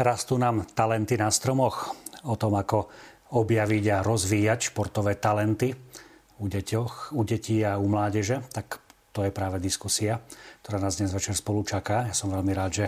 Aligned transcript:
Rastú 0.00 0.40
nám 0.40 0.64
talenty 0.72 1.20
na 1.20 1.28
stromoch. 1.28 1.92
O 2.24 2.32
tom, 2.32 2.56
ako 2.56 2.88
objaviť 3.36 3.84
a 3.92 3.96
rozvíjať 4.00 4.72
športové 4.72 5.20
talenty 5.20 5.76
u, 6.40 6.48
deťoch, 6.48 7.12
u 7.12 7.20
detí 7.20 7.60
a 7.60 7.76
u 7.76 7.84
mládeže, 7.84 8.40
tak 8.48 8.80
to 9.12 9.28
je 9.28 9.30
práve 9.30 9.60
diskusia, 9.60 10.24
ktorá 10.64 10.80
nás 10.80 10.96
dnes 10.96 11.12
večer 11.12 11.36
spolu 11.36 11.68
čaká. 11.68 12.08
Ja 12.08 12.16
som 12.16 12.32
veľmi 12.32 12.48
rád, 12.56 12.72
že 12.72 12.86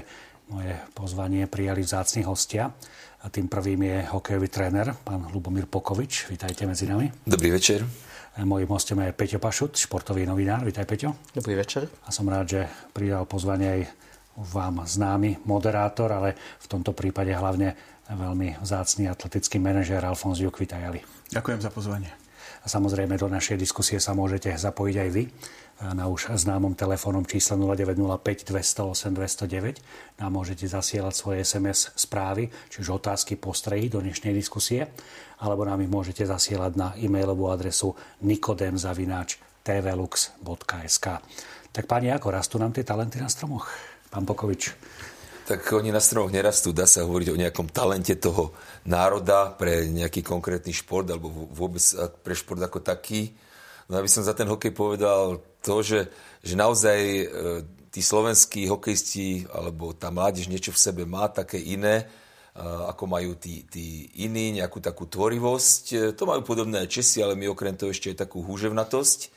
moje 0.48 0.72
pozvanie 0.96 1.44
prijali 1.44 1.84
vzácni 1.84 2.24
hostia. 2.24 2.72
A 3.20 3.28
tým 3.28 3.44
prvým 3.44 3.84
je 3.84 4.08
hokejový 4.08 4.48
tréner, 4.48 4.96
pán 5.04 5.28
Lubomír 5.36 5.68
Pokovič. 5.68 6.32
Vítajte 6.32 6.64
medzi 6.64 6.88
nami. 6.88 7.12
Dobrý 7.28 7.52
večer. 7.52 7.84
Mojím 8.40 8.72
hostom 8.72 9.04
je 9.04 9.12
Peťo 9.12 9.36
Pašut, 9.36 9.76
športový 9.76 10.24
novinár. 10.24 10.64
Vítaj, 10.64 10.88
Peťo. 10.88 11.12
Dobrý 11.36 11.60
večer. 11.60 11.92
A 12.08 12.10
som 12.10 12.24
rád, 12.24 12.46
že 12.48 12.60
pridal 12.96 13.28
pozvanie 13.28 13.68
aj 13.68 13.82
vám 14.36 14.84
známy 14.84 15.36
moderátor, 15.44 16.12
ale 16.12 16.34
v 16.60 16.66
tomto 16.66 16.92
prípade 16.96 17.32
hlavne 17.32 17.76
veľmi 18.08 18.56
vzácný 18.60 19.08
atletický 19.08 19.58
manažér 19.60 20.04
Alfons 20.04 20.38
Jukvitajali. 20.40 21.00
Ďakujem 21.32 21.60
za 21.60 21.70
pozvanie. 21.72 22.12
A 22.62 22.70
samozrejme 22.70 23.18
do 23.18 23.26
našej 23.26 23.58
diskusie 23.58 23.98
sa 23.98 24.14
môžete 24.14 24.54
zapojiť 24.54 24.96
aj 25.02 25.10
vy 25.10 25.26
na 25.90 26.06
už 26.06 26.30
známom 26.38 26.78
telefónom 26.78 27.26
čísle 27.26 27.58
0905 27.58 28.46
208 28.46 29.18
209. 29.18 29.82
Nám 30.22 30.30
môžete 30.30 30.70
zasielať 30.70 31.10
svoje 31.10 31.42
SMS 31.42 31.90
správy, 31.98 32.46
čiže 32.70 32.94
otázky, 32.94 33.34
postrehy 33.34 33.90
do 33.90 33.98
dnešnej 33.98 34.30
diskusie, 34.30 34.86
alebo 35.42 35.66
nám 35.66 35.82
ich 35.82 35.90
môžete 35.90 36.22
zasielať 36.22 36.78
na 36.78 36.94
e-mailovú 36.94 37.50
adresu 37.50 37.98
nikodem.tvlux.sk. 38.22 41.06
Tak 41.72 41.88
páni, 41.88 42.12
ako 42.14 42.28
rastú 42.30 42.62
nám 42.62 42.70
tie 42.70 42.86
talenty 42.86 43.18
na 43.18 43.26
stromoch? 43.26 43.66
Pán 44.12 44.28
Pokovič. 44.28 44.76
Tak 45.48 45.72
oni 45.72 45.88
na 45.88 45.96
stromoch 45.96 46.28
nerastú, 46.28 46.76
dá 46.76 46.84
sa 46.84 47.00
hovoriť 47.00 47.32
o 47.32 47.40
nejakom 47.40 47.72
talente 47.72 48.12
toho 48.20 48.52
národa 48.84 49.56
pre 49.56 49.88
nejaký 49.88 50.20
konkrétny 50.20 50.76
šport 50.76 51.08
alebo 51.08 51.48
vôbec 51.48 51.80
pre 52.20 52.36
šport 52.36 52.60
ako 52.60 52.84
taký. 52.84 53.32
No 53.88 53.96
aby 53.96 54.12
som 54.12 54.20
za 54.20 54.36
ten 54.36 54.44
hokej 54.52 54.76
povedal 54.76 55.40
to, 55.64 55.80
že, 55.80 56.12
že 56.44 56.54
naozaj 56.60 56.98
e, 57.00 57.24
tí 57.88 58.04
slovenskí 58.04 58.68
hokejisti 58.68 59.48
alebo 59.48 59.96
tá 59.96 60.12
mládež 60.12 60.52
niečo 60.52 60.76
v 60.76 60.82
sebe 60.92 61.02
má 61.08 61.32
také 61.32 61.56
iné, 61.56 62.04
e, 62.04 62.06
ako 62.62 63.08
majú 63.08 63.32
tí, 63.40 63.64
tí 63.64 64.12
iní, 64.22 64.60
nejakú 64.60 64.84
takú 64.84 65.08
tvorivosť. 65.08 65.84
E, 65.88 65.96
to 66.12 66.28
majú 66.28 66.44
podobné 66.44 66.84
aj 66.84 67.00
Česi, 67.00 67.24
ale 67.24 67.32
my 67.32 67.48
okrem 67.48 67.80
toho 67.80 67.90
ešte 67.90 68.12
aj 68.12 68.28
takú 68.28 68.44
húževnatosť 68.44 69.32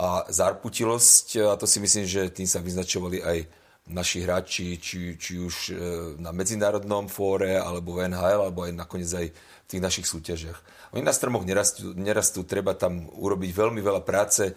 a 0.00 0.24
zarputilosť 0.32 1.26
a 1.44 1.52
to 1.60 1.68
si 1.68 1.78
myslím, 1.78 2.08
že 2.08 2.32
tým 2.32 2.48
sa 2.48 2.64
vyznačovali 2.64 3.20
aj 3.20 3.67
naši 3.88 4.24
hráči, 4.24 4.76
či, 4.76 5.16
či 5.16 5.40
už 5.40 5.54
e, 5.68 5.74
na 6.20 6.32
medzinárodnom 6.32 7.08
fóre, 7.08 7.56
alebo 7.56 7.96
v 7.96 8.08
NHL, 8.08 8.48
alebo 8.48 8.64
aj 8.68 8.72
nakoniec 8.76 9.10
aj 9.10 9.26
v 9.32 9.68
tých 9.68 9.82
našich 9.82 10.06
súťažiach. 10.06 10.58
Oni 10.96 11.04
na 11.04 11.12
stromoch 11.12 11.44
nerastú, 11.44 11.92
nerastú, 11.96 12.44
treba 12.44 12.72
tam 12.72 13.08
urobiť 13.12 13.50
veľmi 13.52 13.80
veľa 13.80 14.02
práce. 14.04 14.44
E, 14.48 14.52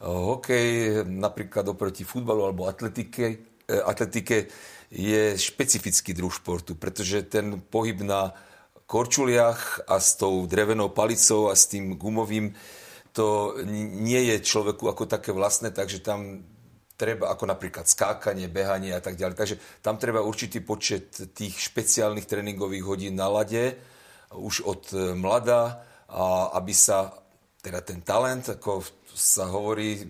hokej 0.00 1.02
napríklad 1.06 1.68
oproti 1.68 2.04
futbalu 2.04 2.48
alebo 2.48 2.68
atletike, 2.68 3.24
e, 3.68 3.76
atletike 3.76 4.48
je 4.90 5.38
špecifický 5.38 6.16
druh 6.16 6.32
športu, 6.32 6.74
pretože 6.74 7.22
ten 7.30 7.62
pohyb 7.62 8.02
na 8.02 8.34
korčuliach 8.90 9.86
a 9.86 10.02
s 10.02 10.18
tou 10.18 10.50
drevenou 10.50 10.90
palicou 10.90 11.46
a 11.46 11.54
s 11.54 11.70
tým 11.70 11.94
gumovým 11.94 12.58
to 13.14 13.58
nie 13.66 14.34
je 14.34 14.36
človeku 14.42 14.86
ako 14.86 15.06
také 15.06 15.34
vlastné, 15.34 15.74
takže 15.74 16.02
tam 16.02 16.46
treba, 17.00 17.32
ako 17.32 17.48
napríklad 17.48 17.88
skákanie, 17.88 18.52
behanie 18.52 18.92
a 18.92 19.00
tak 19.00 19.16
ďalej. 19.16 19.40
Takže 19.40 19.56
tam 19.80 19.96
treba 19.96 20.20
určitý 20.20 20.60
počet 20.60 21.32
tých 21.32 21.56
špeciálnych 21.56 22.28
tréningových 22.28 22.84
hodín 22.84 23.16
na 23.16 23.32
lade, 23.32 23.80
už 24.36 24.68
od 24.68 24.82
e, 24.92 25.16
mlada, 25.16 25.80
a 26.12 26.52
aby 26.60 26.76
sa 26.76 27.16
teda 27.64 27.80
ten 27.80 28.04
talent, 28.04 28.52
ako 28.52 28.84
sa 29.16 29.48
hovorí, 29.48 30.04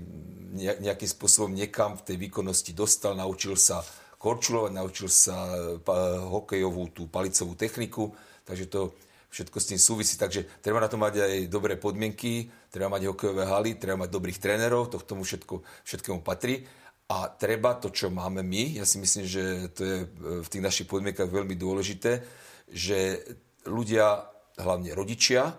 nejakým 0.59 1.07
spôsobom 1.07 1.55
niekam 1.55 1.95
v 1.95 2.05
tej 2.11 2.17
výkonnosti 2.27 2.75
dostal, 2.75 3.15
naučil 3.15 3.55
sa 3.55 3.87
korčulovať, 4.19 4.73
naučil 4.75 5.07
sa 5.07 5.47
e, 5.47 5.79
hokejovú 6.27 6.91
tú 6.91 7.07
palicovú 7.07 7.55
techniku, 7.55 8.11
takže 8.43 8.67
to 8.67 8.91
všetko 9.31 9.57
s 9.63 9.69
tým 9.71 9.81
súvisí. 9.81 10.15
Takže 10.19 10.59
treba 10.59 10.83
na 10.83 10.91
to 10.91 10.99
mať 10.99 11.15
aj 11.23 11.35
dobré 11.47 11.79
podmienky, 11.79 12.51
treba 12.69 12.91
mať 12.91 13.15
hokejové 13.15 13.47
haly, 13.47 13.79
treba 13.79 14.05
mať 14.05 14.11
dobrých 14.11 14.43
trénerov, 14.43 14.91
to 14.91 14.99
k 14.99 15.07
tomu 15.07 15.23
všetko, 15.23 15.63
všetkému 15.87 16.21
patrí. 16.27 16.67
A 17.11 17.27
treba 17.35 17.75
to, 17.75 17.91
čo 17.91 18.07
máme 18.07 18.47
my, 18.47 18.79
ja 18.79 18.87
si 18.87 19.03
myslím, 19.03 19.27
že 19.27 19.43
to 19.75 19.83
je 19.83 19.99
e, 19.99 20.07
v 20.47 20.49
tých 20.49 20.63
našich 20.63 20.87
podmienkach 20.87 21.27
veľmi 21.27 21.59
dôležité, 21.59 22.23
že 22.71 23.27
ľudia, 23.67 24.31
hlavne 24.63 24.95
rodičia, 24.95 25.51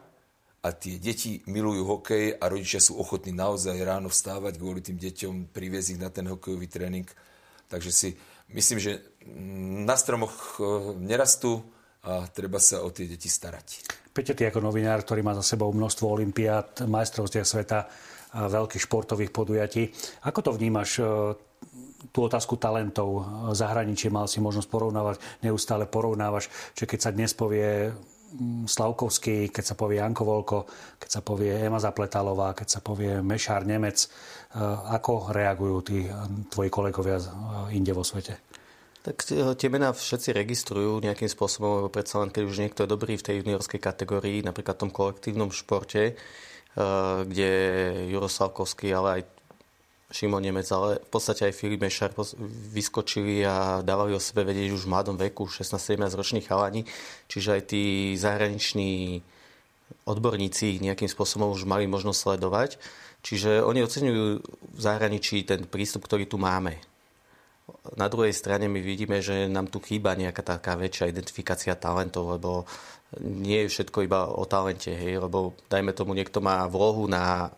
a 0.61 0.67
tie 0.77 1.01
deti 1.01 1.41
milujú 1.49 1.81
hokej 1.89 2.37
a 2.37 2.45
rodičia 2.45 2.77
sú 2.77 3.01
ochotní 3.01 3.33
naozaj 3.33 3.73
ráno 3.81 4.13
vstávať 4.13 4.61
kvôli 4.61 4.85
tým 4.85 4.93
deťom, 5.01 5.49
priviesť 5.49 5.97
ich 5.97 5.99
na 5.99 6.13
ten 6.13 6.29
hokejový 6.29 6.69
tréning. 6.69 7.09
Takže 7.65 7.89
si 7.89 8.13
myslím, 8.53 8.77
že 8.77 9.01
na 9.83 9.97
stromoch 9.97 10.61
e, 10.61 10.63
nerastú 11.01 11.65
a 12.05 12.29
treba 12.29 12.61
sa 12.61 12.85
o 12.85 12.93
tie 12.93 13.09
deti 13.09 13.29
starať. 13.29 13.89
Peťo, 14.13 14.37
ty 14.37 14.45
ako 14.45 14.61
novinár, 14.61 15.01
ktorý 15.01 15.25
má 15.25 15.33
za 15.33 15.45
sebou 15.45 15.73
množstvo 15.73 16.05
olimpiát, 16.05 16.85
majstrovstiev 16.85 17.45
sveta, 17.45 17.89
veľkých 18.31 18.83
športových 18.87 19.31
podujatí. 19.35 19.91
Ako 20.23 20.39
to 20.39 20.51
vnímaš, 20.55 20.99
e, 20.99 21.35
tú 22.11 22.19
otázku 22.25 22.57
talentov 22.57 23.23
zahraničie 23.53 24.09
mal 24.09 24.25
si 24.25 24.41
možnosť 24.41 24.67
porovnávať, 24.67 25.15
neustále 25.45 25.85
porovnávaš, 25.85 26.49
že 26.73 26.89
keď 26.89 26.99
sa 26.99 27.11
dnes 27.13 27.31
povie 27.37 27.91
mm, 27.91 28.65
Slavkovský, 28.65 29.53
keď 29.53 29.63
sa 29.63 29.75
povie 29.77 30.01
Janko 30.01 30.23
Volko, 30.25 30.59
keď 30.97 31.09
sa 31.09 31.21
povie 31.21 31.53
Ema 31.53 31.77
Zapletalová, 31.77 32.57
keď 32.57 32.67
sa 32.67 32.79
povie 32.79 33.21
Mešár 33.21 33.67
Nemec, 33.67 33.99
e, 34.03 34.07
ako 34.95 35.29
reagujú 35.29 35.77
tí 35.83 36.07
tvoji 36.49 36.69
kolegovia 36.71 37.19
inde 37.71 37.91
vo 37.91 38.03
svete? 38.03 38.51
Tak 39.01 39.25
tie 39.57 39.69
mená 39.73 39.97
všetci 39.97 40.29
registrujú 40.29 41.01
nejakým 41.01 41.25
spôsobom, 41.25 41.81
lebo 41.81 41.89
predsa 41.89 42.21
len 42.21 42.29
keď 42.29 42.43
už 42.45 42.61
niekto 42.61 42.85
je 42.85 42.93
dobrý 42.93 43.17
v 43.17 43.25
tej 43.25 43.35
juniorskej 43.41 43.81
kategórii, 43.81 44.45
napríklad 44.45 44.77
v 44.77 44.81
tom 44.85 44.91
kolektívnom 44.93 45.49
športe, 45.49 46.13
kde 47.27 47.49
Juro 48.07 48.31
Salkovský, 48.31 48.95
ale 48.95 49.09
aj 49.19 49.21
Šimon 50.11 50.43
Nemec, 50.43 50.67
ale 50.75 50.99
v 50.99 51.09
podstate 51.09 51.47
aj 51.47 51.55
Filip 51.55 51.79
Mešar 51.79 52.11
vyskočili 52.75 53.47
a 53.47 53.79
dávali 53.79 54.11
o 54.11 54.19
sebe 54.19 54.43
vedieť 54.43 54.75
už 54.75 54.83
v 54.87 54.91
mladom 54.91 55.15
veku, 55.15 55.47
16-17 55.47 56.19
ročných 56.19 56.47
chalani, 56.47 56.83
čiže 57.31 57.49
aj 57.55 57.61
tí 57.71 57.83
zahraniční 58.19 59.23
odborníci 60.03 60.75
ich 60.75 60.83
nejakým 60.83 61.07
spôsobom 61.07 61.51
už 61.55 61.63
mali 61.63 61.87
možnosť 61.87 62.19
sledovať. 62.19 62.75
Čiže 63.21 63.61
oni 63.63 63.85
oceňujú 63.85 64.23
v 64.75 64.79
zahraničí 64.81 65.45
ten 65.45 65.63
prístup, 65.63 66.09
ktorý 66.09 66.25
tu 66.25 66.41
máme. 66.41 66.75
Na 67.97 68.07
druhej 68.11 68.33
strane 68.35 68.69
my 68.69 68.77
vidíme, 68.83 69.23
že 69.23 69.49
nám 69.49 69.71
tu 69.71 69.81
chýba 69.81 70.13
nejaká 70.13 70.43
taká 70.45 70.77
väčšia 70.77 71.09
identifikácia 71.09 71.73
talentov, 71.73 72.37
lebo 72.37 72.69
nie 73.19 73.67
je 73.67 73.71
všetko 73.71 74.07
iba 74.07 74.29
o 74.31 74.47
talente, 74.47 74.91
hej, 74.91 75.19
lebo 75.19 75.57
dajme 75.67 75.91
tomu, 75.91 76.15
niekto 76.15 76.39
má 76.39 76.63
vlohu 76.69 77.11
na 77.11 77.51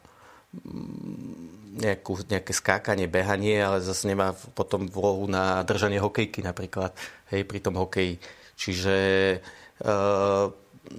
mm, 0.53 1.77
nejakú, 1.77 2.25
nejaké 2.25 2.53
skákanie, 2.53 3.05
behanie, 3.05 3.61
ale 3.61 3.81
zase 3.81 4.09
nemá 4.09 4.33
potom 4.57 4.89
vlohu 4.89 5.29
na 5.29 5.61
držanie 5.61 6.01
hokejky 6.01 6.41
napríklad, 6.41 6.93
hej, 7.29 7.45
pri 7.45 7.59
tom 7.61 7.77
hokeji. 7.77 8.17
Čiže 8.57 8.95
e, 9.33 9.37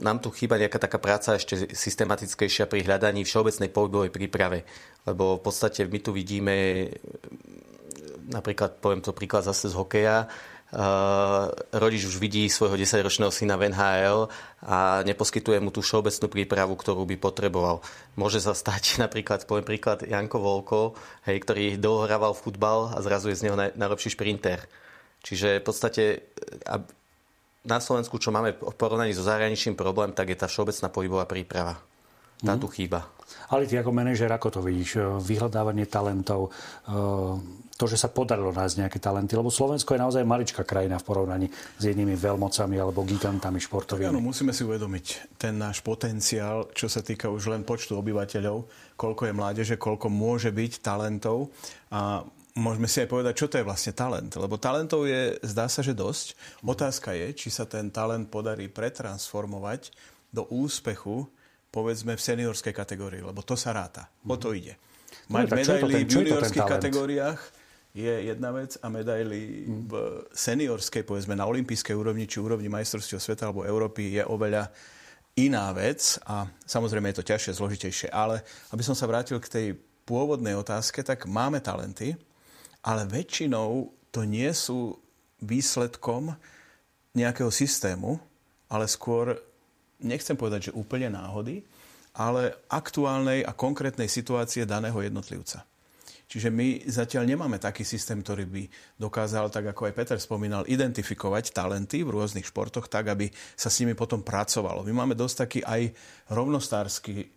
nám 0.03 0.19
tu 0.19 0.31
chýba 0.35 0.59
nejaká 0.59 0.79
taká 0.83 0.99
práca 0.99 1.39
ešte 1.39 1.71
systematickejšia 1.71 2.71
pri 2.71 2.83
hľadaní 2.87 3.23
všeobecnej 3.23 3.71
pohybovej 3.71 4.11
príprave, 4.11 4.67
lebo 5.07 5.39
v 5.39 5.43
podstate 5.43 5.87
my 5.87 5.99
tu 6.03 6.11
vidíme 6.15 6.89
napríklad, 8.29 8.81
poviem 8.81 9.05
to 9.05 9.17
príklad 9.17 9.45
zase 9.45 9.73
z 9.73 9.75
hokeja, 9.77 10.29
Uh, 10.75 11.55
rodič 11.71 12.03
už 12.03 12.19
vidí 12.19 12.51
svojho 12.51 12.75
10-ročného 12.75 13.31
syna 13.31 13.55
v 13.55 13.71
NHL 13.71 14.27
a 14.67 15.07
neposkytuje 15.07 15.63
mu 15.63 15.71
tú 15.71 15.87
všeobecnú 15.87 16.27
prípravu, 16.27 16.75
ktorú 16.75 17.07
by 17.07 17.15
potreboval. 17.15 17.79
Môže 18.19 18.43
sa 18.43 18.59
stať 18.59 18.97
napríklad, 19.07 19.47
poviem 19.47 19.63
príklad, 19.63 20.03
Janko 20.03 20.43
Volko, 20.43 20.99
hej, 21.31 21.39
ktorý 21.47 21.79
dlho 21.79 22.11
hrával 22.11 22.35
futbal 22.35 22.91
a 22.91 22.99
zrazu 23.07 23.31
je 23.31 23.39
z 23.39 23.45
neho 23.47 23.55
naj, 23.55 23.79
najlepší 23.79 24.19
šprinter. 24.19 24.67
Čiže 25.23 25.63
v 25.63 25.65
podstate 25.65 26.03
na 27.63 27.79
Slovensku, 27.79 28.19
čo 28.19 28.35
máme 28.35 28.59
v 28.59 28.75
porovnaní 28.75 29.15
so 29.15 29.23
zahraničným 29.23 29.79
problém, 29.79 30.11
tak 30.11 30.35
je 30.35 30.43
tá 30.43 30.51
všeobecná 30.51 30.91
pohybová 30.91 31.25
príprava. 31.31 31.79
Tá 32.45 32.55
mm. 32.55 32.61
tu 32.61 32.69
chýba. 32.69 33.09
Ale 33.49 33.65
ty 33.65 33.81
ako 33.81 33.91
manažer, 33.91 34.29
ako 34.29 34.49
to 34.53 34.61
vidíš? 34.61 35.01
Vyhľadávanie 35.25 35.89
talentov, 35.89 36.53
to, 37.75 37.85
že 37.91 37.99
sa 37.99 38.07
podarilo 38.07 38.55
nájsť 38.55 38.87
nejaké 38.87 38.99
talenty, 39.03 39.35
lebo 39.35 39.51
Slovensko 39.51 39.99
je 39.99 40.03
naozaj 40.05 40.23
maličká 40.23 40.63
krajina 40.63 41.03
v 41.03 41.07
porovnaní 41.11 41.47
s 41.51 41.83
jednými 41.83 42.15
veľmocami 42.15 42.77
alebo 42.79 43.03
gigantami 43.03 43.59
športovými. 43.59 44.15
Áno, 44.15 44.23
musíme 44.23 44.55
si 44.55 44.63
uvedomiť 44.63 45.35
ten 45.35 45.59
náš 45.59 45.83
potenciál, 45.83 46.71
čo 46.71 46.87
sa 46.87 47.03
týka 47.03 47.27
už 47.27 47.51
len 47.51 47.67
počtu 47.67 47.99
obyvateľov, 47.99 48.71
koľko 48.95 49.23
je 49.27 49.35
mládeže, 49.35 49.75
koľko 49.75 50.07
môže 50.07 50.55
byť 50.55 50.73
talentov 50.87 51.51
a 51.91 52.23
môžeme 52.55 52.87
si 52.87 53.03
aj 53.03 53.11
povedať, 53.11 53.35
čo 53.35 53.51
to 53.51 53.59
je 53.59 53.67
vlastne 53.67 53.91
talent. 53.91 54.31
Lebo 54.39 54.55
talentov 54.55 55.11
je, 55.11 55.35
zdá 55.43 55.67
sa, 55.67 55.83
že 55.83 55.99
dosť. 55.99 56.39
Otázka 56.63 57.11
je, 57.19 57.35
či 57.35 57.51
sa 57.51 57.67
ten 57.67 57.91
talent 57.91 58.31
podarí 58.31 58.71
pretransformovať 58.71 59.91
do 60.31 60.47
úspechu, 60.47 61.27
povedzme, 61.75 62.15
v 62.15 62.23
seniorskej 62.23 62.71
kategórii, 62.71 63.19
lebo 63.19 63.43
to 63.43 63.59
sa 63.59 63.75
ráta. 63.75 64.07
O 64.23 64.39
to 64.39 64.55
ide. 64.55 64.79
Mať 65.27 65.51
medaily 65.51 66.07
v 66.07 66.11
juniorských 66.23 66.63
kategóriách 66.63 67.41
je 67.95 68.15
jedna 68.31 68.55
vec 68.55 68.79
a 68.79 68.87
medaily 68.87 69.67
v 69.67 69.93
seniorskej, 70.31 71.03
povedzme 71.03 71.35
na 71.35 71.51
olympijskej 71.51 71.95
úrovni, 71.99 72.31
či 72.31 72.39
úrovni 72.39 72.71
majstrovstiev 72.71 73.19
sveta 73.19 73.51
alebo 73.51 73.67
Európy 73.67 74.19
je 74.19 74.23
oveľa 74.23 74.71
iná 75.35 75.75
vec 75.75 76.19
a 76.31 76.47
samozrejme 76.63 77.11
je 77.11 77.19
to 77.19 77.29
ťažšie, 77.35 77.59
zložitejšie. 77.59 78.09
Ale 78.15 78.47
aby 78.71 78.83
som 78.87 78.95
sa 78.95 79.11
vrátil 79.11 79.43
k 79.43 79.51
tej 79.51 79.67
pôvodnej 80.07 80.55
otázke, 80.55 81.03
tak 81.03 81.27
máme 81.27 81.59
talenty, 81.59 82.15
ale 82.87 83.09
väčšinou 83.09 83.91
to 84.15 84.23
nie 84.23 84.51
sú 84.55 84.95
výsledkom 85.43 86.39
nejakého 87.15 87.51
systému, 87.51 88.19
ale 88.69 88.91
skôr, 88.91 89.39
nechcem 90.05 90.37
povedať, 90.37 90.71
že 90.71 90.77
úplne 90.77 91.11
náhody, 91.11 91.65
ale 92.15 92.55
aktuálnej 92.71 93.43
a 93.43 93.57
konkrétnej 93.57 94.07
situácie 94.07 94.63
daného 94.63 95.01
jednotlivca. 95.03 95.67
Čiže 96.25 96.49
my 96.49 96.89
zatiaľ 96.89 97.29
nemáme 97.29 97.61
taký 97.61 97.85
systém, 97.85 98.25
ktorý 98.25 98.49
by 98.49 98.63
dokázal, 98.97 99.53
tak 99.53 99.71
ako 99.71 99.87
aj 99.87 99.95
Peter 99.95 100.19
spomínal, 100.19 100.65
identifikovať 100.65 101.53
talenty 101.53 102.01
v 102.01 102.11
rôznych 102.17 102.49
športoch 102.49 102.89
tak, 102.89 103.13
aby 103.13 103.29
sa 103.55 103.69
s 103.69 103.85
nimi 103.85 103.93
potom 103.93 104.25
pracovalo. 104.25 104.83
My 104.89 105.05
máme 105.05 105.15
dosť 105.15 105.37
taký 105.47 105.61
aj 105.63 105.93
rovnostársky 106.33 107.29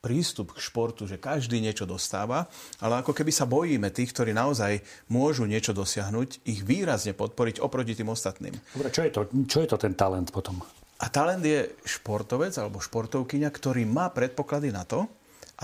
prístup 0.00 0.56
k 0.56 0.64
športu, 0.64 1.04
že 1.04 1.20
každý 1.20 1.60
niečo 1.60 1.84
dostáva, 1.84 2.48
ale 2.80 3.04
ako 3.04 3.12
keby 3.12 3.28
sa 3.28 3.44
bojíme 3.44 3.92
tých, 3.92 4.16
ktorí 4.16 4.32
naozaj 4.32 4.80
môžu 5.12 5.44
niečo 5.44 5.76
dosiahnuť, 5.76 6.48
ich 6.48 6.64
výrazne 6.64 7.12
podporiť 7.12 7.60
oproti 7.60 7.92
tým 7.92 8.08
ostatným. 8.08 8.56
Dobre, 8.72 8.88
čo 8.88 9.04
je 9.04 9.10
to, 9.12 9.20
čo 9.44 9.58
je 9.60 9.68
to 9.68 9.76
ten 9.76 9.92
talent 9.92 10.32
potom? 10.32 10.64
A 11.00 11.06
talent 11.08 11.40
je 11.40 11.72
športovec 11.88 12.52
alebo 12.60 12.82
športovkyňa, 12.84 13.48
ktorý 13.48 13.88
má 13.88 14.12
predpoklady 14.12 14.68
na 14.68 14.84
to, 14.84 15.08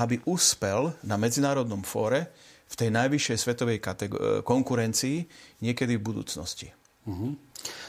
aby 0.01 0.21
uspel 0.29 0.93
na 1.05 1.21
medzinárodnom 1.21 1.85
fóre 1.85 2.33
v 2.67 2.75
tej 2.75 2.89
najvyššej 2.93 3.39
svetovej 3.39 3.79
kategó- 3.79 4.41
konkurencii 4.43 5.29
niekedy 5.61 6.01
v 6.01 6.07
budúcnosti. 6.07 6.69
Uh-huh. 7.07 7.39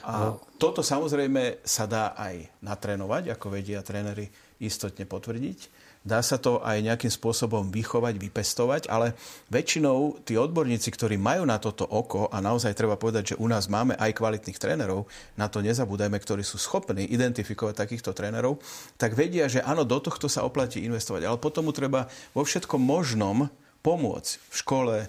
A 0.06 0.38
toto 0.62 0.86
samozrejme 0.86 1.66
sa 1.66 1.90
dá 1.90 2.14
aj 2.14 2.48
natrénovať, 2.62 3.34
ako 3.34 3.58
vedia 3.58 3.82
tréneri 3.82 4.30
istotne 4.62 5.10
potvrdiť. 5.10 5.87
Dá 6.08 6.24
sa 6.24 6.40
to 6.40 6.64
aj 6.64 6.80
nejakým 6.80 7.12
spôsobom 7.12 7.68
vychovať, 7.68 8.16
vypestovať, 8.16 8.88
ale 8.88 9.12
väčšinou 9.52 10.24
tí 10.24 10.40
odborníci, 10.40 10.88
ktorí 10.88 11.20
majú 11.20 11.44
na 11.44 11.60
toto 11.60 11.84
oko, 11.84 12.32
a 12.32 12.40
naozaj 12.40 12.72
treba 12.80 12.96
povedať, 12.96 13.36
že 13.36 13.40
u 13.44 13.48
nás 13.52 13.68
máme 13.68 14.00
aj 14.00 14.16
kvalitných 14.16 14.56
trénerov, 14.56 15.12
na 15.36 15.52
to 15.52 15.60
nezabúdajme, 15.60 16.16
ktorí 16.16 16.48
sú 16.48 16.56
schopní 16.56 17.04
identifikovať 17.12 17.76
takýchto 17.76 18.16
trénerov, 18.16 18.64
tak 18.96 19.20
vedia, 19.20 19.52
že 19.52 19.60
áno, 19.60 19.84
do 19.84 20.00
tohto 20.00 20.32
sa 20.32 20.48
oplatí 20.48 20.80
investovať. 20.88 21.28
Ale 21.28 21.36
potom 21.44 21.68
mu 21.68 21.76
treba 21.76 22.08
vo 22.32 22.48
všetkom 22.48 22.80
možnom 22.80 23.52
pomôcť 23.84 24.32
v 24.48 24.56
škole, 24.56 24.96
e, 25.04 25.08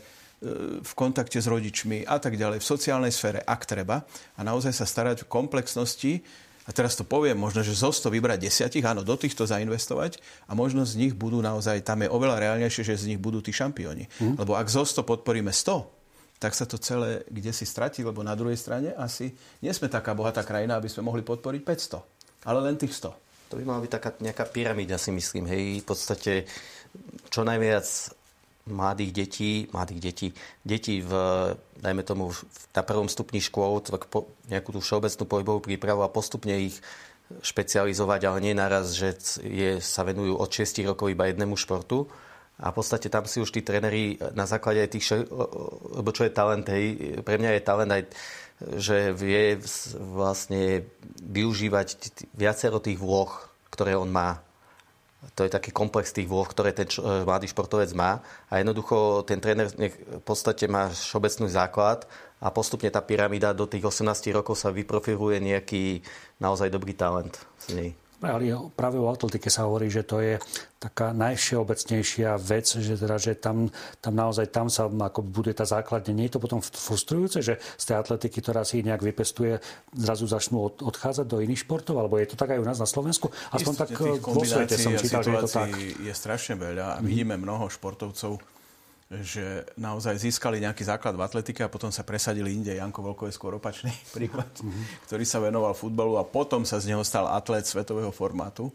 v 0.82 0.92
kontakte 0.98 1.38
s 1.38 1.46
rodičmi 1.46 2.10
a 2.10 2.18
tak 2.18 2.34
ďalej, 2.34 2.58
v 2.58 2.70
sociálnej 2.74 3.14
sfére, 3.14 3.38
ak 3.38 3.62
treba. 3.70 4.02
A 4.34 4.42
naozaj 4.42 4.74
sa 4.74 4.82
starať 4.82 5.22
o 5.22 5.30
komplexnosti, 5.30 6.26
a 6.68 6.70
teraz 6.76 7.00
to 7.00 7.04
poviem, 7.08 7.40
možno, 7.40 7.64
že 7.64 7.72
zo 7.72 7.88
100 7.88 8.12
vybrať 8.12 8.44
desiatich, 8.44 8.84
áno, 8.84 9.00
do 9.00 9.16
týchto 9.16 9.48
zainvestovať 9.48 10.20
a 10.44 10.52
možno 10.52 10.84
z 10.84 11.00
nich 11.00 11.16
budú 11.16 11.40
naozaj, 11.40 11.80
tam 11.80 12.04
je 12.04 12.12
oveľa 12.12 12.44
reálnejšie, 12.44 12.84
že 12.84 13.00
z 13.00 13.08
nich 13.14 13.20
budú 13.20 13.40
tí 13.40 13.56
šampióni. 13.56 14.04
Mm. 14.20 14.36
Lebo 14.36 14.52
ak 14.52 14.68
zo 14.68 14.84
100 14.84 15.00
podporíme 15.08 15.48
100, 15.48 15.88
tak 16.38 16.52
sa 16.52 16.68
to 16.68 16.76
celé 16.76 17.24
kde 17.32 17.56
si 17.56 17.64
stratí, 17.64 18.04
lebo 18.04 18.20
na 18.20 18.36
druhej 18.36 18.60
strane 18.60 18.92
asi 18.94 19.32
nie 19.64 19.72
sme 19.72 19.88
taká 19.88 20.12
bohatá 20.12 20.44
krajina, 20.44 20.76
aby 20.76 20.92
sme 20.92 21.08
mohli 21.08 21.24
podporiť 21.24 21.62
500, 21.64 22.46
ale 22.46 22.58
len 22.60 22.76
tých 22.76 22.92
100. 22.94 23.16
To 23.48 23.56
by 23.56 23.64
mala 23.64 23.80
byť 23.80 23.92
taká 23.96 24.10
nejaká 24.20 24.44
pyramída, 24.52 25.00
si 25.00 25.08
myslím. 25.08 25.48
Hej, 25.48 25.80
v 25.80 25.86
podstate 25.88 26.32
čo 27.32 27.48
najviac 27.48 27.88
mladých 28.68 29.12
detí, 29.12 29.52
mladých 29.72 30.00
detí, 30.00 30.28
detí 30.62 31.00
v, 31.00 31.12
dajme 31.80 32.02
tomu, 32.04 32.30
na 32.76 32.82
prvom 32.84 33.08
stupni 33.08 33.40
škôl, 33.40 33.80
po, 34.12 34.28
nejakú 34.52 34.76
tú 34.76 34.80
všeobecnú 34.84 35.24
pohybovú 35.24 35.60
prípravu 35.64 36.04
a 36.04 36.12
postupne 36.12 36.54
ich 36.54 36.78
špecializovať, 37.28 38.20
ale 38.24 38.38
nie 38.40 38.54
naraz, 38.56 38.96
že 38.96 39.16
je, 39.44 39.80
sa 39.84 40.04
venujú 40.04 40.40
od 40.40 40.48
6 40.48 40.88
rokov 40.88 41.12
iba 41.12 41.28
jednému 41.28 41.56
športu. 41.56 42.08
A 42.58 42.74
v 42.74 42.82
podstate 42.82 43.06
tam 43.06 43.22
si 43.22 43.38
už 43.38 43.54
tí 43.54 43.62
tréneri 43.62 44.18
na 44.34 44.42
základe 44.42 44.82
aj 44.82 44.90
tých, 44.90 45.04
lebo 45.94 46.10
čo 46.10 46.26
je 46.26 46.34
talent, 46.34 46.66
hej, 46.66 47.22
pre 47.22 47.38
mňa 47.38 47.54
je 47.54 47.62
talent 47.62 47.92
aj, 47.94 48.02
že 48.82 49.14
vie 49.14 49.62
vlastne 49.94 50.82
využívať 51.22 51.88
viacero 52.34 52.82
tých 52.82 52.98
vloh, 52.98 53.30
ktoré 53.70 53.94
on 53.94 54.10
má 54.10 54.42
to 55.34 55.42
je 55.42 55.50
taký 55.50 55.74
komplex 55.74 56.14
tých 56.14 56.30
vôh, 56.30 56.46
ktoré 56.46 56.70
ten 56.70 56.86
č- 56.86 57.02
e, 57.02 57.26
mladý 57.26 57.50
športovec 57.50 57.90
má. 57.90 58.22
A 58.46 58.62
jednoducho 58.62 59.26
ten 59.26 59.42
tréner 59.42 59.66
v 59.66 60.22
podstate 60.22 60.70
má 60.70 60.90
všeobecný 60.94 61.50
základ 61.50 62.06
a 62.38 62.54
postupne 62.54 62.86
tá 62.86 63.02
pyramída 63.02 63.50
do 63.50 63.66
tých 63.66 63.82
18 63.82 64.30
rokov 64.30 64.54
sa 64.62 64.70
vyprofiluje 64.70 65.42
nejaký 65.42 66.06
naozaj 66.38 66.70
dobrý 66.70 66.94
talent 66.94 67.34
z 67.66 67.66
nej. 67.74 67.90
Ale 68.18 68.50
práve 68.74 68.98
o 68.98 69.06
atletike 69.06 69.46
sa 69.46 69.70
hovorí, 69.70 69.86
že 69.86 70.02
to 70.02 70.18
je 70.18 70.42
taká 70.82 71.14
najvšeobecnejšia 71.14 72.34
vec, 72.38 72.66
že, 72.66 72.98
teda, 72.98 73.14
že 73.18 73.38
tam, 73.38 73.70
tam 74.02 74.14
naozaj 74.14 74.50
tam 74.50 74.66
sa 74.66 74.90
ako 74.90 75.22
bude 75.22 75.54
tá 75.54 75.62
základne. 75.62 76.14
Nie 76.14 76.26
je 76.26 76.38
to 76.38 76.42
potom 76.42 76.58
frustrujúce, 76.58 77.42
že 77.46 77.62
z 77.78 77.84
tej 77.86 77.96
atletiky, 77.98 78.42
ktorá 78.42 78.66
si 78.66 78.82
nejak 78.82 79.02
vypestuje, 79.06 79.62
zrazu 79.94 80.26
začnú 80.26 80.66
od, 80.66 80.74
odchádzať 80.82 81.26
do 81.30 81.38
iných 81.38 81.62
športov? 81.62 81.98
Alebo 81.98 82.18
je 82.18 82.30
to 82.30 82.36
tak 82.38 82.54
aj 82.54 82.62
u 82.62 82.66
nás 82.66 82.78
na 82.82 82.90
Slovensku? 82.90 83.30
Aspoň 83.54 83.74
tak 83.74 83.90
vo 84.22 84.42
svete 84.42 84.74
som 84.74 84.98
čítal, 84.98 85.22
že 85.22 85.30
je 85.34 85.42
to 85.46 85.50
tak. 85.50 85.70
je 85.78 86.14
strašne 86.14 86.58
veľa 86.58 86.98
a 86.98 87.02
vidíme 87.02 87.38
mnoho 87.38 87.70
športovcov, 87.70 88.57
že 89.08 89.64
naozaj 89.80 90.20
získali 90.20 90.60
nejaký 90.60 90.84
základ 90.84 91.16
v 91.16 91.24
atletike 91.24 91.64
a 91.64 91.72
potom 91.72 91.88
sa 91.88 92.04
presadili 92.04 92.52
inde. 92.52 92.76
Janko 92.76 93.00
Volko 93.00 93.24
je 93.24 93.32
skôr 93.32 93.56
opačný 93.56 93.88
príklad, 94.16 94.52
mm-hmm. 94.60 95.08
ktorý 95.08 95.24
sa 95.24 95.40
venoval 95.40 95.72
futbalu 95.72 96.20
a 96.20 96.28
potom 96.28 96.68
sa 96.68 96.76
z 96.76 96.92
neho 96.92 97.00
stal 97.00 97.24
atlet 97.24 97.64
svetového 97.64 98.12
formátu. 98.12 98.68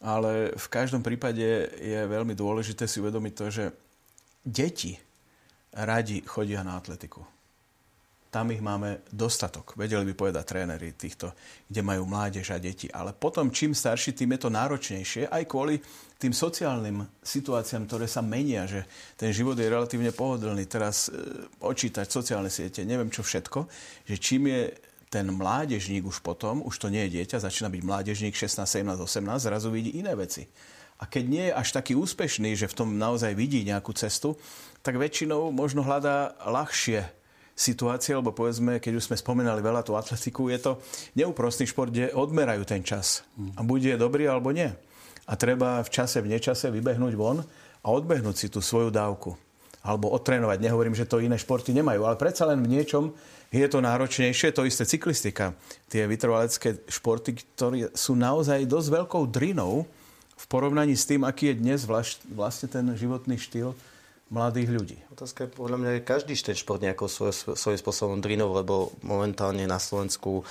Ale 0.00 0.54
v 0.56 0.66
každom 0.72 1.04
prípade 1.04 1.44
je 1.76 2.00
veľmi 2.08 2.32
dôležité 2.32 2.88
si 2.88 3.02
uvedomiť 3.02 3.32
to, 3.36 3.46
že 3.52 3.64
deti 4.46 4.96
radi 5.74 6.24
chodia 6.24 6.64
na 6.64 6.78
atletiku 6.78 7.39
tam 8.30 8.54
ich 8.54 8.62
máme 8.62 9.02
dostatok. 9.10 9.74
Vedeli 9.74 10.06
by 10.06 10.14
povedať 10.14 10.46
tréneri 10.46 10.94
týchto, 10.94 11.34
kde 11.66 11.82
majú 11.82 12.06
mládež 12.06 12.54
a 12.54 12.62
deti. 12.62 12.86
Ale 12.86 13.10
potom, 13.10 13.50
čím 13.50 13.74
starší, 13.74 14.14
tým 14.14 14.38
je 14.38 14.46
to 14.46 14.50
náročnejšie, 14.54 15.26
aj 15.26 15.44
kvôli 15.50 15.82
tým 16.14 16.30
sociálnym 16.30 17.02
situáciám, 17.18 17.90
ktoré 17.90 18.06
sa 18.06 18.22
menia, 18.22 18.70
že 18.70 18.86
ten 19.18 19.34
život 19.34 19.58
je 19.58 19.66
relatívne 19.66 20.14
pohodlný. 20.14 20.62
Teraz 20.70 21.10
e, 21.10 21.18
očítať 21.58 22.06
sociálne 22.06 22.52
siete, 22.52 22.86
neviem 22.86 23.10
čo 23.10 23.26
všetko, 23.26 23.66
že 24.06 24.16
čím 24.22 24.46
je 24.46 24.78
ten 25.10 25.26
mládežník 25.26 26.06
už 26.06 26.22
potom, 26.22 26.62
už 26.62 26.78
to 26.78 26.86
nie 26.86 27.10
je 27.10 27.18
dieťa, 27.18 27.42
začína 27.42 27.66
byť 27.66 27.82
mládežník 27.82 28.38
16, 28.38 28.62
17, 28.62 28.94
18, 28.94 29.42
zrazu 29.42 29.74
vidí 29.74 29.98
iné 29.98 30.14
veci. 30.14 30.46
A 31.02 31.08
keď 31.10 31.24
nie 31.26 31.44
je 31.50 31.56
až 31.56 31.68
taký 31.74 31.98
úspešný, 31.98 32.54
že 32.54 32.70
v 32.70 32.76
tom 32.78 32.94
naozaj 32.94 33.34
vidí 33.34 33.66
nejakú 33.66 33.90
cestu, 33.96 34.38
tak 34.86 35.00
väčšinou 35.00 35.50
možno 35.50 35.82
hľadá 35.82 36.38
ľahšie 36.46 37.19
situácie, 37.60 38.16
lebo 38.16 38.32
povedzme, 38.32 38.80
keď 38.80 38.96
už 38.96 39.12
sme 39.12 39.20
spomínali 39.20 39.60
veľa 39.60 39.84
tú 39.84 39.92
atletiku, 39.92 40.48
je 40.48 40.58
to 40.64 40.72
neúprostný 41.12 41.68
šport, 41.68 41.92
kde 41.92 42.16
odmerajú 42.16 42.64
ten 42.64 42.80
čas. 42.80 43.20
A 43.54 43.60
bude 43.60 43.92
dobrý 44.00 44.24
alebo 44.24 44.48
nie. 44.48 44.72
A 45.28 45.36
treba 45.36 45.84
v 45.84 45.92
čase, 45.92 46.24
v 46.24 46.32
nečase 46.32 46.72
vybehnúť 46.72 47.12
von 47.20 47.44
a 47.84 47.86
odbehnúť 47.92 48.36
si 48.40 48.46
tú 48.48 48.64
svoju 48.64 48.88
dávku. 48.88 49.36
Alebo 49.84 50.08
odtrénovať. 50.12 50.60
Nehovorím, 50.60 50.96
že 50.96 51.08
to 51.08 51.20
iné 51.20 51.36
športy 51.36 51.76
nemajú, 51.76 52.08
ale 52.08 52.16
predsa 52.16 52.48
len 52.48 52.64
v 52.64 52.80
niečom 52.80 53.12
je 53.52 53.64
to 53.68 53.84
náročnejšie. 53.84 54.56
To 54.56 54.64
isté 54.64 54.88
cyklistika. 54.88 55.52
Tie 55.88 56.04
vytrvalecké 56.08 56.84
športy, 56.88 57.36
ktoré 57.36 57.92
sú 57.92 58.16
naozaj 58.16 58.64
dosť 58.68 58.88
veľkou 59.04 59.28
drinou 59.28 59.84
v 60.36 60.44
porovnaní 60.48 60.96
s 60.96 61.04
tým, 61.04 61.24
aký 61.24 61.52
je 61.52 61.60
dnes 61.60 61.80
vlastne 62.32 62.68
ten 62.68 62.84
životný 62.96 63.36
štýl 63.36 63.76
mladých 64.30 64.68
ľudí. 64.70 64.98
Otázka 65.10 65.44
je 65.44 65.50
podľa 65.50 65.76
mňa, 65.82 65.90
každý 66.06 66.38
ten 66.38 66.54
šport 66.54 66.78
nejakou 66.78 67.10
svoj, 67.10 67.34
svojím 67.58 67.80
spôsobom 67.82 68.18
drinov, 68.22 68.54
lebo 68.54 68.94
momentálne 69.02 69.66
na 69.66 69.82
Slovensku 69.82 70.40
e, 70.40 70.44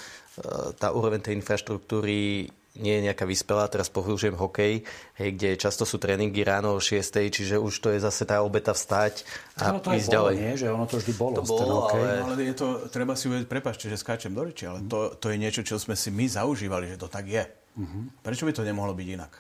tá 0.76 0.92
úroveň 0.92 1.24
tej 1.24 1.40
infraštruktúry 1.40 2.52
nie 2.80 2.94
je 3.02 3.06
nejaká 3.12 3.26
vyspelá, 3.26 3.66
teraz 3.68 3.90
pohľužujem 3.90 4.38
hokej, 4.38 4.86
hej, 5.20 5.30
kde 5.36 5.60
často 5.60 5.84
sú 5.84 5.98
tréningy 5.98 6.46
ráno 6.46 6.78
o 6.78 6.80
6, 6.80 7.02
čiže 7.28 7.58
už 7.58 7.74
to 7.82 7.90
je 7.92 8.00
zase 8.00 8.24
tá 8.24 8.46
obeta 8.46 8.72
vstať 8.72 9.26
a 9.58 9.74
no, 9.74 9.82
to 9.82 9.92
ísť 9.98 10.10
ďalej. 10.14 10.36
Nie, 10.38 10.54
že 10.56 10.68
ono 10.70 10.86
to 10.86 11.02
vždy 11.02 11.14
bolo. 11.18 11.36
To 11.42 11.44
bolo, 11.44 11.76
ale... 11.92 12.24
ale 12.24 12.34
je 12.46 12.56
to, 12.56 12.88
treba 12.88 13.18
si 13.18 13.28
uvedieť, 13.28 13.48
prepáčte, 13.50 13.90
že 13.90 13.98
skáčem 14.00 14.32
do 14.32 14.46
reči, 14.46 14.70
ale 14.70 14.86
to, 14.86 15.18
to 15.18 15.34
je 15.34 15.38
niečo, 15.42 15.66
čo 15.66 15.82
sme 15.82 15.98
si 15.98 16.14
my 16.14 16.30
zaužívali, 16.30 16.94
že 16.94 17.02
to 17.02 17.10
tak 17.10 17.26
je. 17.26 17.44
Uh-huh. 17.76 18.06
Prečo 18.22 18.46
by 18.46 18.54
to 18.54 18.64
nemohlo 18.64 18.94
byť 18.94 19.08
inak? 19.08 19.34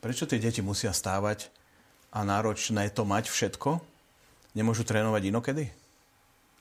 Prečo 0.00 0.24
tie 0.24 0.40
deti 0.40 0.64
musia 0.64 0.90
stávať 0.90 1.52
a 2.16 2.18
náročné 2.24 2.88
to 2.96 3.04
mať 3.04 3.28
všetko? 3.28 3.76
Nemôžu 4.56 4.88
trénovať 4.88 5.28
inokedy? 5.28 5.68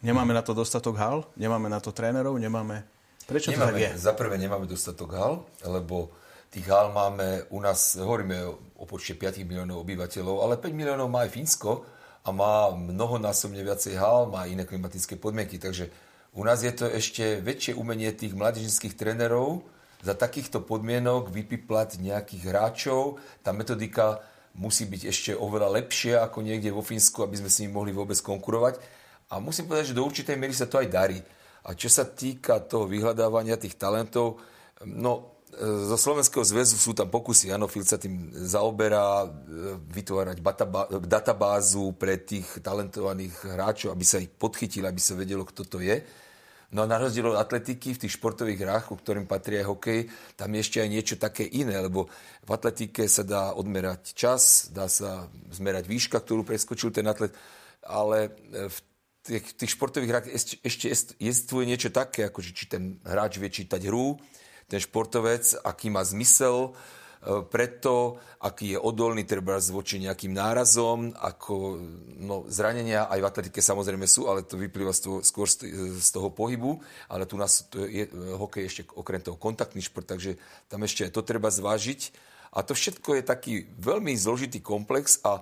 Nemáme 0.03 0.35
na 0.35 0.43
to 0.43 0.51
dostatok 0.51 0.99
hal? 0.99 1.23
Nemáme 1.39 1.71
na 1.71 1.79
to 1.79 1.95
trénerov? 1.95 2.35
Nemáme 2.35 2.83
Prečo 3.25 3.49
nemáme, 3.49 3.73
to 3.73 3.77
tak 3.79 3.81
je? 3.81 3.91
Za 3.97 4.13
prvé 4.13 4.35
nemáme 4.37 4.69
dostatok 4.69 5.09
hal, 5.17 5.33
lebo 5.65 6.13
tých 6.53 6.67
hal 6.69 6.93
máme 6.93 7.49
u 7.49 7.57
nás, 7.57 7.97
hovoríme 7.97 8.37
o 8.77 8.83
počte 8.85 9.17
5 9.17 9.41
miliónov 9.47 9.81
obyvateľov, 9.81 10.45
ale 10.45 10.61
5 10.61 10.75
miliónov 10.77 11.09
má 11.09 11.25
aj 11.25 11.33
Fínsko 11.33 11.71
a 12.21 12.29
má 12.29 12.69
mnohonásobne 12.69 13.65
viacej 13.65 13.97
hal, 13.97 14.29
má 14.29 14.45
iné 14.45 14.61
klimatické 14.67 15.17
podmienky, 15.17 15.57
takže 15.57 15.89
u 16.37 16.45
nás 16.45 16.61
je 16.61 16.73
to 16.75 16.85
ešte 16.85 17.41
väčšie 17.41 17.73
umenie 17.73 18.13
tých 18.13 18.37
mladížnických 18.37 18.93
trénerov 18.93 19.65
za 20.05 20.13
takýchto 20.13 20.61
podmienok 20.61 21.33
vypiplať 21.33 21.97
nejakých 21.97 22.53
hráčov. 22.53 23.17
Tá 23.41 23.55
metodika 23.55 24.21
musí 24.55 24.87
byť 24.87 25.01
ešte 25.11 25.31
oveľa 25.35 25.83
lepšia 25.83 26.23
ako 26.23 26.39
niekde 26.39 26.71
vo 26.71 26.79
Fínsku, 26.79 27.21
aby 27.23 27.39
sme 27.39 27.49
s 27.51 27.59
nimi 27.59 27.75
mohli 27.75 27.91
vôbec 27.91 28.15
konkurovať. 28.19 28.79
A 29.31 29.43
musím 29.43 29.67
povedať, 29.67 29.91
že 29.91 29.97
do 29.97 30.05
určitej 30.05 30.39
miery 30.39 30.55
sa 30.55 30.69
to 30.69 30.79
aj 30.79 30.87
darí. 30.87 31.19
A 31.65 31.73
čo 31.73 31.89
sa 31.89 32.05
týka 32.05 32.61
toho 32.61 32.85
vyhľadávania 32.85 33.57
tých 33.57 33.75
talentov, 33.75 34.37
no 34.85 35.41
e, 35.49 35.65
zo 35.65 35.97
Slovenského 35.97 36.45
zväzu 36.45 36.77
sú 36.77 36.93
tam 36.93 37.09
pokusy, 37.09 37.49
áno, 37.49 37.65
Fil 37.65 37.81
sa 37.83 37.97
tým 37.97 38.29
zaoberá, 38.31 39.25
e, 39.25 39.27
vytvárať 39.81 40.37
databázu 41.09 41.97
pre 41.97 42.21
tých 42.21 42.61
talentovaných 42.61 43.33
hráčov, 43.49 43.97
aby 43.97 44.05
sa 44.05 44.21
ich 44.21 44.29
podchytili, 44.29 44.85
aby 44.85 45.01
sa 45.01 45.17
vedelo, 45.17 45.41
kto 45.41 45.65
to 45.65 45.81
je. 45.81 46.05
No 46.73 46.83
a 46.83 46.89
na 46.89 46.97
rozdiel 46.97 47.29
od 47.29 47.37
atletiky 47.37 47.93
v 47.93 48.01
tých 48.05 48.17
športových 48.17 48.65
hrách, 48.65 48.85
ku 48.89 48.95
ktorým 48.97 49.29
patrí 49.29 49.61
aj 49.61 49.69
hokej, 49.69 49.99
tam 50.33 50.49
je 50.55 50.59
ešte 50.65 50.77
aj 50.81 50.89
niečo 50.89 51.15
také 51.21 51.45
iné, 51.45 51.77
lebo 51.77 52.09
v 52.41 52.49
atletike 52.49 53.05
sa 53.05 53.21
dá 53.21 53.53
odmerať 53.53 54.17
čas, 54.17 54.73
dá 54.73 54.89
sa 54.89 55.29
zmerať 55.53 55.85
výška, 55.85 56.17
ktorú 56.19 56.41
preskočil 56.41 56.89
ten 56.89 57.05
atlet, 57.05 57.31
ale 57.85 58.33
v 58.49 58.77
tých, 59.25 59.57
tých 59.57 59.71
športových 59.73 60.11
hrách 60.13 60.27
ešte, 60.29 60.55
ešte 60.61 60.85
jestvuje 61.17 61.65
niečo 61.65 61.89
také, 61.89 62.29
ako 62.29 62.39
že 62.45 62.51
či 62.53 62.65
ten 62.69 63.01
hráč 63.01 63.41
vie 63.41 63.49
čítať 63.49 63.81
hru, 63.89 64.17
ten 64.69 64.81
športovec, 64.81 65.61
aký 65.65 65.89
má 65.89 66.05
zmysel, 66.05 66.69
e, 66.69 67.04
preto, 67.49 68.21
aký 68.45 68.77
je 68.77 68.79
odolný 68.79 69.25
treba 69.25 69.57
voči 69.57 69.97
nejakým 69.97 70.29
nárazom, 70.29 71.09
ako 71.17 71.81
no, 72.21 72.45
zranenia 72.45 73.09
aj 73.09 73.19
v 73.21 73.29
atletike 73.29 73.61
samozrejme 73.65 74.05
sú, 74.05 74.29
ale 74.29 74.45
to 74.45 74.61
vyplýva 74.61 74.93
z 74.93 75.01
toho, 75.09 75.17
skôr 75.25 75.49
z, 75.49 76.09
toho 76.13 76.29
pohybu, 76.29 76.77
ale 77.09 77.25
tu 77.25 77.33
nás 77.41 77.65
to 77.65 77.89
je, 77.89 78.05
hokej 78.13 78.63
ešte 78.69 78.81
okrem 78.93 79.21
toho 79.25 79.41
kontaktný 79.41 79.81
šport, 79.81 80.05
takže 80.05 80.37
tam 80.69 80.85
ešte 80.85 81.09
to 81.09 81.25
treba 81.25 81.49
zvážiť. 81.49 82.13
A 82.55 82.63
to 82.63 82.77
všetko 82.77 83.19
je 83.19 83.23
taký 83.25 83.53
veľmi 83.81 84.15
zložitý 84.15 84.63
komplex 84.63 85.19
a 85.25 85.41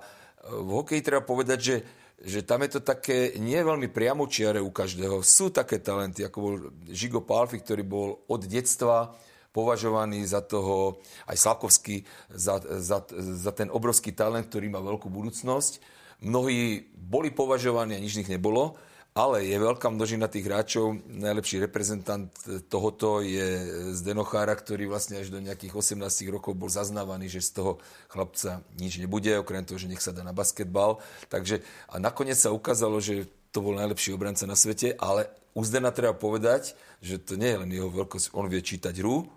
v 0.50 0.70
hokeji 0.82 1.04
treba 1.04 1.22
povedať, 1.22 1.60
že 1.60 1.76
že 2.24 2.40
tam 2.40 2.64
je 2.64 2.78
to 2.78 2.80
také 2.80 3.36
nie 3.36 3.58
veľmi 3.60 3.92
priamočiare 3.92 4.56
u 4.56 4.72
každého. 4.72 5.20
Sú 5.20 5.52
také 5.52 5.76
talenty, 5.82 6.24
ako 6.24 6.38
bol 6.40 6.54
Žigo 6.88 7.20
Palfi, 7.20 7.60
ktorý 7.60 7.84
bol 7.84 8.24
od 8.30 8.48
detstva 8.48 9.12
považovaný 9.54 10.26
za 10.26 10.42
toho, 10.42 10.98
aj 11.30 11.38
Slavkovský, 11.38 12.02
za, 12.26 12.58
za, 12.58 13.06
za 13.38 13.52
ten 13.54 13.70
obrovský 13.70 14.10
talent, 14.10 14.50
ktorý 14.50 14.66
má 14.66 14.82
veľkú 14.82 15.06
budúcnosť. 15.06 15.78
Mnohí 16.26 16.90
boli 16.98 17.30
považovaní 17.30 17.94
a 17.94 18.02
nič 18.02 18.18
z 18.18 18.26
nich 18.26 18.32
nebolo. 18.34 18.74
Ale 19.14 19.46
je 19.46 19.54
veľká 19.54 19.94
množina 19.94 20.26
tých 20.26 20.50
hráčov. 20.50 20.98
Najlepší 21.06 21.62
reprezentant 21.62 22.34
tohoto 22.66 23.22
je 23.22 23.62
Zdenochára, 23.94 24.58
ktorý 24.58 24.90
vlastne 24.90 25.22
až 25.22 25.30
do 25.30 25.38
nejakých 25.38 25.70
18 25.70 26.02
rokov 26.34 26.58
bol 26.58 26.66
zaznávaný, 26.66 27.30
že 27.30 27.46
z 27.46 27.62
toho 27.62 27.72
chlapca 28.10 28.66
nič 28.74 28.98
nebude, 28.98 29.30
okrem 29.38 29.62
toho, 29.62 29.78
že 29.78 29.86
nech 29.86 30.02
sa 30.02 30.10
dá 30.10 30.26
na 30.26 30.34
basketbal. 30.34 30.98
Takže 31.30 31.62
a 31.86 32.02
nakoniec 32.02 32.34
sa 32.34 32.50
ukázalo, 32.50 32.98
že 32.98 33.30
to 33.54 33.62
bol 33.62 33.78
najlepší 33.78 34.10
obranca 34.10 34.50
na 34.50 34.58
svete, 34.58 34.98
ale 34.98 35.30
u 35.54 35.62
Zdena 35.62 35.94
treba 35.94 36.18
povedať, 36.18 36.74
že 36.98 37.22
to 37.22 37.38
nie 37.38 37.54
je 37.54 37.60
len 37.62 37.70
jeho 37.70 37.86
veľkosť, 37.86 38.34
on 38.34 38.50
vie 38.50 38.58
čítať 38.58 38.98
hru, 38.98 39.30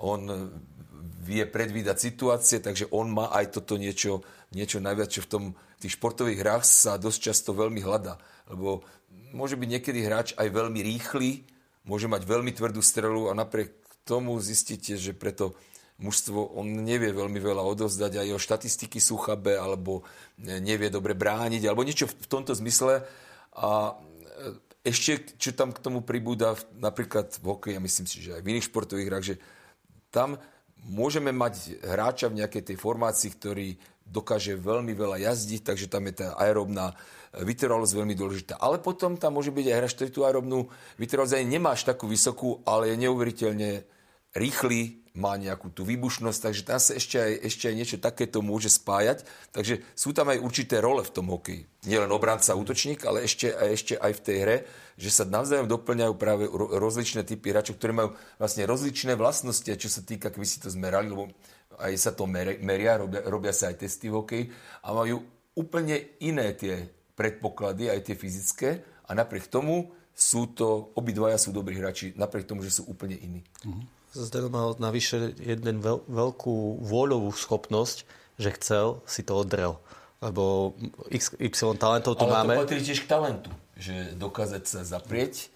on 0.00 0.48
vie 1.20 1.44
predvídať 1.44 1.96
situácie, 2.00 2.58
takže 2.64 2.88
on 2.90 3.12
má 3.12 3.28
aj 3.30 3.60
toto 3.60 3.76
niečo, 3.76 4.24
niečo 4.56 4.80
najviac, 4.80 5.12
čo 5.12 5.22
v 5.22 5.30
tom 5.30 5.44
v 5.52 5.88
tých 5.88 5.96
športových 5.96 6.40
hrách 6.44 6.64
sa 6.64 7.00
dosť 7.00 7.18
často 7.32 7.50
veľmi 7.56 7.80
hľada. 7.80 8.20
Lebo 8.52 8.84
môže 9.32 9.56
byť 9.56 9.68
niekedy 9.68 10.00
hráč 10.04 10.28
aj 10.36 10.48
veľmi 10.52 10.80
rýchly, 10.84 11.44
môže 11.88 12.04
mať 12.04 12.28
veľmi 12.28 12.52
tvrdú 12.52 12.84
strelu 12.84 13.32
a 13.32 13.36
napriek 13.36 13.72
tomu 14.04 14.36
zistíte, 14.40 15.00
že 15.00 15.16
preto 15.16 15.56
mužstvo, 16.00 16.56
on 16.56 16.84
nevie 16.84 17.12
veľmi 17.12 17.36
veľa 17.36 17.60
odovzdať 17.64 18.12
a 18.16 18.26
jeho 18.28 18.40
štatistiky 18.40 19.00
sú 19.00 19.20
chabé, 19.20 19.60
alebo 19.60 20.04
nevie 20.40 20.88
dobre 20.88 21.12
brániť, 21.12 21.68
alebo 21.68 21.84
niečo 21.84 22.08
v 22.08 22.28
tomto 22.28 22.56
zmysle. 22.56 23.04
A 23.56 23.96
ešte, 24.80 25.36
čo 25.36 25.52
tam 25.52 25.76
k 25.76 25.84
tomu 25.84 26.00
pribúda, 26.00 26.56
napríklad 26.80 27.36
v 27.36 27.44
hokeji, 27.44 27.76
a 27.76 27.84
myslím 27.84 28.06
si, 28.08 28.24
že 28.24 28.40
aj 28.40 28.42
v 28.44 28.50
iných 28.56 28.68
športových 28.72 29.08
hrách, 29.12 29.26
že 29.28 29.36
tam 30.10 30.36
môžeme 30.86 31.30
mať 31.30 31.80
hráča 31.82 32.26
v 32.30 32.44
nejakej 32.44 32.72
tej 32.72 32.76
formácii, 32.76 33.30
ktorý 33.34 33.68
dokáže 34.10 34.58
veľmi 34.58 34.90
veľa 34.92 35.22
jazdiť, 35.22 35.62
takže 35.62 35.86
tam 35.86 36.10
je 36.10 36.26
tá 36.26 36.34
aerobná 36.34 36.98
vytrvalosť 37.38 37.94
veľmi 37.94 38.14
dôležitá. 38.18 38.58
Ale 38.58 38.82
potom 38.82 39.14
tam 39.14 39.38
môže 39.38 39.54
byť 39.54 39.66
aj 39.70 39.76
hráč, 39.78 39.92
ktorý 39.94 40.10
tú 40.10 40.20
aerobnú 40.26 40.66
vytrvalosť 40.98 41.38
aj 41.38 41.46
nemáš 41.46 41.86
takú 41.86 42.10
vysokú, 42.10 42.58
ale 42.66 42.90
je 42.90 43.06
neuveriteľne 43.06 43.86
rýchly, 44.34 45.00
má 45.10 45.34
nejakú 45.34 45.74
tú 45.74 45.82
výbušnosť, 45.82 46.38
takže 46.38 46.62
tam 46.62 46.78
sa 46.78 46.94
ešte 46.94 47.18
aj, 47.18 47.32
ešte 47.42 47.64
aj 47.66 47.74
niečo 47.74 47.98
takéto 47.98 48.38
môže 48.46 48.70
spájať. 48.70 49.26
Takže 49.50 49.82
sú 49.98 50.14
tam 50.14 50.30
aj 50.30 50.38
určité 50.38 50.78
role 50.78 51.02
v 51.02 51.10
tom 51.10 51.34
hokeji. 51.34 51.66
Nielen 51.90 52.14
obranca, 52.14 52.54
útočník, 52.54 53.02
ale 53.02 53.26
ešte, 53.26 53.50
aj, 53.50 53.68
ešte 53.74 53.94
aj 53.98 54.12
v 54.14 54.20
tej 54.22 54.36
hre, 54.38 54.56
že 54.94 55.10
sa 55.10 55.26
navzájom 55.26 55.66
doplňajú 55.66 56.14
práve 56.14 56.46
rozličné 56.54 57.26
typy 57.26 57.50
hráčov, 57.50 57.82
ktorí 57.82 57.92
majú 57.92 58.10
vlastne 58.38 58.62
rozličné 58.70 59.18
vlastnosti, 59.18 59.66
čo 59.66 59.90
sa 59.90 60.00
týka, 60.06 60.30
keby 60.30 60.46
si 60.46 60.62
to 60.62 60.70
zmerali, 60.70 61.10
lebo 61.10 61.26
aj 61.80 61.92
sa 61.98 62.14
to 62.14 62.30
meria, 62.30 63.00
robia, 63.00 63.26
robia 63.26 63.50
sa 63.50 63.72
aj 63.72 63.82
testy 63.82 64.12
v 64.12 64.18
hokeji 64.20 64.44
a 64.86 64.94
majú 64.94 65.26
úplne 65.58 66.20
iné 66.22 66.54
tie 66.54 66.86
predpoklady, 67.18 67.90
aj 67.90 68.00
tie 68.06 68.16
fyzické 68.16 68.68
a 69.08 69.10
napriek 69.16 69.50
tomu 69.50 69.90
sú 70.14 70.52
to, 70.52 70.92
obidvaja 70.94 71.40
sú 71.40 71.50
dobrí 71.50 71.80
hráči, 71.80 72.12
napriek 72.14 72.44
tomu, 72.44 72.60
že 72.60 72.70
sú 72.70 72.84
úplne 72.86 73.16
iní. 73.16 73.40
Uh-huh. 73.64 73.80
Zdeno 74.10 74.50
mal 74.50 74.74
navyše 74.82 75.38
jeden 75.38 75.78
veľ, 75.78 76.02
veľkú 76.10 76.82
vôľovú 76.82 77.30
schopnosť, 77.30 78.02
že 78.42 78.50
chcel, 78.58 78.86
si 79.06 79.22
to 79.22 79.38
odrel. 79.38 79.78
Lebo 80.18 80.74
x, 81.08 81.38
y 81.38 81.54
talentov 81.78 82.18
tu 82.18 82.26
ale 82.26 82.32
máme. 82.34 82.52
Ale 82.54 82.58
to 82.60 82.62
patrí 82.66 82.80
tiež 82.82 83.06
k 83.06 83.08
talentu, 83.08 83.50
že 83.78 84.12
dokázať 84.18 84.62
sa 84.66 84.80
zaprieť, 84.82 85.48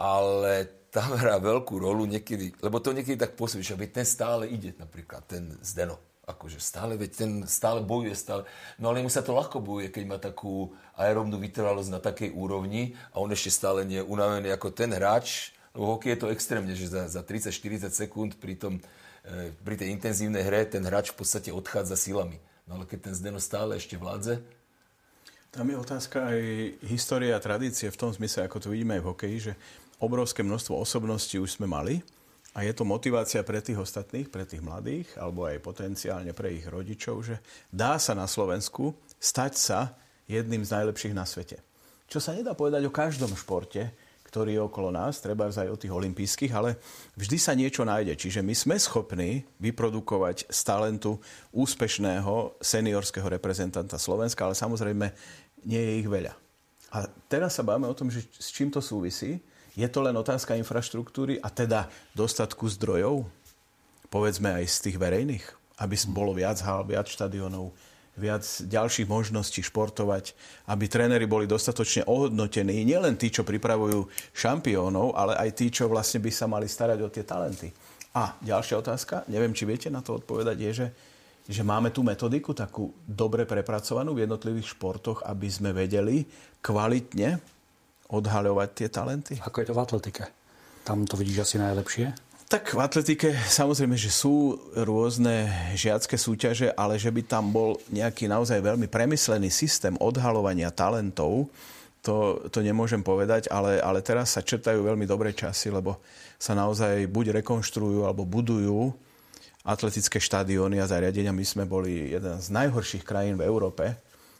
ale 0.00 0.66
tam 0.88 1.12
hrá 1.14 1.36
veľkú 1.36 1.76
rolu 1.76 2.08
niekedy, 2.08 2.56
lebo 2.64 2.80
to 2.80 2.96
niekedy 2.96 3.20
tak 3.20 3.36
pôsobí, 3.36 3.60
že 3.60 3.76
ten 3.92 4.08
stále 4.08 4.48
ide, 4.48 4.72
napríklad 4.80 5.28
ten 5.28 5.52
Zdeno 5.60 6.00
akože 6.28 6.60
stále, 6.60 7.00
veď 7.00 7.10
ten 7.16 7.32
stále 7.48 7.80
bojuje, 7.80 8.12
stále. 8.12 8.44
No 8.76 8.92
ale 8.92 9.00
mu 9.00 9.08
sa 9.08 9.24
to 9.24 9.32
ľahko 9.32 9.64
bojuje, 9.64 9.88
keď 9.88 10.04
má 10.04 10.20
takú 10.20 10.76
aerobnú 10.92 11.40
vytrvalosť 11.40 11.88
na 11.88 12.00
takej 12.04 12.36
úrovni 12.36 12.92
a 13.16 13.24
on 13.24 13.32
ešte 13.32 13.48
stále 13.48 13.88
nie 13.88 14.04
je 14.04 14.08
unavený 14.08 14.52
ako 14.52 14.68
ten 14.76 14.92
hráč, 14.92 15.56
lebo 15.76 15.96
hokej 15.96 16.14
je 16.14 16.20
to 16.20 16.32
extrémne, 16.32 16.72
že 16.72 16.88
za, 16.88 17.08
za 17.08 17.22
30-40 17.24 17.92
sekúnd 17.92 18.36
pri, 18.38 18.54
tom, 18.56 18.80
e, 19.24 19.52
pri 19.64 19.74
tej 19.76 19.92
intenzívnej 19.92 20.44
hre 20.44 20.68
ten 20.68 20.84
hráč 20.84 21.12
v 21.12 21.20
podstate 21.20 21.50
odchádza 21.50 21.96
silami. 21.98 22.40
No 22.68 22.80
ale 22.80 22.84
keď 22.84 23.10
ten 23.10 23.14
Zdeno 23.16 23.40
stále 23.40 23.80
ešte 23.80 23.96
vládze, 23.96 24.40
tam 25.48 25.72
je 25.72 25.76
otázka 25.80 26.28
aj 26.28 26.40
história 26.92 27.32
a 27.32 27.40
tradície 27.40 27.88
v 27.88 28.00
tom 28.00 28.12
zmysle, 28.12 28.44
ako 28.44 28.60
to 28.60 28.68
vidíme 28.68 29.00
aj 29.00 29.02
v 29.02 29.10
hokeji, 29.10 29.36
že 29.40 29.52
obrovské 29.96 30.44
množstvo 30.44 30.76
osobností 30.76 31.40
už 31.40 31.56
sme 31.56 31.64
mali, 31.64 32.04
a 32.56 32.66
je 32.66 32.72
to 32.74 32.82
motivácia 32.82 33.44
pre 33.46 33.62
tých 33.62 33.78
ostatných, 33.78 34.32
pre 34.32 34.42
tých 34.42 34.58
mladých, 34.58 35.06
alebo 35.14 35.46
aj 35.46 35.62
potenciálne 35.62 36.34
pre 36.34 36.58
ich 36.58 36.66
rodičov, 36.66 37.22
že 37.22 37.38
dá 37.70 38.00
sa 38.02 38.18
na 38.18 38.26
Slovensku 38.26 38.98
stať 39.20 39.52
sa 39.54 39.80
jedným 40.26 40.66
z 40.66 40.74
najlepších 40.74 41.14
na 41.14 41.22
svete. 41.22 41.62
Čo 42.10 42.18
sa 42.18 42.34
nedá 42.34 42.58
povedať 42.58 42.82
o 42.88 42.90
každom 42.90 43.30
športe, 43.36 43.92
ktorý 44.38 44.54
je 44.54 44.62
okolo 44.70 44.94
nás, 44.94 45.18
treba 45.18 45.50
aj 45.50 45.66
od 45.66 45.82
tých 45.82 45.90
olympijských, 45.90 46.54
ale 46.54 46.78
vždy 47.18 47.36
sa 47.42 47.58
niečo 47.58 47.82
nájde. 47.82 48.14
Čiže 48.14 48.38
my 48.38 48.54
sme 48.54 48.78
schopní 48.78 49.42
vyprodukovať 49.58 50.46
z 50.46 50.60
talentu 50.62 51.18
úspešného 51.50 52.54
seniorského 52.62 53.26
reprezentanta 53.26 53.98
Slovenska, 53.98 54.46
ale 54.46 54.54
samozrejme 54.54 55.10
nie 55.66 55.82
je 55.82 55.92
ich 55.98 56.06
veľa. 56.06 56.38
A 56.94 57.10
teraz 57.26 57.58
sa 57.58 57.66
bavíme 57.66 57.90
o 57.90 57.98
tom, 57.98 58.14
že 58.14 58.22
s 58.30 58.54
čím 58.54 58.70
to 58.70 58.78
súvisí. 58.78 59.42
Je 59.74 59.90
to 59.90 60.06
len 60.06 60.14
otázka 60.14 60.54
infraštruktúry 60.54 61.42
a 61.42 61.50
teda 61.50 61.90
dostatku 62.14 62.70
zdrojov, 62.78 63.26
povedzme 64.06 64.54
aj 64.54 64.70
z 64.70 64.78
tých 64.86 64.96
verejných, 65.02 65.42
aby 65.82 65.98
bolo 66.14 66.30
viac 66.30 66.62
hál, 66.62 66.86
viac 66.86 67.10
štadionov, 67.10 67.74
viac 68.18 68.44
ďalších 68.44 69.06
možností 69.06 69.62
športovať, 69.62 70.34
aby 70.68 70.84
tréneri 70.90 71.24
boli 71.24 71.46
dostatočne 71.46 72.04
ohodnotení, 72.04 72.82
nielen 72.82 73.14
tí, 73.14 73.30
čo 73.30 73.46
pripravujú 73.46 74.10
šampiónov, 74.34 75.14
ale 75.14 75.38
aj 75.38 75.50
tí, 75.54 75.70
čo 75.70 75.86
vlastne 75.86 76.18
by 76.18 76.30
sa 76.34 76.50
mali 76.50 76.66
starať 76.66 76.98
o 77.00 77.08
tie 77.08 77.22
talenty. 77.22 77.70
A 78.18 78.34
ďalšia 78.42 78.82
otázka, 78.82 79.22
neviem, 79.30 79.54
či 79.54 79.64
viete 79.64 79.88
na 79.88 80.02
to 80.02 80.18
odpovedať, 80.18 80.56
je, 80.58 80.70
že, 80.74 80.86
že 81.46 81.62
máme 81.62 81.94
tú 81.94 82.02
metodiku 82.02 82.50
takú 82.52 82.90
dobre 83.06 83.46
prepracovanú 83.46 84.12
v 84.12 84.26
jednotlivých 84.26 84.74
športoch, 84.74 85.22
aby 85.22 85.46
sme 85.46 85.70
vedeli 85.70 86.26
kvalitne 86.58 87.38
odhaľovať 88.10 88.68
tie 88.74 88.88
talenty. 88.90 89.34
Ako 89.38 89.62
je 89.62 89.66
to 89.70 89.76
v 89.76 89.82
atletike? 89.84 90.24
Tam 90.82 91.04
to 91.04 91.14
vidíš 91.20 91.44
asi 91.44 91.56
najlepšie? 91.60 92.27
Tak 92.48 92.72
v 92.72 92.80
atletike 92.80 93.36
samozrejme, 93.36 93.92
že 93.92 94.08
sú 94.08 94.56
rôzne 94.72 95.52
žiacké 95.76 96.16
súťaže, 96.16 96.72
ale 96.72 96.96
že 96.96 97.12
by 97.12 97.20
tam 97.28 97.52
bol 97.52 97.76
nejaký 97.92 98.24
naozaj 98.24 98.64
veľmi 98.64 98.88
premyslený 98.88 99.52
systém 99.52 99.92
odhalovania 100.00 100.72
talentov, 100.72 101.52
to, 102.00 102.40
to 102.48 102.64
nemôžem 102.64 103.04
povedať, 103.04 103.52
ale, 103.52 103.84
ale 103.84 104.00
teraz 104.00 104.32
sa 104.32 104.40
črtajú 104.40 104.80
veľmi 104.80 105.04
dobré 105.04 105.36
časy, 105.36 105.68
lebo 105.68 106.00
sa 106.40 106.56
naozaj 106.56 107.04
buď 107.12 107.44
rekonštruujú 107.44 108.08
alebo 108.08 108.24
budujú 108.24 108.96
atletické 109.60 110.16
štadióny 110.16 110.80
a 110.80 110.88
zariadenia. 110.88 111.36
My 111.36 111.44
sme 111.44 111.68
boli 111.68 112.16
jeden 112.16 112.40
z 112.40 112.48
najhorších 112.48 113.04
krajín 113.04 113.36
v 113.36 113.44
Európe, 113.44 113.92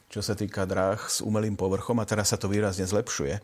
čo 0.09 0.25
sa 0.25 0.33
týka 0.33 0.65
dráh 0.65 0.97
s 0.97 1.21
umelým 1.21 1.53
povrchom 1.53 2.01
a 2.01 2.09
teraz 2.09 2.33
sa 2.33 2.41
to 2.41 2.49
výrazne 2.49 2.89
zlepšuje. 2.89 3.37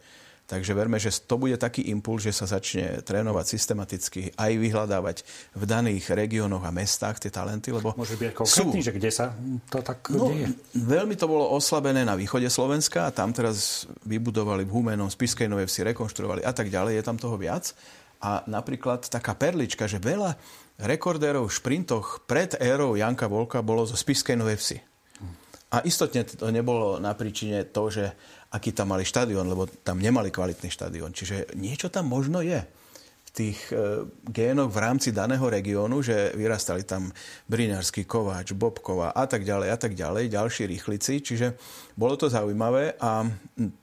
Takže 0.46 0.78
verme, 0.78 1.02
že 1.02 1.10
to 1.26 1.42
bude 1.42 1.58
taký 1.58 1.90
impuls, 1.90 2.22
že 2.22 2.30
sa 2.30 2.46
začne 2.46 3.02
trénovať 3.02 3.46
systematicky, 3.50 4.30
aj 4.38 4.52
vyhľadávať 4.62 5.18
v 5.58 5.64
daných 5.66 6.14
regiónoch 6.14 6.62
a 6.62 6.70
mestách 6.70 7.18
tie 7.18 7.34
talenty, 7.34 7.74
lebo 7.74 7.98
Môže 7.98 8.14
byť 8.14 8.30
konkrétny, 8.30 8.78
sú. 8.78 8.86
že 8.86 8.94
kde 8.94 9.10
sa 9.10 9.34
to 9.74 9.82
tak 9.82 10.06
no, 10.14 10.30
deje? 10.30 10.54
Veľmi 10.78 11.18
to 11.18 11.26
bolo 11.26 11.50
oslabené 11.50 12.06
na 12.06 12.14
východe 12.14 12.46
Slovenska 12.46 13.10
a 13.10 13.14
tam 13.16 13.34
teraz 13.34 13.90
vybudovali 14.06 14.70
v 14.70 14.74
Humenom, 14.78 15.10
Spiskej 15.10 15.50
Novej 15.50 15.66
Vsi, 15.66 15.82
rekonštruovali 15.90 16.46
a 16.46 16.54
tak 16.54 16.70
ďalej, 16.70 17.02
je 17.02 17.04
tam 17.10 17.18
toho 17.18 17.42
viac. 17.42 17.74
A 18.22 18.46
napríklad 18.46 19.10
taká 19.10 19.34
perlička, 19.34 19.90
že 19.90 19.98
veľa 19.98 20.38
rekordérov 20.78 21.50
v 21.50 21.58
šprintoch 21.58 22.22
pred 22.30 22.54
érou 22.62 22.94
Janka 22.94 23.26
Volka 23.26 23.66
bolo 23.66 23.82
zo 23.90 23.98
Spiskej 23.98 24.38
Novej 24.38 24.62
Vsi. 24.62 24.78
A 25.74 25.82
istotne 25.84 26.24
to 26.24 26.54
nebolo 26.54 27.02
na 27.02 27.18
príčine 27.18 27.66
to, 27.68 27.90
že 27.90 28.14
aký 28.56 28.72
tam 28.72 28.96
mali 28.96 29.04
štadión, 29.04 29.44
lebo 29.52 29.68
tam 29.84 30.00
nemali 30.00 30.32
kvalitný 30.32 30.72
štadión. 30.72 31.12
Čiže 31.12 31.60
niečo 31.60 31.92
tam 31.92 32.08
možno 32.08 32.40
je 32.40 32.64
v 33.26 33.30
tých 33.36 33.60
e, 33.76 34.08
génoch 34.32 34.72
v 34.72 34.80
rámci 34.80 35.12
daného 35.12 35.44
regiónu, 35.44 36.00
že 36.00 36.32
vyrastali 36.40 36.88
tam 36.88 37.12
Briňarský, 37.52 38.08
Kováč, 38.08 38.56
Bobkova 38.56 39.12
a 39.12 39.28
tak 39.28 39.44
ďalej 39.44 39.70
a 39.76 39.78
tak 39.78 39.92
ďalej, 39.92 40.32
ďalší 40.32 40.64
rýchlici. 40.72 41.20
Čiže 41.20 41.60
bolo 42.00 42.16
to 42.16 42.32
zaujímavé 42.32 42.96
a 42.96 43.28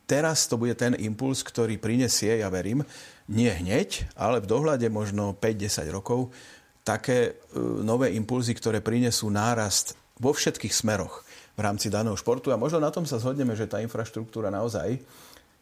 teraz 0.09 0.49
to 0.49 0.57
bude 0.57 0.73
ten 0.81 0.97
impuls, 0.97 1.45
ktorý 1.45 1.77
prinesie, 1.77 2.41
ja 2.41 2.49
verím, 2.49 2.81
nie 3.29 3.53
hneď, 3.53 4.09
ale 4.17 4.41
v 4.41 4.49
dohľade 4.49 4.89
možno 4.89 5.37
5-10 5.37 5.93
rokov, 5.93 6.33
také 6.81 7.37
e, 7.53 7.61
nové 7.61 8.17
impulzy, 8.17 8.57
ktoré 8.57 8.81
prinesú 8.81 9.29
nárast 9.29 10.01
vo 10.17 10.33
všetkých 10.33 10.73
smeroch 10.73 11.29
v 11.53 11.61
rámci 11.61 11.93
daného 11.93 12.17
športu. 12.17 12.51
A 12.51 12.61
možno 12.61 12.81
na 12.81 12.89
tom 12.89 13.05
sa 13.05 13.21
zhodneme, 13.21 13.53
že 13.53 13.69
tá 13.69 13.81
infraštruktúra 13.85 14.49
naozaj 14.49 15.01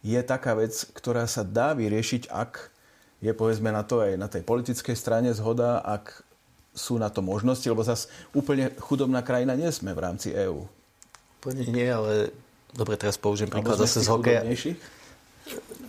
je 0.00 0.20
taká 0.24 0.56
vec, 0.56 0.72
ktorá 0.96 1.28
sa 1.28 1.44
dá 1.44 1.76
vyriešiť, 1.76 2.32
ak 2.32 2.72
je 3.20 3.32
povedzme 3.36 3.68
na 3.68 3.84
to 3.84 4.00
aj 4.00 4.16
na 4.16 4.28
tej 4.32 4.40
politickej 4.40 4.96
strane 4.96 5.28
zhoda, 5.36 5.84
ak 5.84 6.24
sú 6.72 6.96
na 6.96 7.12
to 7.12 7.20
možnosti, 7.20 7.66
lebo 7.68 7.84
zase 7.84 8.08
úplne 8.32 8.72
chudobná 8.80 9.20
krajina 9.20 9.52
nie 9.58 9.68
sme 9.68 9.92
v 9.92 10.00
rámci 10.00 10.32
EÚ. 10.32 10.64
Úplne 11.42 11.64
nie, 11.68 11.88
ale 11.88 12.32
dobre, 12.72 12.96
teraz 12.96 13.20
použijem 13.20 13.52
príklad 13.52 13.76
zase 13.76 14.00
z 14.00 14.08
hokeja. 14.08 14.42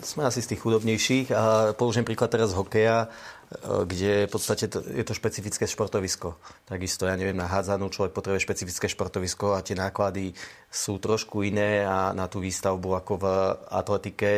Sme 0.02 0.26
asi 0.26 0.42
z 0.42 0.52
tých 0.52 0.60
chudobnejších 0.60 1.30
a 1.32 1.72
použijem 1.72 2.04
príklad 2.04 2.28
teraz 2.28 2.52
z 2.52 2.58
hokeja. 2.58 3.08
Eh, 3.52 3.84
kde 3.84 4.26
v 4.26 4.30
podstate 4.32 4.64
to, 4.68 4.80
je 4.80 5.04
to 5.04 5.12
špecifické 5.12 5.68
športovisko. 5.68 6.40
Takisto, 6.64 7.04
ja 7.04 7.18
neviem, 7.20 7.36
na 7.36 7.44
hádzanú 7.44 7.92
človek 7.92 8.16
potrebuje 8.16 8.48
špecifické 8.48 8.88
športovisko 8.88 9.52
a 9.52 9.64
tie 9.64 9.76
náklady 9.76 10.32
sú 10.72 10.96
trošku 10.96 11.44
iné 11.44 11.84
a 11.84 12.16
na 12.16 12.32
tú 12.32 12.40
výstavbu 12.40 12.96
ako 13.04 13.12
v 13.20 13.24
atletike. 13.68 14.30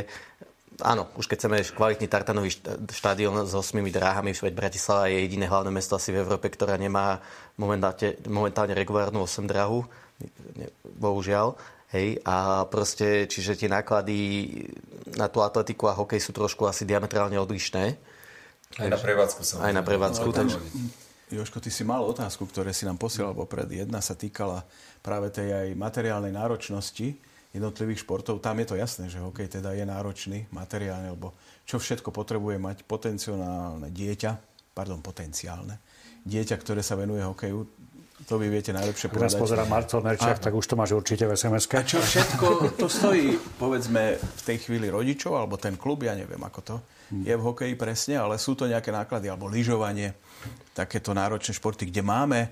Áno, 0.82 1.06
už 1.14 1.30
keď 1.30 1.46
chceme 1.46 1.62
kvalitný 1.62 2.10
tartanový 2.10 2.50
štádion 2.90 3.46
s 3.46 3.54
osmými 3.54 3.94
dráhami, 3.94 4.34
veď 4.34 4.50
Bratislava 4.50 5.06
je 5.06 5.22
jediné 5.22 5.46
hlavné 5.46 5.70
mesto 5.70 5.94
asi 5.94 6.10
v 6.10 6.26
Európe, 6.26 6.50
ktorá 6.50 6.74
nemá 6.74 7.22
momentálne, 7.54 8.18
momentálne 8.26 8.74
regulárnu 8.74 9.22
8 9.22 9.46
dráhu, 9.46 9.86
bohužiaľ. 10.98 11.54
Hej, 11.94 12.18
a 12.26 12.66
proste, 12.66 13.30
čiže 13.30 13.54
tie 13.54 13.70
náklady 13.70 14.50
na 15.14 15.30
tú 15.30 15.46
atletiku 15.46 15.86
a 15.86 15.94
hokej 15.94 16.18
sú 16.18 16.34
trošku 16.34 16.66
asi 16.66 16.82
diametrálne 16.82 17.38
odlišné. 17.38 18.13
Aj 18.78 18.90
na 18.90 18.98
prevádzku 18.98 19.42
sa. 19.46 19.54
Aj 19.62 19.74
na 19.74 19.82
prevádzku. 19.86 20.28
No, 20.30 20.34
takže... 20.34 20.58
Joško, 21.32 21.58
ty 21.58 21.72
si 21.72 21.82
mal 21.82 22.04
otázku, 22.04 22.44
ktoré 22.46 22.70
si 22.76 22.84
nám 22.84 23.00
posielal 23.00 23.32
popred. 23.32 23.66
Jedna 23.66 23.98
sa 24.04 24.14
týkala 24.14 24.62
práve 25.00 25.32
tej 25.32 25.50
aj 25.50 25.68
materiálnej 25.74 26.30
náročnosti 26.30 27.16
jednotlivých 27.54 28.02
športov. 28.02 28.42
Tam 28.42 28.58
je 28.60 28.66
to 28.68 28.76
jasné, 28.76 29.08
že 29.08 29.22
hokej 29.22 29.58
teda 29.58 29.72
je 29.72 29.86
náročný 29.86 30.50
materiálne, 30.50 31.14
lebo 31.14 31.32
čo 31.64 31.80
všetko 31.80 32.10
potrebuje 32.10 32.60
mať 32.60 32.76
potenciálne 32.84 33.88
dieťa, 33.88 34.32
pardon, 34.74 35.00
potenciálne, 35.00 35.78
dieťa, 36.26 36.54
ktoré 36.58 36.82
sa 36.82 36.98
venuje 36.98 37.22
hokeju, 37.22 37.58
to 38.24 38.40
vy 38.40 38.48
viete 38.48 38.72
najlepšie 38.72 39.12
povedať. 39.12 39.36
Teraz 39.36 39.40
pozerám 39.40 39.68
Marcel 39.68 40.00
Merčiak, 40.00 40.40
tak 40.40 40.52
už 40.56 40.64
to 40.64 40.74
máš 40.74 40.96
určite 40.96 41.28
v 41.28 41.36
sms 41.36 41.64
A 41.76 41.84
čo 41.84 42.00
všetko 42.00 42.76
to 42.80 42.88
stojí, 42.88 43.36
povedzme, 43.60 44.16
v 44.16 44.42
tej 44.42 44.64
chvíli 44.64 44.88
rodičov, 44.88 45.36
alebo 45.36 45.60
ten 45.60 45.76
klub, 45.76 46.02
ja 46.02 46.16
neviem, 46.16 46.40
ako 46.40 46.60
to 46.64 46.76
je 47.12 47.34
v 47.36 47.42
hokeji 47.44 47.74
presne, 47.76 48.16
ale 48.18 48.40
sú 48.40 48.56
to 48.56 48.64
nejaké 48.64 48.90
náklady, 48.90 49.28
alebo 49.28 49.46
lyžovanie, 49.46 50.16
takéto 50.72 51.12
náročné 51.14 51.54
športy, 51.54 51.92
kde 51.92 52.02
máme 52.02 52.50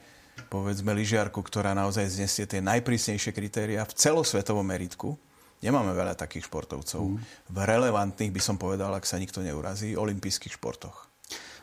povedzme 0.49 0.93
lyžiarku, 0.93 1.41
ktorá 1.41 1.73
naozaj 1.73 2.09
znesie 2.09 2.45
tie 2.45 2.61
najprísnejšie 2.61 3.33
kritéria 3.33 3.85
v 3.89 3.93
celosvetovom 3.97 4.65
meritku. 4.65 5.17
Nemáme 5.63 5.95
veľa 5.95 6.19
takých 6.19 6.51
športovcov. 6.51 7.03
Mm. 7.15 7.19
V 7.53 7.57
relevantných, 7.63 8.35
by 8.35 8.43
som 8.43 8.57
povedal, 8.59 8.91
ak 8.93 9.07
sa 9.07 9.21
nikto 9.21 9.45
neurazí, 9.45 9.95
olympijských 9.95 10.59
športoch. 10.59 11.12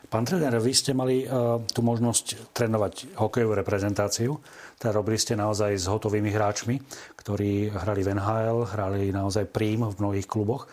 Pán 0.09 0.25
tréner, 0.25 0.57
vy 0.57 0.73
ste 0.73 0.97
mali 0.97 1.21
uh, 1.23 1.61
tú 1.69 1.85
možnosť 1.85 2.53
trénovať 2.57 3.13
hokejovú 3.13 3.53
reprezentáciu. 3.53 4.41
Teda 4.81 4.97
robili 4.97 5.21
ste 5.21 5.37
naozaj 5.37 5.77
s 5.77 5.85
hotovými 5.85 6.33
hráčmi, 6.33 6.81
ktorí 7.13 7.69
hrali 7.69 8.01
v 8.01 8.17
NHL, 8.17 8.73
hrali 8.73 9.13
naozaj 9.13 9.53
prím 9.53 9.85
v 9.85 9.99
mnohých 10.01 10.25
kluboch 10.25 10.65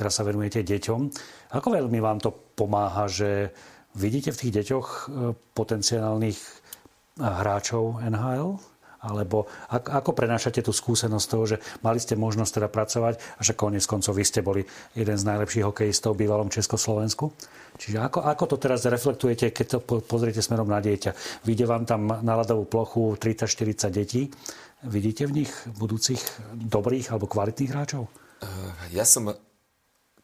teraz 0.00 0.16
sa 0.16 0.24
venujete 0.24 0.64
deťom. 0.64 1.00
Ako 1.60 1.68
veľmi 1.76 2.00
vám 2.00 2.24
to 2.24 2.32
pomáha, 2.32 3.04
že 3.04 3.52
vidíte 3.92 4.32
v 4.32 4.40
tých 4.40 4.52
deťoch 4.64 4.86
e, 4.88 5.00
potenciálnych 5.52 6.40
e, 6.40 6.48
hráčov 7.20 8.00
NHL? 8.08 8.56
Alebo 9.00 9.48
ako 9.72 10.12
prenášate 10.12 10.60
tú 10.60 10.76
skúsenosť 10.76 11.26
toho, 11.32 11.44
že 11.48 11.56
mali 11.80 11.96
ste 11.96 12.20
možnosť 12.20 12.60
teda 12.60 12.68
pracovať 12.68 13.14
a 13.16 13.40
že 13.40 13.56
konec 13.56 13.80
koncov 13.88 14.12
vy 14.12 14.24
ste 14.28 14.44
boli 14.44 14.68
jeden 14.92 15.16
z 15.16 15.24
najlepších 15.24 15.64
hokejistov 15.64 16.12
v 16.12 16.28
bývalom 16.28 16.52
Československu? 16.52 17.32
Čiže 17.80 17.96
ako, 17.96 18.20
ako 18.28 18.44
to 18.44 18.56
teraz 18.60 18.84
reflektujete, 18.84 19.56
keď 19.56 19.66
to 19.72 19.78
pozriete 20.04 20.44
smerom 20.44 20.68
na 20.68 20.84
dieťa? 20.84 21.42
Vidie 21.48 21.64
vám 21.64 21.88
tam 21.88 22.12
na 22.12 22.34
ľadovú 22.36 22.68
plochu 22.68 23.16
30-40 23.16 23.88
detí. 23.88 24.28
Vidíte 24.84 25.24
v 25.24 25.40
nich 25.40 25.52
budúcich 25.80 26.20
dobrých 26.52 27.08
alebo 27.08 27.24
kvalitných 27.24 27.72
hráčov? 27.72 28.12
Ja 28.92 29.08
som 29.08 29.32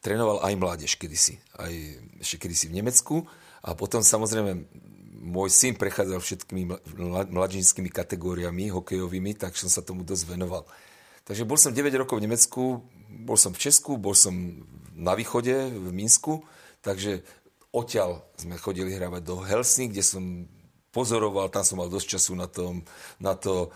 trénoval 0.01 0.45
aj 0.45 0.53
mládež 0.53 1.01
kedysi, 1.01 1.41
aj 1.57 1.73
ešte 2.21 2.45
kedysi 2.45 2.69
v 2.69 2.77
Nemecku 2.77 3.25
a 3.65 3.73
potom 3.73 4.05
samozrejme 4.05 4.69
môj 5.17 5.49
syn 5.49 5.73
prechádzal 5.81 6.21
všetkými 6.21 6.63
mladžinskými 7.33 7.89
kategóriami 7.89 8.69
hokejovými, 8.69 9.33
tak 9.33 9.57
som 9.57 9.67
sa 9.67 9.81
tomu 9.81 10.05
dosť 10.05 10.29
venoval. 10.29 10.63
Takže 11.25 11.43
bol 11.43 11.57
som 11.57 11.73
9 11.73 11.89
rokov 11.97 12.21
v 12.21 12.25
Nemecku, 12.29 12.85
bol 13.09 13.35
som 13.35 13.51
v 13.51 13.59
Česku, 13.59 13.97
bol 13.97 14.13
som 14.13 14.31
na 14.93 15.17
východe, 15.17 15.73
v 15.73 15.89
Minsku, 15.91 16.45
takže 16.85 17.25
odtiaľ 17.73 18.23
sme 18.39 18.55
chodili 18.59 18.95
hravať 18.95 19.21
do 19.23 19.41
Helsing, 19.43 19.91
kde 19.91 20.03
som 20.05 20.23
pozoroval, 20.91 21.51
tam 21.51 21.63
som 21.67 21.77
mal 21.77 21.91
dosť 21.91 22.17
času 22.17 22.33
na, 22.33 22.47
tom, 22.47 22.81
na 23.21 23.37
to 23.37 23.69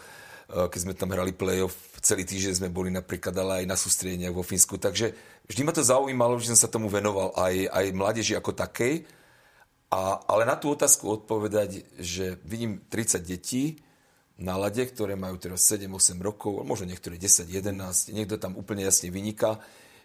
keď 0.51 0.79
sme 0.83 0.93
tam 0.93 1.15
hrali 1.15 1.31
play-off, 1.31 1.95
celý 2.03 2.27
týždeň 2.27 2.59
sme 2.59 2.69
boli 2.73 2.91
napríklad 2.91 3.31
ale 3.39 3.63
aj 3.63 3.65
na 3.71 3.77
sústredeniach 3.79 4.35
vo 4.35 4.43
Fínsku. 4.43 4.75
Takže 4.75 5.15
vždy 5.47 5.61
ma 5.63 5.71
to 5.71 5.79
zaujímalo, 5.79 6.35
že 6.43 6.51
som 6.51 6.67
sa 6.67 6.67
tomu 6.67 6.91
venoval 6.91 7.31
aj, 7.39 7.71
aj 7.71 7.85
mládeži 7.95 8.33
ako 8.35 8.51
takej. 8.51 9.07
A, 9.91 10.19
ale 10.27 10.43
na 10.43 10.59
tú 10.59 10.71
otázku 10.75 11.07
odpovedať, 11.07 11.87
že 11.99 12.35
vidím 12.43 12.83
30 12.91 13.23
detí 13.23 13.79
na 14.35 14.59
lade, 14.59 14.83
ktoré 14.83 15.15
majú 15.15 15.39
teraz 15.39 15.63
7-8 15.71 16.19
rokov, 16.19 16.67
možno 16.67 16.89
niektoré 16.89 17.15
10-11, 17.15 18.11
niekto 18.11 18.35
tam 18.35 18.59
úplne 18.59 18.83
jasne 18.83 19.07
vyniká. 19.07 19.61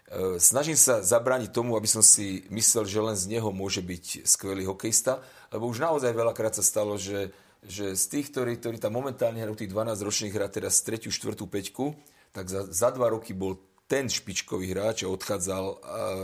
E, 0.07 0.39
snažím 0.39 0.79
sa 0.79 1.03
zabrániť 1.03 1.51
tomu, 1.51 1.75
aby 1.75 1.87
som 1.87 1.99
si 1.99 2.47
myslel, 2.47 2.87
že 2.87 2.99
len 3.03 3.17
z 3.19 3.27
neho 3.27 3.51
môže 3.51 3.83
byť 3.83 4.23
skvelý 4.23 4.63
hokejista, 4.63 5.19
lebo 5.51 5.67
už 5.67 5.83
naozaj 5.83 6.15
veľakrát 6.15 6.55
sa 6.55 6.63
stalo, 6.63 6.95
že, 6.95 7.35
že 7.67 7.91
z 7.91 8.05
tých, 8.07 8.31
ktorí, 8.31 8.55
ktorí 8.55 8.77
tam 8.79 8.95
momentálne 8.95 9.43
hrajú 9.43 9.59
tých 9.59 9.71
12 9.75 10.07
ročných 10.07 10.35
hrá 10.35 10.47
teraz 10.47 10.79
3. 10.79 11.11
4. 11.11 11.35
peťku, 11.35 11.91
tak 12.31 12.47
za, 12.47 12.63
za 12.71 12.89
dva 12.95 13.11
roky 13.11 13.35
bol 13.35 13.59
ten 13.87 14.07
špičkový 14.07 14.71
hráč 14.71 15.03
a 15.03 15.11
odchádzal 15.11 15.63
uh, 15.63 15.77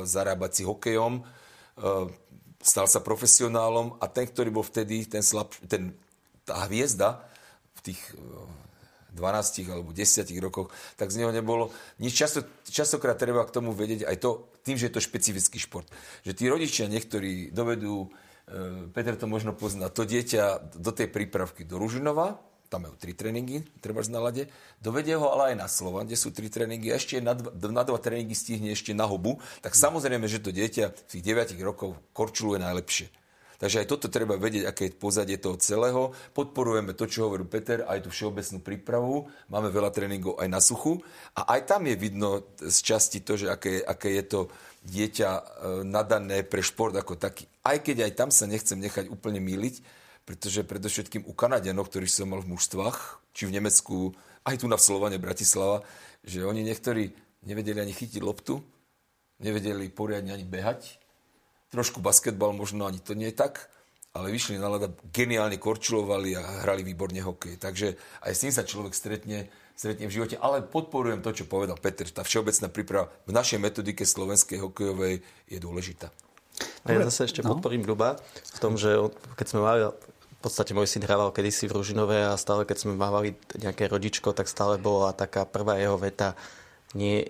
zarábať 0.03 0.51
si 0.51 0.63
hokejom. 0.67 1.23
Uh, 1.79 2.11
stal 2.59 2.91
sa 2.91 2.99
profesionálom 2.99 3.95
a 4.03 4.07
ten, 4.11 4.27
ktorý 4.27 4.51
bol 4.51 4.67
vtedy, 4.67 5.07
ten 5.07 5.23
slab, 5.23 5.51
ten, 5.67 5.95
tá 6.43 6.67
hviezda 6.67 7.23
v 7.79 7.91
tých 7.91 8.01
12 9.13 9.63
eh, 9.63 9.71
alebo 9.71 9.89
10 9.93 10.27
rokoch, 10.43 10.73
tak 10.97 11.13
z 11.13 11.23
neho 11.23 11.31
nebolo 11.31 11.69
nič. 12.01 12.13
Často, 12.13 12.43
častokrát 12.67 13.15
treba 13.15 13.45
k 13.45 13.53
tomu 13.53 13.71
vedieť 13.71 14.09
aj 14.09 14.17
to, 14.19 14.49
tým, 14.65 14.75
že 14.75 14.89
je 14.89 14.93
to 14.97 15.05
špecifický 15.05 15.57
šport. 15.61 15.87
Že 16.25 16.33
tí 16.33 16.45
rodičia 16.49 16.85
niektorí 16.89 17.53
dovedú, 17.53 18.09
e, 18.49 18.89
Peter 18.91 19.13
to 19.15 19.29
možno 19.29 19.53
pozná, 19.53 19.87
to 19.87 20.03
dieťa 20.03 20.75
do 20.75 20.91
tej 20.91 21.07
prípravky 21.07 21.63
do 21.63 21.77
Ružinova, 21.77 22.41
tam 22.73 22.89
majú 22.89 22.97
tri 22.97 23.13
tréningy, 23.13 23.61
treba 23.85 24.01
na 24.09 24.17
lade, 24.17 24.49
dovedie 24.81 25.13
ho 25.13 25.29
ale 25.29 25.53
aj 25.53 25.55
na 25.61 25.67
Slovan, 25.69 26.09
kde 26.09 26.17
sú 26.17 26.33
tri 26.33 26.49
tréningy 26.49 26.89
a 26.89 26.97
ešte 26.97 27.21
na 27.21 27.37
dva, 27.37 27.53
na 27.69 27.85
dva 27.85 28.01
tréningy 28.01 28.33
stihne 28.33 28.73
ešte 28.73 28.97
na 28.97 29.05
hubu, 29.05 29.37
tak 29.61 29.77
samozrejme, 29.77 30.25
že 30.25 30.41
to 30.41 30.49
dieťa 30.49 30.89
v 30.89 31.01
tých 31.05 31.21
9 31.21 31.53
rokov 31.61 31.93
korčuluje 32.17 32.57
najlepšie. 32.57 33.22
Takže 33.63 33.79
aj 33.79 33.87
toto 33.87 34.11
treba 34.11 34.35
vedieť, 34.35 34.67
aké 34.67 34.91
je 34.91 34.99
pozadie 34.99 35.39
toho 35.39 35.55
celého. 35.55 36.11
Podporujeme 36.35 36.91
to, 36.99 37.07
čo 37.07 37.31
hovorí 37.31 37.47
Peter, 37.47 37.87
aj 37.87 38.03
tú 38.03 38.09
všeobecnú 38.11 38.59
prípravu. 38.59 39.31
Máme 39.47 39.71
veľa 39.71 39.87
tréningov 39.95 40.35
aj 40.35 40.51
na 40.51 40.59
suchu. 40.59 40.99
A 41.31 41.55
aj 41.55 41.71
tam 41.71 41.87
je 41.87 41.95
vidno 41.95 42.43
z 42.59 42.77
časti 42.83 43.23
to, 43.23 43.39
že 43.39 43.47
aké, 43.47 43.79
aké 43.79 44.19
je 44.19 44.23
to 44.27 44.39
dieťa 44.83 45.29
e, 45.31 45.41
nadané 45.87 46.43
pre 46.43 46.59
šport 46.59 46.91
ako 46.91 47.15
taký. 47.15 47.47
Aj 47.63 47.79
keď 47.79 48.11
aj 48.11 48.11
tam 48.19 48.29
sa 48.35 48.51
nechcem 48.51 48.75
nechať 48.75 49.07
úplne 49.07 49.39
míliť, 49.39 49.79
pretože 50.27 50.67
predovšetkým 50.67 51.23
u 51.23 51.31
Kanadianov, 51.31 51.87
ktorých 51.87 52.11
som 52.11 52.35
mal 52.35 52.43
v 52.43 52.59
mužstvách, 52.59 53.23
či 53.31 53.47
v 53.47 53.63
Nemecku, 53.63 54.11
aj 54.43 54.59
tu 54.59 54.67
na 54.67 54.75
Slovane, 54.75 55.23
Bratislava, 55.23 55.87
že 56.19 56.43
oni 56.43 56.67
niektorí 56.67 57.15
nevedeli 57.47 57.79
ani 57.79 57.95
chytiť 57.95 58.19
loptu, 58.19 58.59
nevedeli 59.39 59.87
poriadne 59.87 60.35
ani 60.35 60.43
behať, 60.43 61.02
trošku 61.73 62.05
basketbal 62.05 62.53
možno 62.53 62.85
ani 62.85 63.01
to 63.01 63.17
nie 63.17 63.33
je 63.33 63.41
tak, 63.41 63.73
ale 64.13 64.29
vyšli 64.29 64.61
na 64.61 64.69
lada, 64.69 64.93
geniálne 65.09 65.57
korčulovali 65.57 66.37
a 66.37 66.61
hrali 66.61 66.85
výborne 66.85 67.17
hokej. 67.25 67.57
Takže 67.57 67.97
aj 68.21 68.31
s 68.31 68.41
tým 68.45 68.53
sa 68.53 68.61
človek 68.61 68.93
stretne, 68.93 69.49
stretne 69.73 70.05
v 70.05 70.13
živote. 70.13 70.37
Ale 70.37 70.61
podporujem 70.61 71.25
to, 71.25 71.33
čo 71.33 71.49
povedal 71.49 71.81
Peter. 71.81 72.05
Tá 72.05 72.21
všeobecná 72.21 72.69
príprava 72.69 73.09
v 73.25 73.33
našej 73.33 73.57
metodike 73.57 74.05
slovenskej 74.05 74.61
hokejovej 74.61 75.25
je 75.49 75.57
dôležitá. 75.57 76.13
A 76.85 76.93
ja 76.93 77.01
zase 77.09 77.33
ešte 77.33 77.41
no. 77.41 77.57
podporím 77.57 77.81
Ľuba 77.81 78.21
v 78.53 78.59
tom, 78.61 78.77
že 78.77 78.93
keď 79.33 79.45
sme 79.49 79.65
mali 79.65 79.89
v 79.89 80.39
podstate 80.43 80.77
môj 80.77 80.85
syn 80.85 81.07
hrával 81.07 81.33
kedysi 81.33 81.65
v 81.65 81.81
Ružinove 81.81 82.29
a 82.29 82.37
stále, 82.37 82.69
keď 82.69 82.85
sme 82.85 82.93
mávali 82.93 83.33
nejaké 83.57 83.89
rodičko, 83.89 84.35
tak 84.35 84.45
stále 84.51 84.77
bola 84.77 85.15
taká 85.15 85.47
prvá 85.47 85.79
jeho 85.79 85.95
veta, 85.97 86.37
nie, 86.93 87.25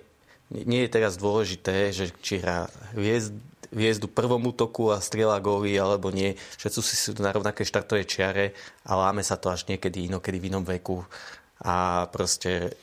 nie 0.50 0.84
je 0.84 0.90
teraz 0.92 1.16
dôležité, 1.16 1.94
že 1.94 2.10
či 2.20 2.42
hrá 2.42 2.68
hviezd, 2.92 3.32
hviezdu 3.74 4.06
prvom 4.06 4.40
útoku 4.48 4.94
a 4.94 5.02
strieľa 5.02 5.42
góly 5.42 5.74
alebo 5.74 6.14
nie. 6.14 6.38
Všetci 6.56 6.80
sú 6.80 7.10
na 7.18 7.34
rovnakej 7.34 7.66
štartovej 7.66 8.06
čiare 8.06 8.44
a 8.86 8.94
láme 8.94 9.26
sa 9.26 9.34
to 9.34 9.50
až 9.50 9.66
niekedy 9.66 10.06
inokedy 10.06 10.38
v 10.38 10.48
inom 10.54 10.62
veku 10.62 11.02
a 11.64 12.06
proste 12.10 12.74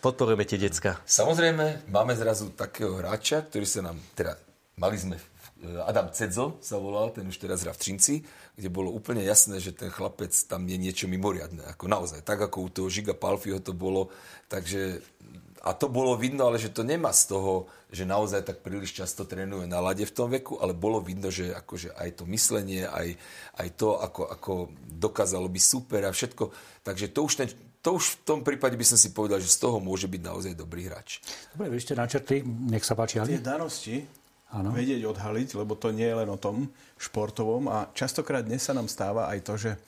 podporujeme 0.00 0.44
tie 0.44 0.60
decka. 0.60 1.00
Samozrejme, 1.04 1.88
máme 1.88 2.12
zrazu 2.16 2.52
takého 2.52 2.96
hráča, 3.00 3.44
ktorý 3.44 3.66
sa 3.66 3.80
nám, 3.88 3.96
teda 4.12 4.36
mali 4.76 4.96
sme 5.00 5.16
Adam 5.58 6.06
Cedzo 6.14 6.62
sa 6.62 6.78
volal, 6.78 7.10
ten 7.10 7.26
už 7.26 7.34
teraz 7.42 7.66
hrá 7.66 7.74
v 7.74 7.82
Trinci, 7.82 8.22
kde 8.54 8.70
bolo 8.70 8.94
úplne 8.94 9.26
jasné, 9.26 9.58
že 9.58 9.74
ten 9.74 9.90
chlapec 9.90 10.30
tam 10.46 10.62
je 10.62 10.78
niečo 10.78 11.10
mimoriadne. 11.10 11.66
Ako 11.74 11.90
naozaj, 11.90 12.22
tak 12.22 12.38
ako 12.38 12.56
u 12.62 12.68
toho 12.70 12.86
Žiga 12.86 13.18
Palfiho 13.18 13.58
to 13.58 13.74
bolo. 13.74 14.14
Takže, 14.46 15.02
a 15.62 15.74
to 15.74 15.90
bolo 15.90 16.14
vidno, 16.14 16.46
ale 16.46 16.60
že 16.60 16.70
to 16.70 16.86
nemá 16.86 17.10
z 17.10 17.34
toho, 17.34 17.66
že 17.90 18.06
naozaj 18.06 18.46
tak 18.46 18.62
príliš 18.62 18.94
často 18.94 19.26
trénuje 19.26 19.66
na 19.66 19.82
lade 19.82 20.06
v 20.06 20.14
tom 20.14 20.30
veku, 20.30 20.60
ale 20.62 20.76
bolo 20.76 21.02
vidno, 21.02 21.32
že 21.32 21.50
akože 21.50 21.98
aj 21.98 22.22
to 22.22 22.24
myslenie, 22.30 22.86
aj, 22.86 23.18
aj 23.58 23.68
to, 23.74 23.98
ako, 23.98 24.22
ako 24.28 24.52
dokázalo 24.86 25.50
byť 25.50 25.64
super 25.64 26.06
a 26.06 26.14
všetko. 26.14 26.44
Takže 26.86 27.06
to 27.10 27.20
už 27.26 27.32
ten, 27.34 27.48
to 27.82 27.98
už 27.98 28.04
v 28.04 28.16
tom 28.22 28.40
prípade 28.46 28.78
by 28.78 28.86
som 28.86 28.98
si 29.00 29.10
povedal, 29.10 29.42
že 29.42 29.50
z 29.50 29.58
toho 29.58 29.82
môže 29.82 30.06
byť 30.06 30.22
naozaj 30.22 30.52
dobrý 30.54 30.86
hráč. 30.86 31.24
Dobre, 31.56 31.74
vy 31.74 31.80
ste 31.82 31.98
načrtli, 31.98 32.44
nech 32.44 32.86
sa 32.86 32.94
páči. 32.94 33.18
Tie 33.24 33.42
danosti, 33.42 34.06
ano. 34.52 34.72
vedieť 34.72 35.04
odhaliť, 35.04 35.58
lebo 35.58 35.74
to 35.74 35.92
nie 35.92 36.06
je 36.06 36.18
len 36.24 36.28
o 36.30 36.38
tom 36.40 36.70
športovom. 36.96 37.68
A 37.68 37.90
častokrát 37.92 38.44
dnes 38.44 38.64
sa 38.64 38.72
nám 38.72 38.86
stáva 38.86 39.28
aj 39.28 39.38
to, 39.44 39.54
že 39.56 39.70
e, 39.74 39.78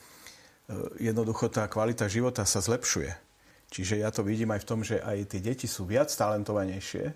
jednoducho 1.12 1.48
tá 1.48 1.64
kvalita 1.68 2.10
života 2.10 2.44
sa 2.44 2.60
zlepšuje. 2.60 3.29
Čiže 3.70 4.02
ja 4.02 4.10
to 4.10 4.26
vidím 4.26 4.50
aj 4.50 4.66
v 4.66 4.68
tom, 4.68 4.80
že 4.82 4.98
aj 4.98 5.30
tie 5.30 5.40
deti 5.40 5.70
sú 5.70 5.86
viac 5.86 6.10
talentovanejšie, 6.10 7.14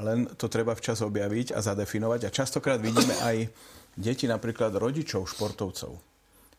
len 0.00 0.24
to 0.40 0.48
treba 0.48 0.72
včas 0.72 1.04
objaviť 1.04 1.52
a 1.52 1.60
zadefinovať. 1.60 2.20
A 2.24 2.34
častokrát 2.34 2.80
vidíme 2.80 3.12
aj 3.20 3.52
deti 4.00 4.24
napríklad 4.24 4.72
rodičov 4.80 5.28
športovcov. 5.28 6.00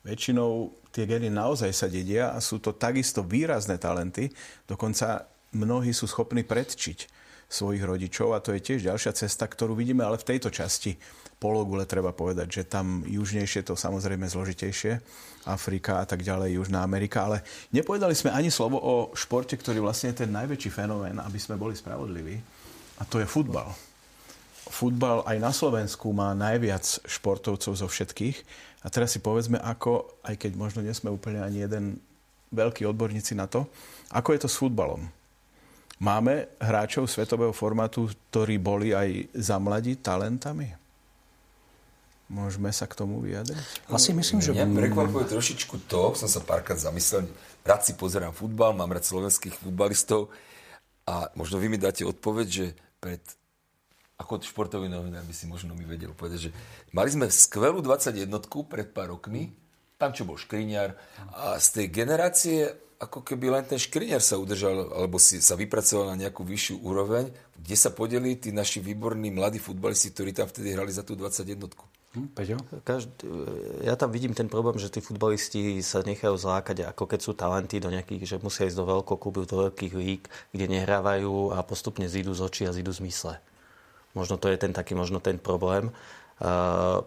Väčšinou 0.05 0.73
tie 0.93 1.09
geny 1.09 1.29
naozaj 1.33 1.71
sa 1.73 1.87
dedia 1.89 2.33
a 2.33 2.41
sú 2.41 2.61
to 2.61 2.73
takisto 2.77 3.25
výrazné 3.25 3.81
talenty, 3.81 4.29
dokonca 4.69 5.25
mnohí 5.57 5.93
sú 5.93 6.05
schopní 6.05 6.45
predčiť 6.45 7.20
svojich 7.51 7.83
rodičov 7.83 8.31
a 8.31 8.39
to 8.39 8.55
je 8.55 8.63
tiež 8.63 8.87
ďalšia 8.87 9.11
cesta, 9.11 9.43
ktorú 9.43 9.75
vidíme, 9.75 10.07
ale 10.07 10.15
v 10.15 10.27
tejto 10.31 10.47
časti 10.47 10.95
pologule 11.35 11.83
treba 11.83 12.15
povedať, 12.15 12.47
že 12.47 12.63
tam 12.71 13.03
južnejšie 13.03 13.67
to 13.67 13.75
samozrejme 13.75 14.23
zložitejšie, 14.23 15.03
Afrika 15.51 15.99
a 15.99 16.05
tak 16.07 16.23
ďalej, 16.23 16.61
Južná 16.61 16.85
Amerika, 16.85 17.27
ale 17.27 17.43
nepovedali 17.75 18.13
sme 18.13 18.31
ani 18.31 18.53
slovo 18.53 18.77
o 18.77 18.95
športe, 19.17 19.57
ktorý 19.57 19.83
vlastne 19.83 20.13
je 20.13 20.23
ten 20.23 20.31
najväčší 20.31 20.69
fenomén, 20.69 21.17
aby 21.17 21.39
sme 21.41 21.59
boli 21.59 21.73
spravodliví, 21.75 22.37
a 23.01 23.03
to 23.09 23.17
je 23.17 23.25
futbal. 23.25 23.73
Futbal 24.69 25.25
aj 25.25 25.37
na 25.41 25.49
Slovensku 25.49 26.13
má 26.13 26.37
najviac 26.37 26.85
športovcov 27.03 27.73
zo 27.73 27.87
všetkých. 27.89 28.37
A 28.85 28.93
teraz 28.93 29.13
si 29.13 29.19
povedzme, 29.19 29.57
ako, 29.57 30.21
aj 30.21 30.37
keď 30.37 30.51
možno 30.53 30.85
nie 30.85 30.93
sme 30.93 31.09
úplne 31.09 31.41
ani 31.41 31.65
jeden 31.65 31.97
veľký 32.53 32.85
odborníci 32.85 33.33
na 33.33 33.49
to, 33.49 33.65
ako 34.13 34.37
je 34.37 34.39
to 34.45 34.49
s 34.49 34.59
futbalom 34.61 35.09
Máme 36.01 36.49
hráčov 36.57 37.05
svetového 37.05 37.53
formátu, 37.53 38.09
ktorí 38.09 38.57
boli 38.57 38.89
aj 38.89 39.37
za 39.37 39.61
mladí 39.61 40.01
talentami? 40.01 40.73
Môžeme 42.25 42.73
sa 42.73 42.89
k 42.89 42.97
tomu 42.97 43.21
vyjadriť? 43.21 43.85
Asi 43.85 44.09
myslím, 44.09 44.41
že... 44.41 44.57
Mňa 44.57 44.65
prekvapuje 44.81 45.29
trošičku 45.29 45.85
to, 45.85 46.17
som 46.17 46.25
sa 46.25 46.41
párkrát 46.41 46.81
zamyslel, 46.81 47.29
rád 47.61 47.85
si 47.85 47.93
pozerám 47.93 48.33
futbal, 48.33 48.73
mám 48.73 48.89
rád 48.89 49.05
slovenských 49.05 49.53
futbalistov 49.53 50.33
a 51.05 51.29
možno 51.37 51.61
vy 51.61 51.69
mi 51.69 51.77
dáte 51.77 52.01
odpoveď, 52.01 52.47
že 52.49 52.65
pred 52.97 53.21
ako 54.17 54.41
športový 54.41 54.89
novinár 54.89 55.21
by 55.21 55.33
si 55.37 55.45
možno 55.45 55.77
mi 55.77 55.85
vedel 55.85 56.17
povedať, 56.17 56.49
že 56.49 56.51
mali 56.97 57.13
sme 57.13 57.29
skvelú 57.29 57.77
21 57.77 58.25
pred 58.65 58.89
pár 58.89 59.13
rokmi, 59.13 59.53
tam 60.01 60.17
čo 60.17 60.25
bol 60.25 60.41
Škriňar 60.41 60.97
a 61.29 61.61
z 61.61 61.67
tej 61.77 61.85
generácie 61.93 62.73
ako 63.01 63.25
keby 63.25 63.49
len 63.49 63.65
ten 63.65 63.81
škriniar 63.81 64.21
sa 64.21 64.37
udržal, 64.37 64.93
alebo 64.93 65.17
si 65.17 65.41
sa 65.41 65.57
vypracoval 65.57 66.13
na 66.13 66.27
nejakú 66.27 66.45
vyššiu 66.45 66.85
úroveň, 66.85 67.33
kde 67.57 67.75
sa 67.75 67.89
podeli 67.89 68.37
tí 68.37 68.53
naši 68.53 68.77
výborní 68.77 69.33
mladí 69.33 69.57
futbalisti, 69.57 70.13
ktorí 70.13 70.37
tam 70.37 70.45
vtedy 70.45 70.77
hrali 70.77 70.93
za 70.93 71.01
tú 71.01 71.17
21. 71.17 71.65
Hm, 72.11 72.27
Každý, 72.83 73.23
ja 73.87 73.95
tam 73.95 74.11
vidím 74.11 74.35
ten 74.35 74.51
problém, 74.51 74.75
že 74.75 74.91
tí 74.91 74.99
futbalisti 74.99 75.79
sa 75.79 76.03
nechajú 76.03 76.35
zlákať, 76.35 76.91
ako 76.91 77.07
keď 77.07 77.19
sú 77.23 77.31
talenty 77.31 77.79
do 77.79 77.87
nejakých, 77.87 78.35
že 78.35 78.43
musia 78.43 78.67
ísť 78.67 78.77
do 78.77 78.85
veľkoklubu, 78.85 79.47
do 79.47 79.57
veľkých 79.67 79.93
lík, 79.95 80.27
kde 80.51 80.65
nehrávajú 80.75 81.55
a 81.55 81.63
postupne 81.63 82.05
zídu 82.11 82.35
z 82.35 82.43
očí 82.43 82.63
a 82.67 82.75
zídu 82.75 82.91
z 82.91 83.01
mysle. 83.07 83.39
Možno 84.11 84.35
to 84.35 84.51
je 84.51 84.59
ten 84.59 84.75
taký, 84.75 84.91
možno 84.91 85.23
ten 85.23 85.39
problém. 85.39 85.87
Uh, 86.43 86.99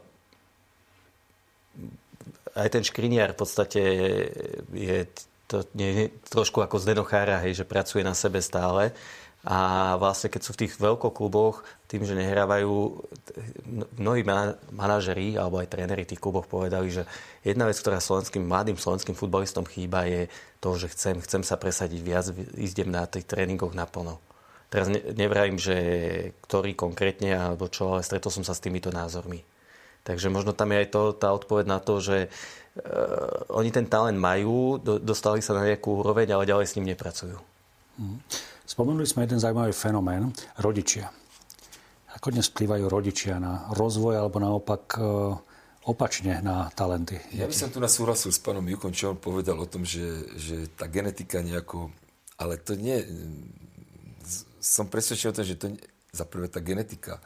aj 2.56 2.68
ten 2.72 2.80
škriniar 2.80 3.36
v 3.36 3.38
podstate 3.44 3.82
je 4.72 4.98
to 5.46 5.68
nie, 5.76 6.08
trošku 6.32 6.64
ako 6.64 6.80
z 6.80 6.94
Denochára, 6.94 7.42
hej, 7.44 7.62
že 7.62 7.68
pracuje 7.68 8.02
na 8.02 8.16
sebe 8.16 8.40
stále. 8.40 8.96
A 9.44 9.92
vlastne 10.00 10.32
keď 10.32 10.40
sú 10.40 10.56
v 10.56 10.64
tých 10.64 10.80
veľkokluboch, 10.80 11.68
tým, 11.84 12.08
že 12.08 12.16
nehrávajú, 12.16 12.96
mnohí 14.00 14.24
manažeri 14.72 15.36
alebo 15.36 15.60
aj 15.60 15.68
tréneri 15.68 16.08
tých 16.08 16.16
kluboch 16.16 16.48
povedali, 16.48 16.88
že 16.88 17.04
jedna 17.44 17.68
vec, 17.68 17.76
ktorá 17.76 18.00
slovenským, 18.00 18.40
mladým 18.40 18.80
slovenským 18.80 19.12
futbalistom 19.12 19.68
chýba, 19.68 20.08
je 20.08 20.32
to, 20.64 20.80
že 20.80 20.96
chcem, 20.96 21.20
chcem 21.20 21.44
sa 21.44 21.60
presadiť 21.60 22.00
viac, 22.00 22.24
ísť 22.56 22.88
na 22.88 23.04
tých 23.04 23.28
tréningoch 23.28 23.76
naplno. 23.76 24.16
Teraz 24.72 24.88
ne, 24.88 25.04
nevrajím, 25.12 25.60
že 25.60 25.76
ktorý 26.48 26.72
konkrétne 26.72 27.36
alebo 27.36 27.68
čo, 27.68 27.92
ale 27.92 28.00
stretol 28.00 28.32
som 28.32 28.48
sa 28.48 28.56
s 28.56 28.64
týmito 28.64 28.88
názormi. 28.88 29.44
Takže 30.08 30.32
možno 30.32 30.56
tam 30.56 30.72
je 30.72 30.84
aj 30.84 30.88
to, 30.88 31.02
tá 31.16 31.32
odpoveď 31.36 31.68
na 31.68 31.80
to, 31.84 32.00
že 32.00 32.32
oni 33.54 33.70
ten 33.70 33.86
talent 33.86 34.18
majú, 34.18 34.82
do, 34.82 34.98
dostali 34.98 35.38
sa 35.38 35.54
na 35.54 35.62
nejakú 35.62 36.02
úroveň, 36.02 36.34
ale 36.34 36.50
ďalej 36.50 36.66
s 36.66 36.74
ním 36.74 36.90
nepracujú. 36.90 37.38
Mm. 38.02 38.18
Spomenuli 38.66 39.06
sme 39.06 39.22
jeden 39.28 39.38
zaujímavý 39.38 39.70
fenomén, 39.70 40.34
rodičia. 40.58 41.12
Ako 42.18 42.34
dnes 42.34 42.50
vplývajú 42.50 42.84
rodičia 42.90 43.38
na 43.38 43.70
rozvoj 43.70 44.18
alebo 44.18 44.42
naopak 44.42 44.98
e, 44.98 45.02
opačne 45.86 46.42
na 46.42 46.72
talenty? 46.74 47.22
Ja 47.34 47.46
by 47.46 47.54
som 47.54 47.70
tu 47.70 47.78
súhlasil 47.78 48.34
s 48.34 48.42
pánom 48.42 48.66
Jukom, 48.66 48.90
čo 48.90 49.14
on 49.14 49.18
povedal 49.22 49.54
o 49.60 49.70
tom, 49.70 49.86
že, 49.86 50.26
že 50.34 50.66
tá 50.74 50.90
genetika 50.90 51.42
nejako... 51.46 51.94
Ale 52.34 52.58
to 52.58 52.74
nie... 52.74 52.98
Som 54.58 54.90
presvedčený 54.90 55.30
o 55.30 55.36
tom, 55.36 55.46
že 55.46 55.60
to 55.60 55.66
nie, 55.70 55.82
za 56.10 56.24
prvé 56.26 56.50
tá 56.50 56.58
genetika, 56.58 57.20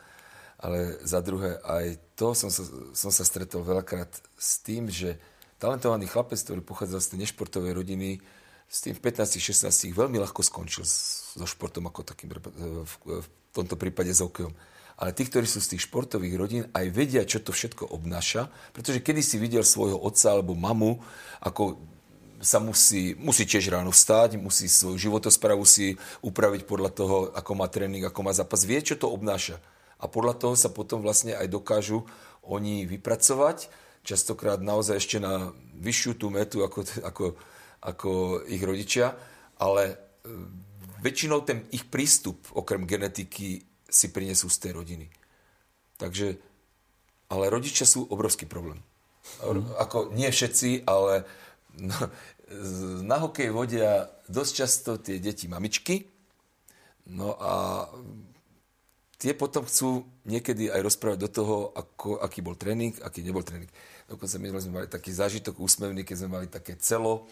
ale 0.58 0.98
za 1.06 1.20
druhé 1.22 1.60
aj 1.62 2.00
to 2.18 2.34
som 2.34 2.50
sa, 2.50 2.66
som 2.96 3.12
sa 3.14 3.22
stretol 3.22 3.62
veľakrát 3.62 4.10
s 4.34 4.58
tým, 4.64 4.90
že 4.90 5.20
talentovaný 5.58 6.06
chlapec, 6.06 6.38
ktorý 6.38 6.62
pochádza 6.62 7.02
z 7.02 7.14
tej 7.14 7.18
nešportovej 7.26 7.74
rodiny, 7.74 8.22
s 8.68 8.84
tým 8.84 8.94
v 8.94 9.00
15-16 9.00 9.96
veľmi 9.96 10.20
ľahko 10.22 10.44
skončil 10.44 10.84
so 10.84 11.46
športom 11.48 11.88
ako 11.88 12.04
takým, 12.04 12.30
v 12.36 13.26
tomto 13.52 13.74
prípade 13.80 14.12
s 14.12 14.20
hokejom. 14.20 14.52
Ale 14.98 15.14
tí, 15.14 15.24
ktorí 15.30 15.46
sú 15.46 15.62
z 15.62 15.74
tých 15.78 15.86
športových 15.86 16.34
rodín, 16.34 16.62
aj 16.74 16.86
vedia, 16.90 17.22
čo 17.22 17.38
to 17.38 17.54
všetko 17.54 17.86
obnáša, 17.94 18.50
pretože 18.74 18.98
kedy 18.98 19.22
si 19.22 19.38
videl 19.38 19.62
svojho 19.62 19.94
otca 19.94 20.34
alebo 20.34 20.58
mamu, 20.58 20.98
ako 21.38 21.78
sa 22.42 22.58
musí, 22.62 23.14
musí 23.18 23.46
tiež 23.46 23.70
ráno 23.70 23.90
vstať, 23.90 24.38
musí 24.38 24.66
svoju 24.70 24.98
životosprávu 24.98 25.62
si 25.66 25.98
upraviť 26.22 26.66
podľa 26.66 26.90
toho, 26.94 27.16
ako 27.34 27.50
má 27.54 27.66
tréning, 27.70 28.02
ako 28.06 28.20
má 28.26 28.34
zápas. 28.34 28.62
Vie, 28.66 28.78
čo 28.82 28.98
to 28.98 29.10
obnáša. 29.10 29.58
A 29.98 30.06
podľa 30.06 30.38
toho 30.38 30.54
sa 30.54 30.70
potom 30.70 31.02
vlastne 31.02 31.34
aj 31.34 31.50
dokážu 31.50 32.06
oni 32.46 32.86
vypracovať, 32.86 33.70
častokrát 34.08 34.64
naozaj 34.64 34.96
ešte 34.96 35.20
na 35.20 35.52
vyššiu 35.76 36.16
tú 36.16 36.32
metu, 36.32 36.64
ako, 36.64 36.88
ako 37.04 37.24
ako 37.82 38.42
ich 38.50 38.62
rodičia, 38.62 39.14
ale 39.62 39.82
e, 39.86 39.96
väčšinou 41.02 41.46
ten 41.46 41.66
ich 41.70 41.86
prístup, 41.86 42.50
okrem 42.50 42.86
genetiky, 42.86 43.62
si 43.88 44.06
prinesú 44.10 44.50
z 44.50 44.58
tej 44.68 44.72
rodiny. 44.74 45.06
Takže, 45.96 46.36
ale 47.30 47.44
rodičia 47.48 47.86
sú 47.88 48.04
obrovský 48.10 48.44
problém. 48.44 48.82
Mm. 49.40 49.64
Ako 49.78 50.12
nie 50.12 50.28
všetci, 50.28 50.84
ale 50.84 51.24
no, 51.78 51.94
na 53.04 53.16
hokej 53.22 53.48
vodia 53.54 54.10
dosť 54.26 54.52
často 54.52 54.90
tie 54.98 55.22
deti 55.22 55.46
mamičky, 55.46 56.04
no 57.08 57.38
a 57.38 57.86
tie 59.18 59.34
potom 59.34 59.66
chcú 59.66 60.06
niekedy 60.24 60.70
aj 60.70 60.80
rozprávať 60.80 61.18
do 61.18 61.30
toho, 61.30 61.56
ako, 61.74 62.22
aký 62.22 62.40
bol 62.40 62.54
tréning, 62.54 62.94
aký 63.02 63.26
nebol 63.26 63.42
tréning. 63.42 63.70
Dokonca 64.06 64.38
my 64.38 64.46
sme 64.62 64.72
mali 64.72 64.88
taký 64.88 65.10
zážitok 65.10 65.58
úsmevný, 65.58 66.06
keď 66.06 66.16
sme 66.24 66.30
mali 66.30 66.46
také 66.46 66.78
celo, 66.78 67.26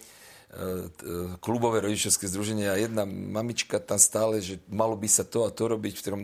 klubové 1.42 1.82
rodičovské 1.82 2.30
združenie 2.30 2.70
a 2.70 2.78
jedna 2.78 3.02
mamička 3.02 3.82
tam 3.82 3.98
stále, 3.98 4.38
že 4.38 4.62
malo 4.70 4.94
by 4.94 5.10
sa 5.10 5.26
to 5.26 5.42
a 5.42 5.50
to 5.50 5.66
robiť. 5.66 5.94
V 5.98 6.02
ktorom... 6.02 6.20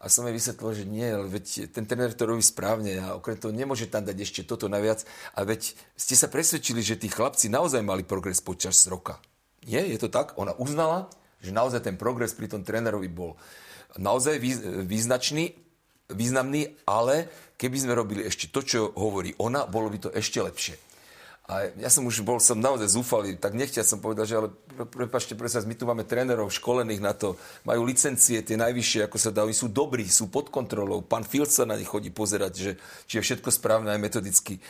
A 0.00 0.08
som 0.08 0.24
jej 0.24 0.32
vysvetlil, 0.32 0.72
že 0.72 0.84
nie, 0.88 1.04
veď 1.04 1.68
ten 1.76 1.84
tréner 1.84 2.16
to 2.16 2.24
robí 2.24 2.40
správne 2.40 2.96
a 2.96 3.18
okrem 3.20 3.36
toho 3.36 3.52
nemôže 3.52 3.84
tam 3.90 4.08
dať 4.08 4.16
ešte 4.24 4.40
toto 4.48 4.72
naviac. 4.72 5.04
A 5.36 5.44
veď 5.44 5.76
ste 6.00 6.14
sa 6.16 6.32
presvedčili, 6.32 6.80
že 6.80 6.96
tí 6.96 7.12
chlapci 7.12 7.52
naozaj 7.52 7.84
mali 7.84 8.08
progres 8.08 8.40
počas 8.40 8.88
roka. 8.88 9.20
Nie, 9.68 9.84
je 9.84 10.00
to 10.00 10.08
tak? 10.08 10.32
Ona 10.40 10.56
uznala, 10.56 11.12
že 11.44 11.52
naozaj 11.52 11.84
ten 11.84 12.00
progres 12.00 12.32
pri 12.32 12.48
tom 12.48 12.64
trénerovi 12.64 13.12
bol 13.12 13.36
naozaj 13.96 14.36
význačný, 14.84 15.56
významný, 16.12 16.76
ale 16.84 17.28
keby 17.56 17.76
sme 17.80 17.96
robili 17.96 18.28
ešte 18.28 18.52
to, 18.52 18.60
čo 18.60 18.92
hovorí 18.92 19.32
ona, 19.40 19.64
bolo 19.64 19.88
by 19.88 19.98
to 19.98 20.10
ešte 20.12 20.40
lepšie. 20.44 20.76
A 21.48 21.72
ja 21.80 21.88
som 21.88 22.04
už 22.04 22.20
bol 22.28 22.36
som 22.44 22.60
naozaj 22.60 22.92
zúfalý, 22.92 23.40
tak 23.40 23.56
nechťa 23.56 23.80
som 23.80 24.04
povedal, 24.04 24.28
že 24.28 24.36
ale 24.36 24.52
prepačte, 24.92 25.32
presne, 25.32 25.64
my 25.64 25.80
tu 25.80 25.88
máme 25.88 26.04
trénerov 26.04 26.52
školených 26.52 27.00
na 27.00 27.16
to, 27.16 27.40
majú 27.64 27.88
licencie 27.88 28.44
tie 28.44 28.60
najvyššie, 28.60 29.08
ako 29.08 29.16
sa 29.16 29.32
oni 29.32 29.56
sú 29.56 29.72
dobrí, 29.72 30.04
sú 30.04 30.28
pod 30.28 30.52
kontrolou, 30.52 31.00
pán 31.00 31.24
Field 31.24 31.48
sa 31.48 31.64
na 31.64 31.80
nich 31.80 31.88
chodí 31.88 32.12
pozerať, 32.12 32.52
že 32.52 32.70
či 33.08 33.16
je 33.16 33.24
všetko 33.24 33.48
správne 33.48 33.96
aj 33.96 34.00
metodicky. 34.00 34.60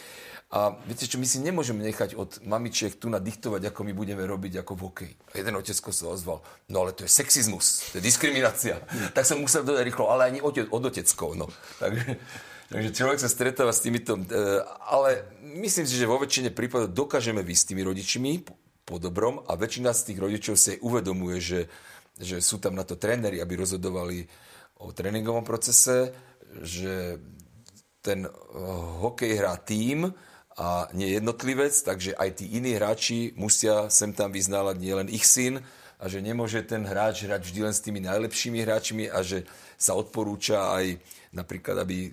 A 0.49 0.73
viete 0.89 1.05
čo, 1.05 1.21
my 1.21 1.29
si 1.29 1.45
nemôžeme 1.45 1.85
nechať 1.85 2.17
od 2.17 2.41
mamičiek 2.41 2.97
tu 2.97 3.13
nadiktovať, 3.13 3.69
ako 3.69 3.85
my 3.85 3.93
budeme 3.93 4.25
robiť 4.25 4.65
ako 4.65 4.73
v 4.73 4.85
hokeji. 4.89 5.15
A 5.37 5.45
jeden 5.45 5.53
otecko 5.61 5.93
sa 5.93 6.09
ozval, 6.09 6.41
no 6.73 6.77
ale 6.81 6.97
to 6.97 7.05
je 7.05 7.13
sexizmus, 7.13 7.93
to 7.93 8.01
je 8.01 8.09
diskriminácia. 8.09 8.81
tak 9.17 9.29
som 9.29 9.45
musel 9.45 9.61
dodať 9.61 9.85
rýchlo, 9.85 10.09
ale 10.09 10.33
ani 10.33 10.41
od, 10.41 10.73
od 10.73 10.83
oteckov. 10.89 11.37
No. 11.37 11.53
Takže, 11.77 12.17
takže 12.73 12.89
človek 12.97 13.21
sa 13.21 13.29
stretáva 13.29 13.77
s 13.77 13.85
týmito, 13.85 14.17
e, 14.17 14.25
ale 14.89 15.29
myslím 15.61 15.85
si, 15.85 16.01
že 16.01 16.09
vo 16.09 16.17
väčšine 16.17 16.49
prípadov 16.57 16.97
dokážeme 16.97 17.45
výsť 17.45 17.61
s 17.61 17.69
tými 17.69 17.83
rodičmi 17.85 18.33
po 18.89 18.97
dobrom 18.97 19.45
a 19.45 19.53
väčšina 19.53 19.93
z 19.93 20.13
tých 20.13 20.19
rodičov 20.25 20.57
si 20.57 20.81
uvedomuje, 20.81 21.45
že, 21.45 21.61
že 22.17 22.41
sú 22.41 22.57
tam 22.57 22.73
na 22.73 22.89
to 22.89 22.97
tréneri, 22.97 23.37
aby 23.37 23.53
rozhodovali 23.53 24.25
o 24.81 24.97
tréningovom 24.97 25.45
procese, 25.45 26.17
že 26.65 27.21
ten 28.01 28.25
eh, 28.25 28.31
hokej 29.05 29.37
hrá 29.37 29.61
tým 29.61 30.09
a 30.59 30.91
nie 30.91 31.15
jednotlivec, 31.15 31.71
takže 31.87 32.19
aj 32.19 32.43
tí 32.43 32.59
iní 32.59 32.75
hráči 32.75 33.31
musia 33.39 33.87
sem 33.95 34.11
tam 34.11 34.35
vyznávať 34.35 34.77
nielen 34.83 35.07
ich 35.07 35.23
syn 35.23 35.63
a 36.03 36.11
že 36.11 36.19
nemôže 36.19 36.67
ten 36.67 36.83
hráč 36.83 37.31
hrať 37.31 37.47
vždy 37.47 37.61
len 37.63 37.75
s 37.75 37.85
tými 37.87 38.03
najlepšími 38.03 38.59
hráčmi 38.67 39.07
a 39.07 39.23
že 39.23 39.47
sa 39.79 39.95
odporúča 39.95 40.75
aj 40.75 40.99
napríklad, 41.31 41.79
aby 41.79 42.11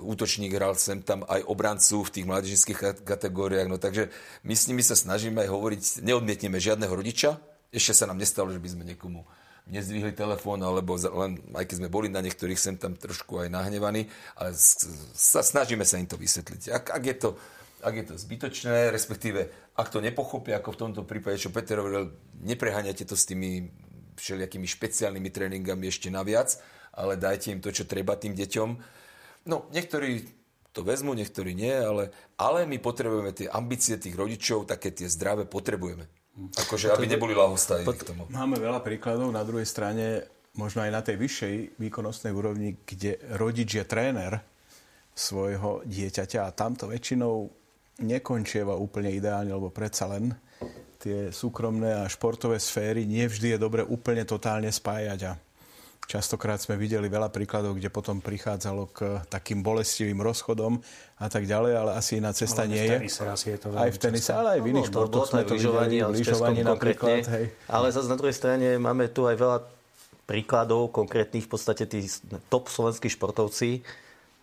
útočník 0.00 0.56
hral 0.56 0.72
sem 0.80 1.04
tam 1.04 1.28
aj 1.28 1.44
obrancu 1.44 2.00
v 2.00 2.12
tých 2.16 2.26
mládežnických 2.28 3.04
kategóriách. 3.04 3.68
No 3.68 3.76
takže 3.76 4.08
my 4.48 4.56
s 4.56 4.66
nimi 4.72 4.80
sa 4.80 4.96
snažíme 4.96 5.44
aj 5.44 5.52
hovoriť, 5.52 5.82
neodmietneme 6.00 6.56
žiadneho 6.56 6.92
rodiča. 6.96 7.36
Ešte 7.68 7.92
sa 7.92 8.08
nám 8.08 8.16
nestalo, 8.16 8.48
že 8.52 8.60
by 8.60 8.68
sme 8.72 8.88
niekomu 8.88 9.20
nezdvihli 9.68 10.12
telefón, 10.12 10.58
alebo 10.64 10.98
len, 10.98 11.38
aj 11.54 11.64
keď 11.70 11.76
sme 11.78 11.92
boli 11.92 12.10
na 12.10 12.18
niektorých 12.18 12.58
sem 12.58 12.74
tam 12.74 12.98
trošku 12.98 13.46
aj 13.46 13.48
nahnevaní, 13.52 14.10
ale 14.34 14.58
sa, 14.58 15.38
snažíme 15.38 15.86
sa 15.86 16.02
im 16.02 16.08
to 16.10 16.18
vysvetliť. 16.18 16.62
Ak, 16.74 16.84
ak, 16.90 17.02
je 17.06 17.16
to, 17.16 17.30
ak 17.82 17.94
je 17.98 18.04
to 18.08 18.14
zbytočné, 18.14 18.94
respektíve 18.94 19.50
ak 19.74 19.88
to 19.90 19.98
nepochopia, 19.98 20.62
ako 20.62 20.70
v 20.72 20.80
tomto 20.86 21.02
prípade, 21.02 21.42
čo 21.42 21.50
Peter 21.50 21.82
hovoril, 21.82 22.14
nepreháňate 22.40 23.02
to 23.02 23.18
s 23.18 23.26
tými 23.26 23.68
všelijakými 24.16 24.64
špeciálnymi 24.64 25.30
tréningami 25.34 25.90
ešte 25.90 26.08
naviac, 26.08 26.54
ale 26.94 27.18
dajte 27.18 27.52
im 27.52 27.60
to, 27.60 27.74
čo 27.74 27.88
treba 27.88 28.14
tým 28.14 28.38
deťom 28.38 29.02
No, 29.46 29.66
niektorí 29.74 30.22
to 30.72 30.86
vezmu, 30.86 31.12
niektorí 31.12 31.52
nie, 31.52 31.74
ale, 31.74 32.14
ale 32.38 32.64
my 32.64 32.78
potrebujeme 32.78 33.34
tie 33.34 33.50
ambície 33.50 33.98
tých 33.98 34.14
rodičov, 34.14 34.70
také 34.70 34.94
tie 34.94 35.10
zdravé 35.10 35.44
potrebujeme. 35.44 36.06
Akože, 36.32 36.88
aby 36.88 37.12
neboli 37.12 37.36
lahostajní 37.36 37.84
k 37.92 38.08
tomu. 38.08 38.24
Máme 38.32 38.56
veľa 38.56 38.80
príkladov 38.80 39.28
na 39.28 39.44
druhej 39.44 39.68
strane, 39.68 40.24
možno 40.56 40.80
aj 40.80 40.90
na 40.94 41.02
tej 41.04 41.20
vyššej 41.20 41.54
výkonnostnej 41.76 42.32
úrovni, 42.32 42.80
kde 42.88 43.20
rodič 43.36 43.76
je 43.76 43.84
tréner 43.84 44.40
svojho 45.12 45.84
dieťaťa 45.84 46.48
a 46.48 46.54
tamto 46.56 46.88
väčšinou 46.88 47.52
nekončieva 48.00 48.78
úplne 48.78 49.12
ideálne, 49.12 49.52
lebo 49.52 49.68
predsa 49.68 50.08
len 50.08 50.32
tie 51.02 51.34
súkromné 51.34 51.98
a 51.98 52.06
športové 52.06 52.62
sféry 52.62 53.04
nevždy 53.04 53.56
je 53.56 53.58
dobre 53.58 53.82
úplne 53.82 54.22
totálne 54.22 54.70
spájať 54.70 55.20
a 55.28 55.32
Častokrát 56.02 56.58
sme 56.58 56.74
videli 56.74 57.06
veľa 57.06 57.30
príkladov, 57.30 57.78
kde 57.78 57.86
potom 57.86 58.18
prichádzalo 58.18 58.90
k 58.90 59.22
takým 59.30 59.62
bolestivým 59.62 60.18
rozchodom 60.18 60.82
a 61.22 61.26
tak 61.30 61.46
ďalej, 61.46 61.72
ale 61.78 61.90
asi 61.94 62.18
iná 62.18 62.34
cesta 62.34 62.66
ale 62.66 62.74
nie 62.74 62.84
je. 62.84 62.96
Asi 63.22 63.54
je 63.54 63.58
to 63.62 63.70
aj 63.70 63.90
v 63.94 63.98
tenise, 64.02 64.28
ale 64.34 64.58
aj 64.58 64.60
v 64.60 64.66
iných 64.74 64.88
no, 64.90 64.92
športoch 64.92 65.30
sme 65.30 65.46
to 65.46 65.54
videli, 65.54 66.02
v 66.02 66.12
lyžovaní 66.12 66.60
napríklad. 66.66 67.22
Hej. 67.22 67.44
Ale 67.70 67.94
zase 67.94 68.10
na 68.10 68.18
druhej 68.18 68.34
strane 68.34 68.76
máme 68.82 69.14
tu 69.14 69.30
aj 69.30 69.36
veľa 69.38 69.58
príkladov 70.26 70.90
konkrétnych, 70.90 71.46
v 71.46 71.50
podstate 71.54 71.86
tí 71.86 72.02
top 72.50 72.66
slovenskí 72.66 73.06
športovci, 73.06 73.86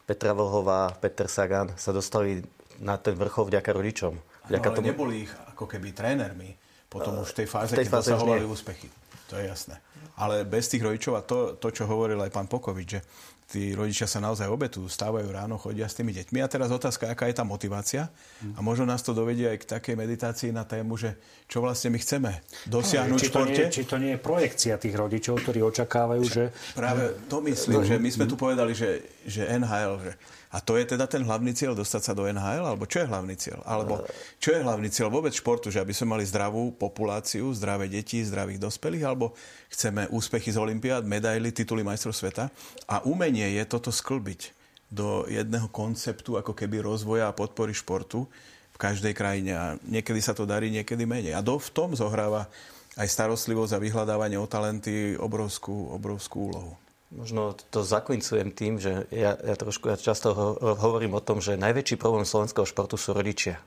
Petra 0.08 0.34
Vlhová, 0.34 0.96
Peter 0.98 1.28
Sagan, 1.28 1.76
sa 1.76 1.92
dostali 1.92 2.40
na 2.80 2.96
ten 3.00 3.16
vrchol 3.16 3.52
vďaka 3.52 3.70
rodičom. 3.76 4.14
Vďaka 4.48 4.68
no, 4.68 4.72
ale 4.74 4.78
tomu... 4.80 4.88
neboli 4.90 5.16
ich 5.28 5.34
ako 5.56 5.66
keby 5.68 5.92
trénermi. 5.92 6.50
Potom 6.90 7.20
uh, 7.20 7.24
už 7.24 7.38
v 7.38 7.46
tej 7.46 7.48
fáze, 7.48 7.70
v 7.76 7.86
tej 7.86 7.88
keď 7.88 8.02
dosahovali 8.02 8.44
úspechy. 8.50 8.90
To 9.30 9.38
je 9.38 9.46
jasné. 9.46 9.78
Ale 10.18 10.42
bez 10.44 10.68
tých 10.68 10.82
rodičov 10.82 11.14
a 11.16 11.22
to, 11.22 11.56
to, 11.62 11.70
čo 11.70 11.86
hovoril 11.86 12.18
aj 12.20 12.34
pán 12.34 12.50
Pokovič, 12.50 12.88
že 12.98 13.02
tí 13.50 13.74
rodičia 13.74 14.06
sa 14.06 14.22
naozaj 14.22 14.46
obetujú, 14.46 14.86
stávajú 14.86 15.26
ráno, 15.34 15.58
chodia 15.58 15.90
s 15.90 15.98
tými 15.98 16.14
deťmi. 16.14 16.38
A 16.42 16.48
teraz 16.50 16.70
otázka, 16.70 17.10
aká 17.10 17.26
je 17.26 17.38
tá 17.38 17.42
motivácia. 17.42 18.06
A 18.54 18.60
možno 18.62 18.86
nás 18.86 19.02
to 19.02 19.14
dovedie 19.14 19.50
aj 19.50 19.58
k 19.66 19.70
takej 19.80 19.96
meditácii 19.98 20.50
na 20.54 20.70
tému, 20.70 20.98
že 21.02 21.18
čo 21.50 21.66
vlastne 21.66 21.90
my 21.90 21.98
chceme 21.98 22.32
dosiahnuť 22.70 23.18
či 23.18 23.26
v 23.26 23.32
športe. 23.34 23.64
či 23.74 23.84
to 23.90 23.98
nie 23.98 24.14
je 24.18 24.20
projekcia 24.22 24.78
tých 24.78 24.94
rodičov, 24.94 25.42
ktorí 25.42 25.66
očakávajú, 25.66 26.24
že... 26.30 26.54
Práve 26.78 27.18
to 27.26 27.42
myslím, 27.42 27.82
že 27.82 27.98
my 27.98 28.10
sme 28.14 28.26
tu 28.30 28.38
povedali, 28.38 28.78
že, 28.78 29.02
že 29.26 29.50
NHL, 29.50 29.98
že 30.06 30.14
a 30.50 30.58
to 30.58 30.82
je 30.82 30.98
teda 30.98 31.06
ten 31.06 31.22
hlavný 31.22 31.54
cieľ, 31.54 31.78
dostať 31.78 32.02
sa 32.10 32.18
do 32.18 32.26
NHL? 32.26 32.66
Alebo 32.66 32.90
čo 32.90 33.06
je 33.06 33.08
hlavný 33.08 33.38
cieľ? 33.38 33.62
Alebo 33.70 34.02
čo 34.42 34.50
je 34.50 34.66
hlavný 34.66 34.90
cieľ 34.90 35.14
vôbec 35.14 35.30
športu? 35.30 35.70
Že 35.70 35.86
aby 35.86 35.94
sme 35.94 36.18
mali 36.18 36.26
zdravú 36.26 36.74
populáciu, 36.74 37.54
zdravé 37.54 37.86
deti, 37.86 38.26
zdravých 38.26 38.58
dospelých? 38.58 39.06
Alebo 39.06 39.38
chceme 39.70 40.10
úspechy 40.10 40.50
z 40.50 40.58
Olympiád, 40.58 41.06
medaily, 41.06 41.54
tituly 41.54 41.86
majstrov 41.86 42.18
sveta? 42.18 42.50
A 42.90 43.06
umenie 43.06 43.46
je 43.62 43.64
toto 43.70 43.94
sklbiť 43.94 44.58
do 44.90 45.30
jedného 45.30 45.70
konceptu 45.70 46.42
ako 46.42 46.58
keby 46.58 46.82
rozvoja 46.82 47.30
a 47.30 47.38
podpory 47.38 47.78
športu 47.78 48.26
v 48.74 48.78
každej 48.82 49.14
krajine. 49.14 49.54
A 49.54 49.66
niekedy 49.86 50.18
sa 50.18 50.34
to 50.34 50.50
darí, 50.50 50.74
niekedy 50.74 51.06
menej. 51.06 51.38
A 51.38 51.46
do, 51.46 51.62
v 51.62 51.70
tom 51.70 51.94
zohráva 51.94 52.50
aj 52.98 53.06
starostlivosť 53.06 53.78
a 53.78 53.84
vyhľadávanie 53.86 54.42
o 54.42 54.50
talenty 54.50 55.14
obrovskú, 55.14 55.94
obrovskú 55.94 56.50
úlohu. 56.50 56.74
Možno 57.10 57.58
to 57.74 57.82
zaklincujem 57.82 58.54
tým, 58.54 58.78
že 58.78 59.10
ja, 59.10 59.34
ja 59.34 59.56
trošku 59.58 59.90
ja 59.90 59.98
často 59.98 60.30
ho, 60.38 60.48
hovorím 60.78 61.18
o 61.18 61.26
tom, 61.26 61.42
že 61.42 61.58
najväčší 61.58 61.98
problém 61.98 62.22
slovenského 62.22 62.70
športu 62.70 63.02
sú 63.02 63.18
rodičia. 63.18 63.58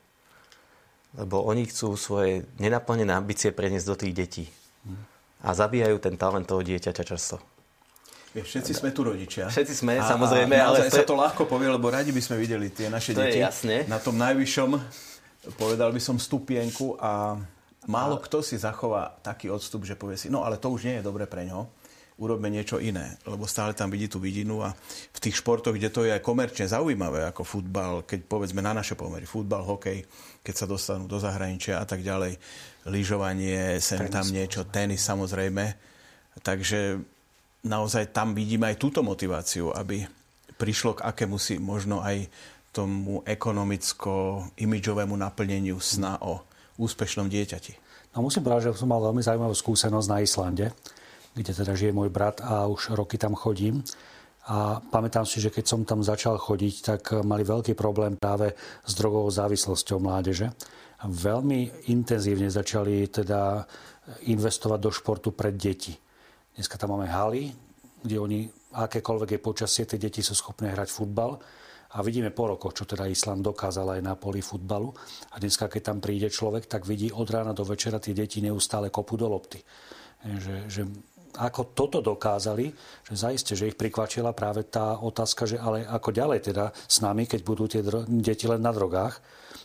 Lebo 1.19 1.43
oni 1.43 1.67
chcú 1.67 1.99
svoje 1.99 2.47
nenaplnené 2.63 3.11
ambície 3.11 3.51
preniesť 3.51 3.87
do 3.91 3.95
tých 3.99 4.13
detí. 4.15 4.45
A 5.43 5.51
zabíjajú 5.51 5.99
ten 5.99 6.15
talent 6.15 6.47
toho 6.47 6.63
dieťaťa 6.63 7.03
často. 7.03 7.35
Všetci 8.33 8.71
sme 8.73 8.95
tu 8.95 9.05
rodičia. 9.05 9.51
Všetci 9.51 9.75
sme, 9.75 9.99
a, 9.99 10.07
samozrejme. 10.07 10.55
A 10.57 10.71
ale 10.71 10.87
sa 10.87 11.03
to 11.03 11.13
ľahko 11.13 11.43
povie, 11.45 11.67
lebo 11.67 11.91
radi 11.91 12.15
by 12.15 12.23
sme 12.23 12.39
videli 12.39 12.71
tie 12.71 12.87
naše 12.89 13.13
to 13.13 13.21
deti 13.21 13.37
je 13.37 13.45
jasne. 13.45 13.75
na 13.85 13.99
tom 13.99 14.17
najvyššom, 14.17 14.71
povedal 15.59 15.93
by 15.93 16.01
som, 16.01 16.17
stupienku 16.17 16.97
a 16.97 17.37
málo 17.85 18.17
a... 18.17 18.23
kto 18.23 18.41
si 18.41 18.57
zachová 18.57 19.19
taký 19.21 19.53
odstup, 19.53 19.85
že 19.85 19.93
povie 19.93 20.17
si, 20.17 20.33
no 20.33 20.41
ale 20.47 20.57
to 20.57 20.71
už 20.73 20.87
nie 20.89 20.95
je 20.97 21.03
dobre 21.05 21.29
pre 21.29 21.45
ňo 21.45 21.82
urobme 22.21 22.49
niečo 22.53 22.77
iné, 22.77 23.17
lebo 23.25 23.49
stále 23.49 23.73
tam 23.73 23.89
vidí 23.89 24.05
tú 24.05 24.21
vidinu 24.21 24.61
a 24.61 24.73
v 25.09 25.19
tých 25.19 25.41
športoch, 25.41 25.73
kde 25.73 25.89
to 25.89 26.05
je 26.05 26.13
aj 26.13 26.21
komerčne 26.21 26.69
zaujímavé, 26.69 27.25
ako 27.25 27.41
futbal, 27.41 28.05
keď 28.05 28.29
povedzme 28.29 28.61
na 28.61 28.73
naše 28.77 28.93
pomery, 28.93 29.25
futbal, 29.25 29.65
hokej, 29.65 30.05
keď 30.45 30.53
sa 30.53 30.69
dostanú 30.69 31.09
do 31.09 31.17
zahraničia 31.17 31.81
a 31.81 31.85
tak 31.89 32.05
ďalej, 32.05 32.37
lyžovanie, 32.85 33.81
sem 33.81 34.05
tenis. 34.05 34.13
tam 34.13 34.25
niečo, 34.29 34.61
tenis 34.69 35.01
samozrejme. 35.01 35.73
Takže 36.45 37.01
naozaj 37.65 38.13
tam 38.13 38.37
vidíme 38.37 38.69
aj 38.69 38.77
túto 38.77 39.01
motiváciu, 39.01 39.73
aby 39.73 40.05
prišlo 40.57 41.01
k 41.01 41.05
akému 41.09 41.41
si 41.41 41.57
možno 41.57 42.05
aj 42.05 42.29
tomu 42.73 43.21
ekonomicko-imidžovému 43.25 45.13
naplneniu 45.17 45.77
sna 45.77 46.17
o 46.21 46.41
úspešnom 46.81 47.29
dieťati. 47.29 47.77
No 48.13 48.25
musím 48.25 48.45
povedať, 48.45 48.69
že 48.69 48.81
som 48.81 48.89
mal 48.89 49.01
veľmi 49.01 49.21
zaujímavú 49.21 49.53
skúsenosť 49.53 50.07
na 50.09 50.21
Islande 50.21 50.73
kde 51.33 51.51
teda 51.53 51.73
žije 51.73 51.93
môj 51.93 52.13
brat 52.13 52.41
a 52.41 52.69
už 52.69 52.93
roky 52.93 53.17
tam 53.17 53.33
chodím. 53.33 53.81
A 54.43 54.83
pamätám 54.83 55.23
si, 55.23 55.39
že 55.39 55.49
keď 55.49 55.65
som 55.65 55.81
tam 55.87 56.03
začal 56.03 56.35
chodiť, 56.35 56.75
tak 56.83 57.01
mali 57.23 57.47
veľký 57.47 57.79
problém 57.79 58.19
práve 58.19 58.51
s 58.83 58.91
drogovou 58.91 59.31
závislosťou 59.31 60.03
mládeže. 60.03 60.51
Veľmi 61.03 61.87
intenzívne 61.91 62.51
začali 62.51 63.07
teda 63.07 63.63
investovať 64.27 64.79
do 64.83 64.91
športu 64.91 65.31
pre 65.31 65.55
deti. 65.55 65.95
Dneska 66.59 66.75
tam 66.75 66.95
máme 66.95 67.07
haly, 67.07 67.55
kde 68.03 68.19
oni, 68.19 68.39
akékoľvek 68.75 69.29
je 69.35 69.39
počasie, 69.39 69.83
tie 69.87 69.95
deti 69.95 70.19
sú 70.19 70.35
schopné 70.35 70.75
hrať 70.75 70.91
futbal. 70.91 71.39
A 71.93 72.01
vidíme 72.01 72.33
po 72.33 72.49
rokoch, 72.49 72.73
čo 72.73 72.89
teda 72.89 73.05
Island 73.05 73.45
dokázal 73.45 73.95
aj 73.95 74.01
na 74.01 74.17
poli 74.17 74.41
futbalu. 74.41 74.91
A 75.31 75.39
dneska, 75.39 75.69
keď 75.69 75.81
tam 75.93 75.97
príde 76.01 76.27
človek, 76.27 76.65
tak 76.65 76.89
vidí 76.89 77.13
od 77.13 77.29
rána 77.29 77.53
do 77.53 77.63
večera 77.63 78.01
tie 78.01 78.17
deti 78.17 78.41
neustále 78.41 78.89
kopu 78.89 79.15
do 79.15 79.29
lopty. 79.29 79.61
Že, 80.23 80.55
že 80.67 80.81
ako 81.37 81.73
toto 81.73 81.99
dokázali, 81.99 82.69
že 83.09 83.13
zaiste, 83.13 83.53
že 83.57 83.73
ich 83.73 83.77
prikvačila 83.79 84.33
práve 84.33 84.65
tá 84.65 85.01
otázka, 85.01 85.49
že 85.49 85.57
ale 85.57 85.85
ako 85.85 86.09
ďalej 86.13 86.39
teda 86.53 86.65
s 86.73 87.01
nami, 87.01 87.25
keď 87.25 87.41
budú 87.41 87.65
tie 87.65 87.81
dro- 87.81 88.05
deti 88.05 88.45
len 88.45 88.61
na 88.61 88.69
drogách. 88.69 89.17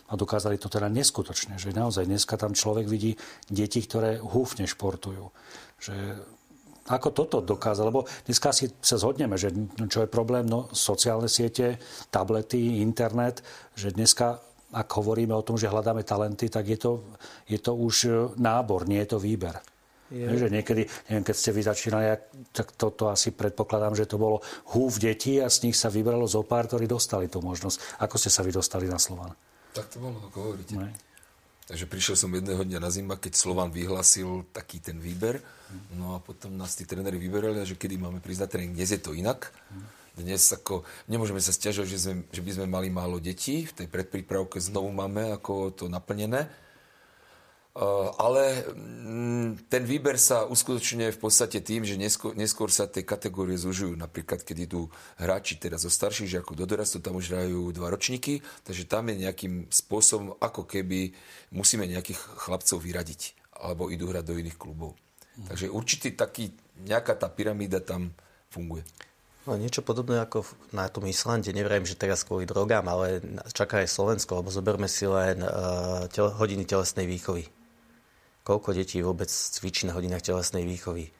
A 0.09 0.17
dokázali 0.17 0.57
to 0.57 0.73
teda 0.73 0.89
neskutočne, 0.89 1.61
že 1.61 1.69
naozaj 1.69 2.09
dneska 2.09 2.33
tam 2.33 2.57
človek 2.57 2.89
vidí 2.89 3.13
deti, 3.45 3.85
ktoré 3.85 4.17
húfne 4.17 4.65
športujú. 4.65 5.29
Že 5.77 5.95
ako 6.89 7.09
toto 7.13 7.37
dokázal, 7.45 7.93
lebo 7.93 8.09
dneska 8.25 8.49
si 8.49 8.73
sa 8.81 8.97
zhodneme, 8.97 9.37
že 9.37 9.53
čo 9.85 10.01
je 10.01 10.09
problém, 10.09 10.49
no 10.49 10.65
sociálne 10.73 11.29
siete, 11.29 11.77
tablety, 12.09 12.81
internet, 12.81 13.45
že 13.77 13.93
dneska 13.93 14.41
ak 14.69 14.89
hovoríme 15.01 15.33
o 15.33 15.45
tom, 15.45 15.57
že 15.57 15.69
hľadáme 15.69 16.05
talenty, 16.05 16.45
tak 16.45 16.69
je 16.69 16.77
to, 16.77 16.91
je 17.49 17.57
to 17.57 17.73
už 17.73 17.95
nábor, 18.37 18.85
nie 18.85 19.01
je 19.01 19.17
to 19.17 19.19
výber. 19.21 19.57
Je. 20.09 20.25
Že 20.25 20.49
niekedy, 20.49 20.89
neviem, 21.05 21.25
keď 21.25 21.35
ste 21.37 21.53
vy 21.53 21.61
začínali, 21.61 22.05
tak 22.49 22.73
toto 22.73 23.05
to 23.05 23.13
asi 23.13 23.29
predpokladám, 23.29 23.93
že 23.93 24.09
to 24.09 24.17
bolo 24.17 24.41
húf 24.73 24.97
detí 24.97 25.37
a 25.37 25.47
z 25.53 25.69
nich 25.69 25.77
sa 25.77 25.93
vybralo 25.93 26.25
zo 26.25 26.41
pár, 26.41 26.65
ktorí 26.65 26.89
dostali 26.89 27.29
tú 27.29 27.45
možnosť. 27.45 28.01
Ako 28.01 28.17
ste 28.17 28.33
sa 28.33 28.41
vy 28.41 28.49
dostali 28.49 28.89
na 28.89 28.97
Slovan? 28.97 29.37
Tak 29.77 29.85
to 29.93 30.01
bolo, 30.01 30.17
ako 30.25 30.37
hovoríte. 30.49 30.73
Ne? 30.81 30.89
Takže 31.69 31.85
prišiel 31.85 32.17
som 32.17 32.33
jedného 32.33 32.65
dňa 32.65 32.79
na 32.81 32.89
zima, 32.89 33.13
keď 33.21 33.37
Slovan 33.37 33.69
vyhlasil 33.69 34.49
taký 34.49 34.81
ten 34.81 34.97
výber. 34.97 35.37
No 35.93 36.17
a 36.17 36.19
potom 36.19 36.57
nás 36.57 36.73
tí 36.73 36.81
tréneri 36.81 37.21
vyberali, 37.21 37.61
že 37.61 37.77
kedy 37.77 38.01
máme 38.01 38.17
prísť 38.25 38.41
na 38.41 38.49
tréning. 38.49 38.73
Dnes 38.73 38.89
je 38.89 38.97
to 38.97 39.13
inak. 39.13 39.53
Dnes 40.17 40.41
ako, 40.49 40.81
nemôžeme 41.05 41.37
sa 41.37 41.53
stiažovať, 41.53 41.87
že, 41.93 41.99
sme, 42.01 42.15
že 42.33 42.41
by 42.41 42.51
sme 42.57 42.65
mali 42.65 42.89
málo 42.89 43.21
detí. 43.21 43.69
V 43.69 43.85
tej 43.85 43.87
predprípravke 43.87 44.57
znovu 44.57 44.89
máme 44.89 45.29
ako 45.37 45.69
to 45.69 45.85
naplnené. 45.85 46.49
Eh, 47.69 48.09
ale 48.17 48.65
mm, 48.73 49.69
ten 49.69 49.85
výber 49.85 50.17
sa 50.17 50.49
uskutočňuje 50.49 51.13
v 51.13 51.21
podstate 51.21 51.61
tým, 51.61 51.85
že 51.85 52.01
neskôr, 52.01 52.33
neskôr 52.33 52.73
sa 52.73 52.89
tie 52.89 53.05
kategórie 53.05 53.61
zužujú. 53.61 53.93
Napríklad, 53.93 54.41
keď 54.41 54.65
idú 54.65 54.81
hráči 55.21 55.61
teraz 55.61 55.85
zo 55.85 55.91
starších 55.93 56.33
žiakov 56.33 56.57
do 56.57 56.65
dorastu, 56.65 56.97
tam 56.97 57.21
už 57.21 57.29
hrajú 57.29 57.69
dva 57.69 57.93
ročníky, 57.93 58.41
takže 58.65 58.89
tam 58.89 59.13
je 59.13 59.21
nejakým 59.21 59.69
spôsobom, 59.69 60.33
ako 60.41 60.65
keby 60.65 61.13
musíme 61.53 61.85
nejakých 61.85 62.17
chlapcov 62.41 62.81
vyradiť, 62.81 63.37
alebo 63.61 63.93
idú 63.93 64.09
hrať 64.09 64.25
do 64.25 64.35
iných 64.41 64.57
klubov. 64.57 64.97
Mm. 65.37 65.53
Takže 65.53 65.65
určitý 65.69 66.17
taký, 66.17 66.49
nejaká 66.81 67.21
tá 67.21 67.29
pyramída 67.29 67.85
tam 67.85 68.09
funguje. 68.49 68.81
No, 69.45 69.53
niečo 69.61 69.85
podobné 69.85 70.17
ako 70.17 70.41
na 70.73 70.89
tom 70.89 71.05
Islande. 71.05 71.53
Neviem, 71.53 71.85
že 71.85 71.93
teraz 71.93 72.25
kvôli 72.25 72.49
drogám, 72.49 72.89
ale 72.89 73.21
čaká 73.53 73.85
aj 73.85 73.93
Slovensko, 73.93 74.41
lebo 74.41 74.49
zoberme 74.49 74.89
si 74.89 75.05
len 75.05 75.45
uh, 75.45 76.09
tel- 76.11 76.33
hodiny 76.33 76.65
telesnej 76.65 77.05
výchovy 77.07 77.47
koľko 78.49 78.73
detí 78.73 78.97
vôbec 79.05 79.29
cvičí 79.29 79.85
na 79.85 79.93
hodinách 79.93 80.25
telesnej 80.25 80.65
výchovy. 80.65 81.13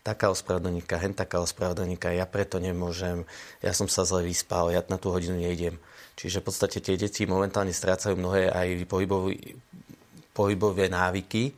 Taká 0.00 0.32
ospravedlníka, 0.32 0.96
hen 0.96 1.12
taká 1.12 1.44
ospravedlníka, 1.44 2.16
ja 2.16 2.24
preto 2.24 2.56
nemôžem, 2.56 3.28
ja 3.60 3.76
som 3.76 3.92
sa 3.92 4.08
zle 4.08 4.24
vyspal, 4.24 4.72
ja 4.72 4.80
na 4.88 4.96
tú 4.96 5.12
hodinu 5.12 5.36
nejdem. 5.36 5.76
Čiže 6.16 6.40
v 6.40 6.46
podstate 6.48 6.80
tie 6.80 6.96
deti 6.96 7.28
momentálne 7.28 7.76
strácajú 7.76 8.16
mnohé 8.16 8.48
aj 8.48 8.88
pohybové, 8.88 9.52
pohybové 10.32 10.88
návyky, 10.88 11.52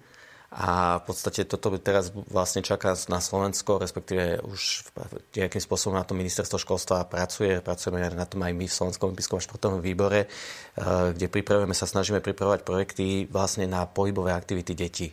a 0.55 1.03
v 1.03 1.11
podstate 1.11 1.43
toto 1.51 1.75
teraz 1.83 2.15
vlastne 2.15 2.63
čaká 2.63 2.95
na 3.11 3.19
Slovensko, 3.19 3.83
respektíve 3.83 4.39
už 4.47 4.87
nejakým 5.35 5.59
spôsobom 5.59 5.99
na 5.99 6.07
to 6.07 6.15
ministerstvo 6.15 6.63
školstva 6.63 7.11
pracuje. 7.11 7.59
Pracujeme 7.59 7.99
na 8.15 8.23
tom 8.23 8.39
aj 8.47 8.55
my 8.55 8.71
v 8.71 8.77
Slovenskom 8.79 9.11
olympijskom 9.11 9.43
športovom 9.43 9.83
výbore, 9.83 10.31
eh, 10.31 11.11
kde 11.11 11.27
pripravujeme 11.27 11.75
sa, 11.75 11.91
snažíme 11.91 12.23
pripravovať 12.23 12.63
projekty 12.63 13.27
vlastne 13.27 13.67
na 13.67 13.83
pohybové 13.91 14.31
aktivity 14.31 14.79
detí. 14.79 15.11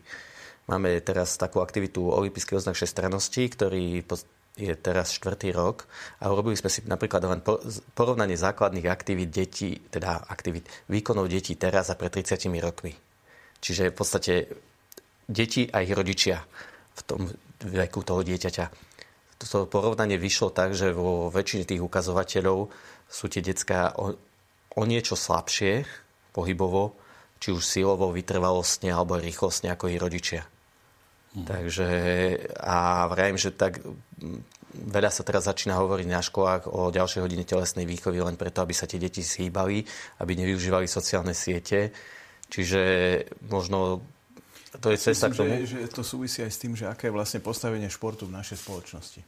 Máme 0.69 1.01
teraz 1.01 1.41
takú 1.41 1.57
aktivitu 1.57 2.13
Olympijský 2.13 2.61
oznak 2.61 2.77
šestrannosti, 2.77 3.41
ktorý 3.49 4.05
je 4.61 4.75
teraz 4.77 5.09
štvrtý 5.17 5.57
rok 5.57 5.89
a 6.21 6.29
urobili 6.29 6.53
sme 6.53 6.69
si 6.69 6.85
napríklad 6.85 7.25
len 7.25 7.41
porovnanie 7.97 8.37
základných 8.37 8.85
aktivít 8.85 9.33
detí, 9.33 9.81
teda 9.89 10.21
aktivít 10.29 10.69
výkonov 10.85 11.33
detí 11.33 11.57
teraz 11.57 11.89
a 11.89 11.97
pred 11.97 12.13
30 12.13 12.45
rokmi. 12.61 12.93
Čiže 13.57 13.89
v 13.89 13.95
podstate 13.97 14.33
deti 15.31 15.71
a 15.71 15.79
ich 15.79 15.95
rodičia 15.95 16.43
v 16.91 17.01
tom 17.07 17.21
veku 17.63 18.03
toho 18.03 18.21
dieťaťa. 18.21 18.65
To 19.41 19.65
porovnanie 19.65 20.21
vyšlo 20.21 20.53
tak, 20.53 20.77
že 20.77 20.93
vo 20.93 21.31
väčšine 21.33 21.65
tých 21.65 21.81
ukazovateľov 21.81 22.69
sú 23.09 23.25
tie 23.25 23.41
detská 23.41 23.97
o, 23.97 24.13
o 24.77 24.83
niečo 24.85 25.17
slabšie 25.17 25.87
pohybovo, 26.35 26.93
či 27.41 27.49
už 27.49 27.65
silovo, 27.65 28.13
vytrvalostne 28.13 28.93
alebo 28.93 29.17
rýchlostne 29.17 29.73
ako 29.73 29.89
ich 29.89 29.97
rodičia. 29.97 30.45
Hmm. 31.33 31.47
Takže 31.47 31.89
a 32.59 33.07
vrajím, 33.09 33.39
že 33.41 33.55
tak 33.55 33.81
veľa 34.71 35.09
sa 35.09 35.25
teraz 35.25 35.49
začína 35.49 35.79
hovoriť 35.79 36.07
na 36.07 36.21
školách 36.21 36.69
o 36.69 36.93
ďalšej 36.93 37.23
hodine 37.23 37.43
telesnej 37.47 37.89
výchovy 37.89 38.21
len 38.21 38.37
preto, 38.37 38.61
aby 38.61 38.77
sa 38.77 38.85
tie 38.85 39.01
deti 39.01 39.25
schýbali, 39.25 39.83
aby 40.21 40.31
nevyužívali 40.37 40.85
sociálne 40.85 41.33
siete. 41.33 41.89
Čiže 42.51 42.81
možno 43.47 44.03
to 44.79 44.87
je 44.93 44.97
cesta 44.99 45.27
Myslím, 45.27 45.35
k 45.35 45.39
tomu. 45.39 45.53
Že, 45.67 45.77
že 45.83 45.89
to 45.91 46.03
súvisí 46.05 46.39
aj 46.39 46.51
s 46.51 46.61
tým, 46.61 46.73
že 46.79 46.87
aké 46.87 47.11
je 47.11 47.15
vlastne 47.15 47.43
postavenie 47.43 47.91
športu 47.91 48.29
v 48.29 48.35
našej 48.39 48.63
spoločnosti. 48.63 49.19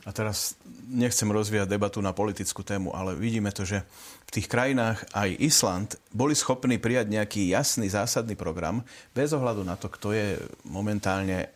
a 0.00 0.10
teraz 0.16 0.56
nechcem 0.88 1.28
rozvíjať 1.28 1.68
debatu 1.68 2.00
na 2.00 2.16
politickú 2.16 2.64
tému, 2.64 2.96
ale 2.96 3.12
vidíme 3.12 3.52
to, 3.52 3.68
že 3.68 3.84
v 4.24 4.30
tých 4.32 4.48
krajinách 4.48 5.04
aj 5.12 5.36
Island 5.36 5.88
boli 6.08 6.32
schopní 6.32 6.80
prijať 6.80 7.12
nejaký 7.12 7.52
jasný, 7.52 7.92
zásadný 7.92 8.32
program 8.32 8.80
bez 9.12 9.36
ohľadu 9.36 9.60
na 9.60 9.76
to, 9.76 9.92
kto 9.92 10.16
je 10.16 10.40
momentálne 10.64 11.52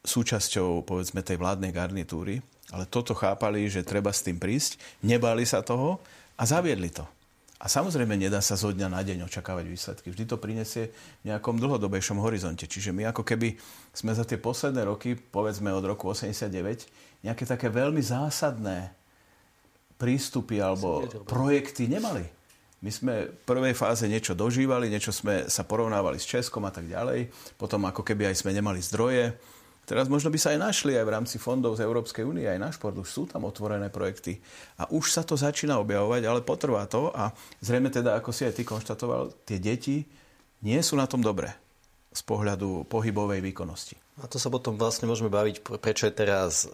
súčasťou, 0.00 0.88
povedzme, 0.88 1.20
tej 1.20 1.36
vládnej 1.36 1.68
garnitúry. 1.68 2.40
Ale 2.72 2.88
toto 2.88 3.12
chápali, 3.12 3.68
že 3.68 3.84
treba 3.84 4.12
s 4.12 4.24
tým 4.24 4.40
prísť, 4.40 4.80
nebali 5.04 5.44
sa 5.44 5.60
toho 5.60 6.00
a 6.40 6.42
zaviedli 6.48 6.88
to. 6.88 7.04
A 7.58 7.66
samozrejme 7.66 8.14
nedá 8.14 8.38
sa 8.38 8.54
zo 8.54 8.70
dňa 8.70 8.86
na 8.86 9.02
deň 9.02 9.26
očakávať 9.26 9.66
výsledky. 9.66 10.14
Vždy 10.14 10.24
to 10.30 10.38
prinesie 10.38 10.94
v 11.26 11.34
nejakom 11.34 11.58
dlhodobejšom 11.58 12.22
horizonte. 12.22 12.70
Čiže 12.70 12.94
my 12.94 13.10
ako 13.10 13.26
keby 13.26 13.58
sme 13.90 14.14
za 14.14 14.22
tie 14.22 14.38
posledné 14.38 14.86
roky, 14.86 15.18
povedzme 15.18 15.74
od 15.74 15.82
roku 15.82 16.06
89, 16.06 16.54
nejaké 17.26 17.44
také 17.50 17.66
veľmi 17.66 17.98
zásadné 17.98 18.94
prístupy 19.98 20.62
alebo 20.62 21.02
projekty 21.26 21.90
nemali. 21.90 22.22
My 22.78 22.94
sme 22.94 23.26
v 23.26 23.42
prvej 23.42 23.74
fáze 23.74 24.06
niečo 24.06 24.38
dožívali, 24.38 24.86
niečo 24.86 25.10
sme 25.10 25.50
sa 25.50 25.66
porovnávali 25.66 26.14
s 26.22 26.30
Českom 26.30 26.62
a 26.62 26.70
tak 26.70 26.86
ďalej. 26.86 27.26
Potom 27.58 27.82
ako 27.82 28.06
keby 28.06 28.30
aj 28.30 28.38
sme 28.38 28.54
nemali 28.54 28.78
zdroje. 28.78 29.34
Teraz 29.88 30.04
možno 30.12 30.28
by 30.28 30.36
sa 30.36 30.52
aj 30.52 30.60
našli 30.60 30.92
aj 31.00 31.04
v 31.08 31.14
rámci 31.16 31.36
fondov 31.40 31.80
z 31.80 31.88
Európskej 31.88 32.20
únie, 32.20 32.44
aj 32.44 32.60
na 32.60 32.68
šport. 32.68 32.92
Už 32.92 33.08
sú 33.08 33.22
tam 33.24 33.48
otvorené 33.48 33.88
projekty. 33.88 34.36
A 34.76 34.84
už 34.92 35.08
sa 35.08 35.24
to 35.24 35.32
začína 35.32 35.80
objavovať, 35.80 36.28
ale 36.28 36.44
potrvá 36.44 36.84
to. 36.84 37.08
A 37.16 37.32
zrejme 37.64 37.88
teda, 37.88 38.20
ako 38.20 38.28
si 38.28 38.44
aj 38.44 38.52
ty 38.52 38.68
konštatoval, 38.68 39.32
tie 39.48 39.56
deti 39.56 40.04
nie 40.60 40.76
sú 40.84 40.92
na 40.92 41.08
tom 41.08 41.24
dobre 41.24 41.48
z 42.12 42.20
pohľadu 42.20 42.84
pohybovej 42.84 43.40
výkonnosti. 43.40 43.96
A 44.20 44.28
to 44.28 44.36
sa 44.36 44.52
potom 44.52 44.76
vlastne 44.76 45.08
môžeme 45.08 45.32
baviť, 45.32 45.64
prečo 45.80 46.04
je 46.04 46.12
teraz 46.12 46.68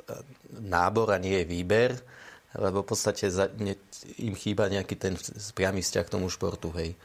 nábor 0.50 1.14
a 1.14 1.22
nie 1.22 1.38
je 1.38 1.46
výber, 1.46 1.90
lebo 2.58 2.82
v 2.82 2.88
podstate 2.90 3.30
im 4.18 4.34
chýba 4.34 4.66
nejaký 4.66 4.94
ten 4.98 5.14
priamy 5.54 5.86
vzťah 5.86 6.04
k 6.06 6.14
tomu 6.18 6.26
športu, 6.26 6.74
hej. 6.74 6.98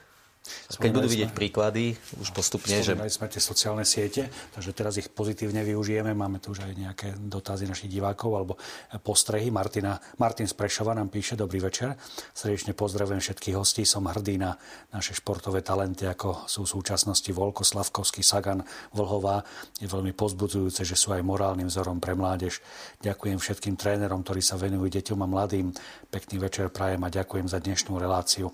Keď 0.69 0.91
budú 0.91 1.07
vidieť 1.09 1.31
príklady 1.33 1.97
už 2.19 2.31
postupne, 2.31 2.79
že... 2.81 2.93
sme 2.95 3.27
tie 3.27 3.41
sociálne 3.41 3.85
siete, 3.85 4.29
takže 4.53 4.71
teraz 4.71 4.97
ich 4.97 5.09
pozitívne 5.11 5.61
využijeme. 5.65 6.13
Máme 6.13 6.41
tu 6.41 6.53
už 6.53 6.65
aj 6.65 6.73
nejaké 6.77 7.07
dotazy 7.17 7.65
našich 7.69 7.89
divákov 7.89 8.31
alebo 8.35 8.53
postrehy. 9.01 9.49
Martina, 9.49 9.97
Martin 10.17 10.47
z 10.49 10.55
Prešova 10.55 10.93
nám 10.95 11.09
píše, 11.09 11.39
dobrý 11.39 11.59
večer. 11.63 11.97
Srdečne 12.33 12.73
pozdravujem 12.73 13.21
všetkých 13.21 13.55
hostí. 13.57 13.83
Som 13.85 14.09
hrdý 14.09 14.39
na 14.39 14.55
naše 14.93 15.13
športové 15.13 15.61
talenty, 15.61 16.09
ako 16.09 16.49
sú 16.49 16.65
v 16.65 16.73
súčasnosti 16.79 17.29
Volko, 17.29 17.61
Slavkovský, 17.61 18.25
Sagan, 18.25 18.65
Vlhová. 18.93 19.45
Je 19.77 19.85
veľmi 19.85 20.13
pozbudzujúce, 20.17 20.85
že 20.85 20.97
sú 20.97 21.13
aj 21.13 21.21
morálnym 21.21 21.69
vzorom 21.69 22.01
pre 22.01 22.17
mládež. 22.17 22.61
Ďakujem 23.01 23.37
všetkým 23.37 23.75
trénerom, 23.77 24.25
ktorí 24.25 24.41
sa 24.41 24.57
venujú 24.57 24.89
deťom 24.89 25.19
a 25.21 25.27
mladým. 25.29 25.71
Pekný 26.09 26.41
večer 26.41 26.73
prajem 26.73 27.05
a 27.05 27.13
ďakujem 27.13 27.47
za 27.47 27.61
dnešnú 27.61 28.01
reláciu. 28.01 28.49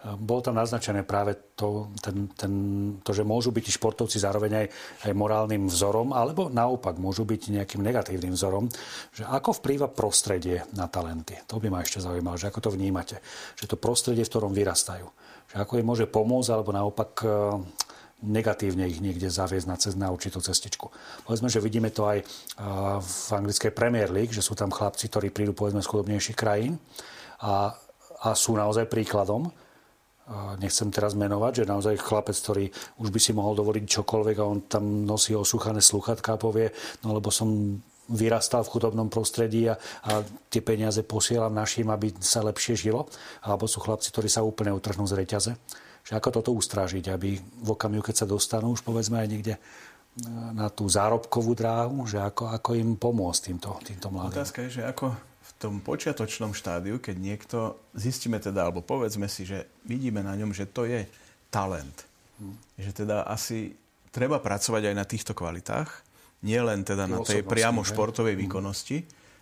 Bolo 0.00 0.40
tam 0.40 0.56
naznačené 0.56 1.04
práve 1.04 1.52
to, 1.52 1.92
ten, 2.00 2.32
ten, 2.32 2.52
to 3.04 3.12
že 3.12 3.20
môžu 3.20 3.52
byť 3.52 3.76
športovci 3.76 4.16
zároveň 4.16 4.64
aj, 4.64 4.66
aj 5.04 5.12
morálnym 5.12 5.68
vzorom, 5.68 6.16
alebo 6.16 6.48
naopak 6.48 6.96
môžu 6.96 7.28
byť 7.28 7.52
nejakým 7.52 7.84
negatívnym 7.84 8.32
vzorom. 8.32 8.72
Že 9.12 9.28
ako 9.28 9.60
vplýva 9.60 9.92
prostredie 9.92 10.64
na 10.72 10.88
talenty? 10.88 11.36
To 11.52 11.60
by 11.60 11.68
ma 11.68 11.84
ešte 11.84 12.00
zaujímalo, 12.00 12.40
že 12.40 12.48
ako 12.48 12.64
to 12.64 12.70
vnímate. 12.72 13.20
Že 13.60 13.76
to 13.76 13.76
prostredie, 13.76 14.24
v 14.24 14.32
ktorom 14.32 14.56
vyrastajú. 14.56 15.04
Že 15.52 15.56
ako 15.68 15.72
im 15.76 15.86
môže 15.92 16.08
pomôcť, 16.08 16.48
alebo 16.48 16.72
naopak 16.72 17.12
e, 17.20 17.28
negatívne 18.24 18.88
ich 18.88 19.04
niekde 19.04 19.28
zaviesť 19.28 19.68
na, 19.68 19.76
cez, 19.76 20.00
na 20.00 20.08
určitú 20.08 20.40
cestičku. 20.40 20.88
Povedzme, 21.28 21.52
že 21.52 21.60
vidíme 21.60 21.92
to 21.92 22.08
aj 22.08 22.24
e, 22.24 22.26
v 23.04 23.28
anglickej 23.36 23.76
Premier 23.76 24.08
League, 24.08 24.32
že 24.32 24.40
sú 24.40 24.56
tam 24.56 24.72
chlapci, 24.72 25.12
ktorí 25.12 25.28
prídu 25.28 25.52
povedzme 25.52 25.84
z 25.84 25.90
chudobnejších 25.92 26.40
krajín 26.40 26.80
a, 27.44 27.76
a 28.24 28.28
sú 28.32 28.56
naozaj 28.56 28.88
príkladom 28.88 29.52
nechcem 30.62 30.88
teraz 30.94 31.18
menovať, 31.18 31.62
že 31.62 31.70
naozaj 31.70 32.02
chlapec, 32.02 32.36
ktorý 32.38 32.64
už 33.02 33.08
by 33.10 33.20
si 33.20 33.32
mohol 33.34 33.58
dovoliť 33.58 33.84
čokoľvek 33.86 34.36
a 34.38 34.44
on 34.46 34.58
tam 34.70 35.02
nosí 35.02 35.34
osúchané 35.34 35.82
sluchatka 35.82 36.38
a 36.38 36.42
povie, 36.42 36.70
no 37.02 37.18
lebo 37.18 37.34
som 37.34 37.78
vyrastal 38.10 38.66
v 38.66 38.72
chudobnom 38.74 39.06
prostredí 39.06 39.70
a, 39.70 39.78
a 40.06 40.26
tie 40.50 40.62
peniaze 40.62 41.06
posielam 41.06 41.54
našim, 41.54 41.86
aby 41.94 42.10
sa 42.18 42.42
lepšie 42.42 42.74
žilo. 42.74 43.06
Alebo 43.46 43.70
sú 43.70 43.78
chlapci, 43.78 44.10
ktorí 44.10 44.26
sa 44.26 44.42
úplne 44.42 44.74
utrhnú 44.74 45.06
z 45.06 45.14
reťaze. 45.14 45.52
Že 46.02 46.12
ako 46.18 46.28
toto 46.42 46.50
ustrážiť, 46.58 47.06
aby 47.06 47.38
v 47.38 47.68
okamihu, 47.70 48.02
keď 48.02 48.24
sa 48.24 48.26
dostanú 48.26 48.74
už 48.74 48.82
povedzme 48.82 49.22
aj 49.22 49.28
niekde 49.30 49.54
e, 49.54 49.60
na 50.58 50.66
tú 50.74 50.90
zárobkovú 50.90 51.54
dráhu, 51.54 52.02
že 52.10 52.18
ako, 52.18 52.50
ako 52.50 52.70
im 52.74 52.98
pomôcť 52.98 53.40
týmto, 53.46 53.78
týmto 53.86 54.10
mladým. 54.10 54.34
Otázka 54.34 54.66
je, 54.66 54.80
že 54.80 54.82
ako 54.82 55.29
tom 55.58 55.82
počiatočnom 55.82 56.54
štádiu, 56.54 57.00
keď 57.00 57.16
niekto, 57.18 57.58
zistíme 57.96 58.38
teda, 58.38 58.68
alebo 58.68 58.84
povedzme 58.84 59.26
si, 59.26 59.48
že 59.48 59.66
vidíme 59.88 60.22
na 60.22 60.36
ňom, 60.36 60.54
že 60.54 60.68
to 60.68 60.86
je 60.86 61.08
talent. 61.50 62.06
Hmm. 62.38 62.56
Že 62.78 63.04
teda 63.04 63.26
asi 63.26 63.74
treba 64.14 64.38
pracovať 64.38 64.92
aj 64.92 64.94
na 64.94 65.06
týchto 65.06 65.32
kvalitách, 65.34 65.88
nie 66.40 66.60
len 66.60 66.86
teda 66.86 67.04
na 67.04 67.20
tej 67.20 67.44
priamo 67.44 67.84
športovej 67.84 68.36
hmm. 68.38 68.42
výkonnosti, 68.46 68.98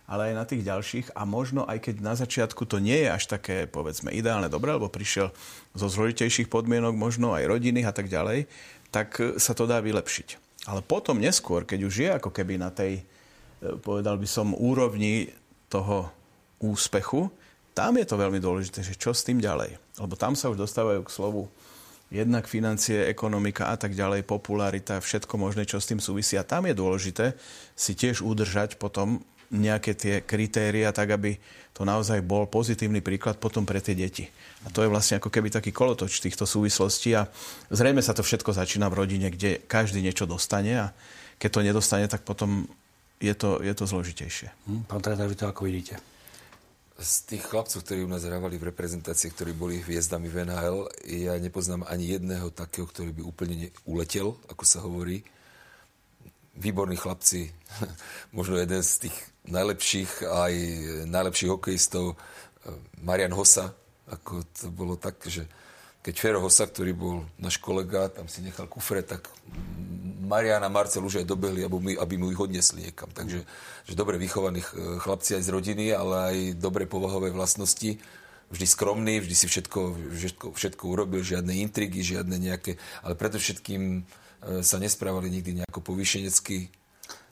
ale 0.09 0.33
aj 0.33 0.35
na 0.35 0.45
tých 0.49 0.65
ďalších 0.65 1.07
a 1.13 1.21
možno 1.23 1.69
aj 1.69 1.85
keď 1.85 1.95
na 2.01 2.17
začiatku 2.17 2.65
to 2.65 2.81
nie 2.81 3.05
je 3.05 3.09
až 3.13 3.29
také, 3.29 3.69
povedzme, 3.69 4.09
ideálne 4.09 4.49
dobre, 4.49 4.73
lebo 4.73 4.89
prišiel 4.89 5.29
zo 5.77 5.87
zložitejších 5.87 6.49
podmienok, 6.49 6.97
možno 6.97 7.37
aj 7.37 7.45
rodinných 7.45 7.87
a 7.87 7.93
tak 7.93 8.09
ďalej, 8.09 8.49
tak 8.89 9.21
sa 9.37 9.53
to 9.53 9.69
dá 9.69 9.77
vylepšiť. 9.85 10.49
Ale 10.65 10.81
potom 10.81 11.21
neskôr, 11.21 11.63
keď 11.63 11.79
už 11.85 11.95
je 11.95 12.09
ako 12.09 12.33
keby 12.33 12.57
na 12.57 12.73
tej, 12.73 12.99
eh, 12.99 13.77
povedal 13.79 14.17
by 14.17 14.25
som, 14.25 14.57
úrovni 14.57 15.29
toho 15.71 16.09
úspechu, 16.59 17.31
tam 17.71 17.95
je 17.95 18.03
to 18.03 18.19
veľmi 18.19 18.43
dôležité, 18.43 18.83
že 18.83 18.99
čo 18.99 19.15
s 19.15 19.23
tým 19.23 19.39
ďalej. 19.39 19.79
Lebo 20.01 20.19
tam 20.19 20.35
sa 20.35 20.51
už 20.51 20.59
dostávajú 20.59 21.05
k 21.07 21.15
slovu 21.15 21.47
jednak 22.09 22.49
financie, 22.49 23.05
ekonomika 23.05 23.69
a 23.69 23.77
tak 23.77 23.93
ďalej, 23.93 24.25
popularita, 24.25 24.99
všetko 24.99 25.37
možné, 25.37 25.63
čo 25.63 25.77
s 25.77 25.87
tým 25.87 26.01
súvisí. 26.01 26.35
A 26.35 26.43
tam 26.43 26.65
je 26.65 26.73
dôležité 26.73 27.37
si 27.77 27.93
tiež 27.93 28.25
udržať 28.25 28.81
potom 28.81 29.21
nejaké 29.49 29.97
tie 29.97 30.15
kritéria, 30.21 30.93
tak 30.93 31.09
aby 31.09 31.37
to 31.73 31.81
naozaj 31.81 32.21
bol 32.21 32.45
pozitívny 32.45 33.01
príklad 33.01 33.41
potom 33.41 33.65
pre 33.65 33.81
tie 33.81 33.97
deti. 33.97 34.29
A 34.65 34.69
to 34.69 34.85
je 34.85 34.91
vlastne 34.91 35.17
ako 35.17 35.33
keby 35.33 35.49
taký 35.49 35.73
kolotoč 35.73 36.21
týchto 36.21 36.45
súvislostí 36.45 37.17
a 37.17 37.25
zrejme 37.73 38.03
sa 38.03 38.13
to 38.13 38.21
všetko 38.21 38.53
začína 38.53 38.91
v 38.93 38.97
rodine, 39.05 39.27
kde 39.33 39.63
každý 39.65 40.05
niečo 40.05 40.29
dostane 40.29 40.73
a 40.77 40.87
keď 41.41 41.49
to 41.49 41.65
nedostane, 41.65 42.05
tak 42.05 42.27
potom 42.27 42.67
je 43.19 43.33
to, 43.35 43.59
je 43.59 43.73
to 43.75 43.85
zložitejšie. 43.85 44.47
Hm, 44.67 44.83
pán 44.87 45.03
tréner, 45.03 45.27
vy 45.27 45.35
to 45.35 45.51
ako 45.51 45.67
vidíte? 45.67 45.99
Z 46.99 47.31
tých 47.31 47.47
chlapcov, 47.47 47.79
ktorí 47.83 48.03
u 48.03 48.11
nás 48.11 48.27
hrávali 48.27 48.59
v 48.59 48.75
reprezentácii, 48.75 49.31
ktorí 49.31 49.55
boli 49.55 49.79
hviezdami 49.79 50.27
v 50.27 50.43
NHL, 50.43 50.77
ja 51.07 51.39
nepoznám 51.39 51.87
ani 51.87 52.19
jedného 52.19 52.51
takého, 52.51 52.87
ktorý 52.87 53.15
by 53.15 53.23
úplne 53.23 53.71
uletel, 53.87 54.35
ako 54.51 54.63
sa 54.67 54.83
hovorí. 54.83 55.23
Výborní 56.59 56.99
chlapci, 56.99 57.47
možno 58.37 58.59
jeden 58.59 58.83
z 58.83 59.07
tých 59.07 59.15
najlepších, 59.47 60.27
aj 60.27 60.53
najlepších 61.07 61.51
hokejistov, 61.55 62.19
Marian 62.99 63.31
Hosa, 63.31 63.71
ako 64.11 64.43
to 64.51 64.67
bolo 64.67 64.99
tak, 64.99 65.21
že 65.23 65.47
keď 66.09 66.17
Fero 66.17 66.41
Hosa, 66.41 66.65
ktorý 66.65 66.97
bol 66.97 67.29
náš 67.37 67.61
kolega, 67.61 68.09
tam 68.09 68.25
si 68.25 68.41
nechal 68.41 68.65
kufre, 68.65 69.05
tak 69.05 69.29
Marian 70.25 70.65
a 70.65 70.69
Marcel 70.73 71.05
už 71.05 71.21
aj 71.21 71.29
dobehli, 71.29 71.61
aby, 71.61 71.77
my, 71.77 71.93
aby 72.01 72.17
mu 72.17 72.33
ich 72.33 72.41
odnesli 72.41 72.89
niekam. 72.89 73.13
Takže 73.13 73.45
že 73.85 73.93
dobre 73.93 74.17
vychovaní 74.17 74.65
chlapci 75.05 75.37
aj 75.37 75.45
z 75.45 75.53
rodiny, 75.53 75.93
ale 75.93 76.15
aj 76.33 76.37
dobre 76.57 76.89
povahové 76.89 77.29
vlastnosti. 77.29 78.01
Vždy 78.49 78.65
skromný, 78.65 79.21
vždy 79.21 79.35
si 79.37 79.45
všetko, 79.45 79.79
všetko, 80.09 80.45
všetko 80.57 80.83
urobil, 80.89 81.21
žiadne 81.21 81.53
intrigy, 81.61 82.01
žiadne 82.01 82.41
nejaké... 82.41 82.81
Ale 83.05 83.13
predovšetkým 83.13 83.81
e, 83.93 84.01
sa 84.65 84.81
nesprávali 84.81 85.29
nikdy 85.29 85.61
nejako 85.61 85.85
povýšenecky 85.85 86.73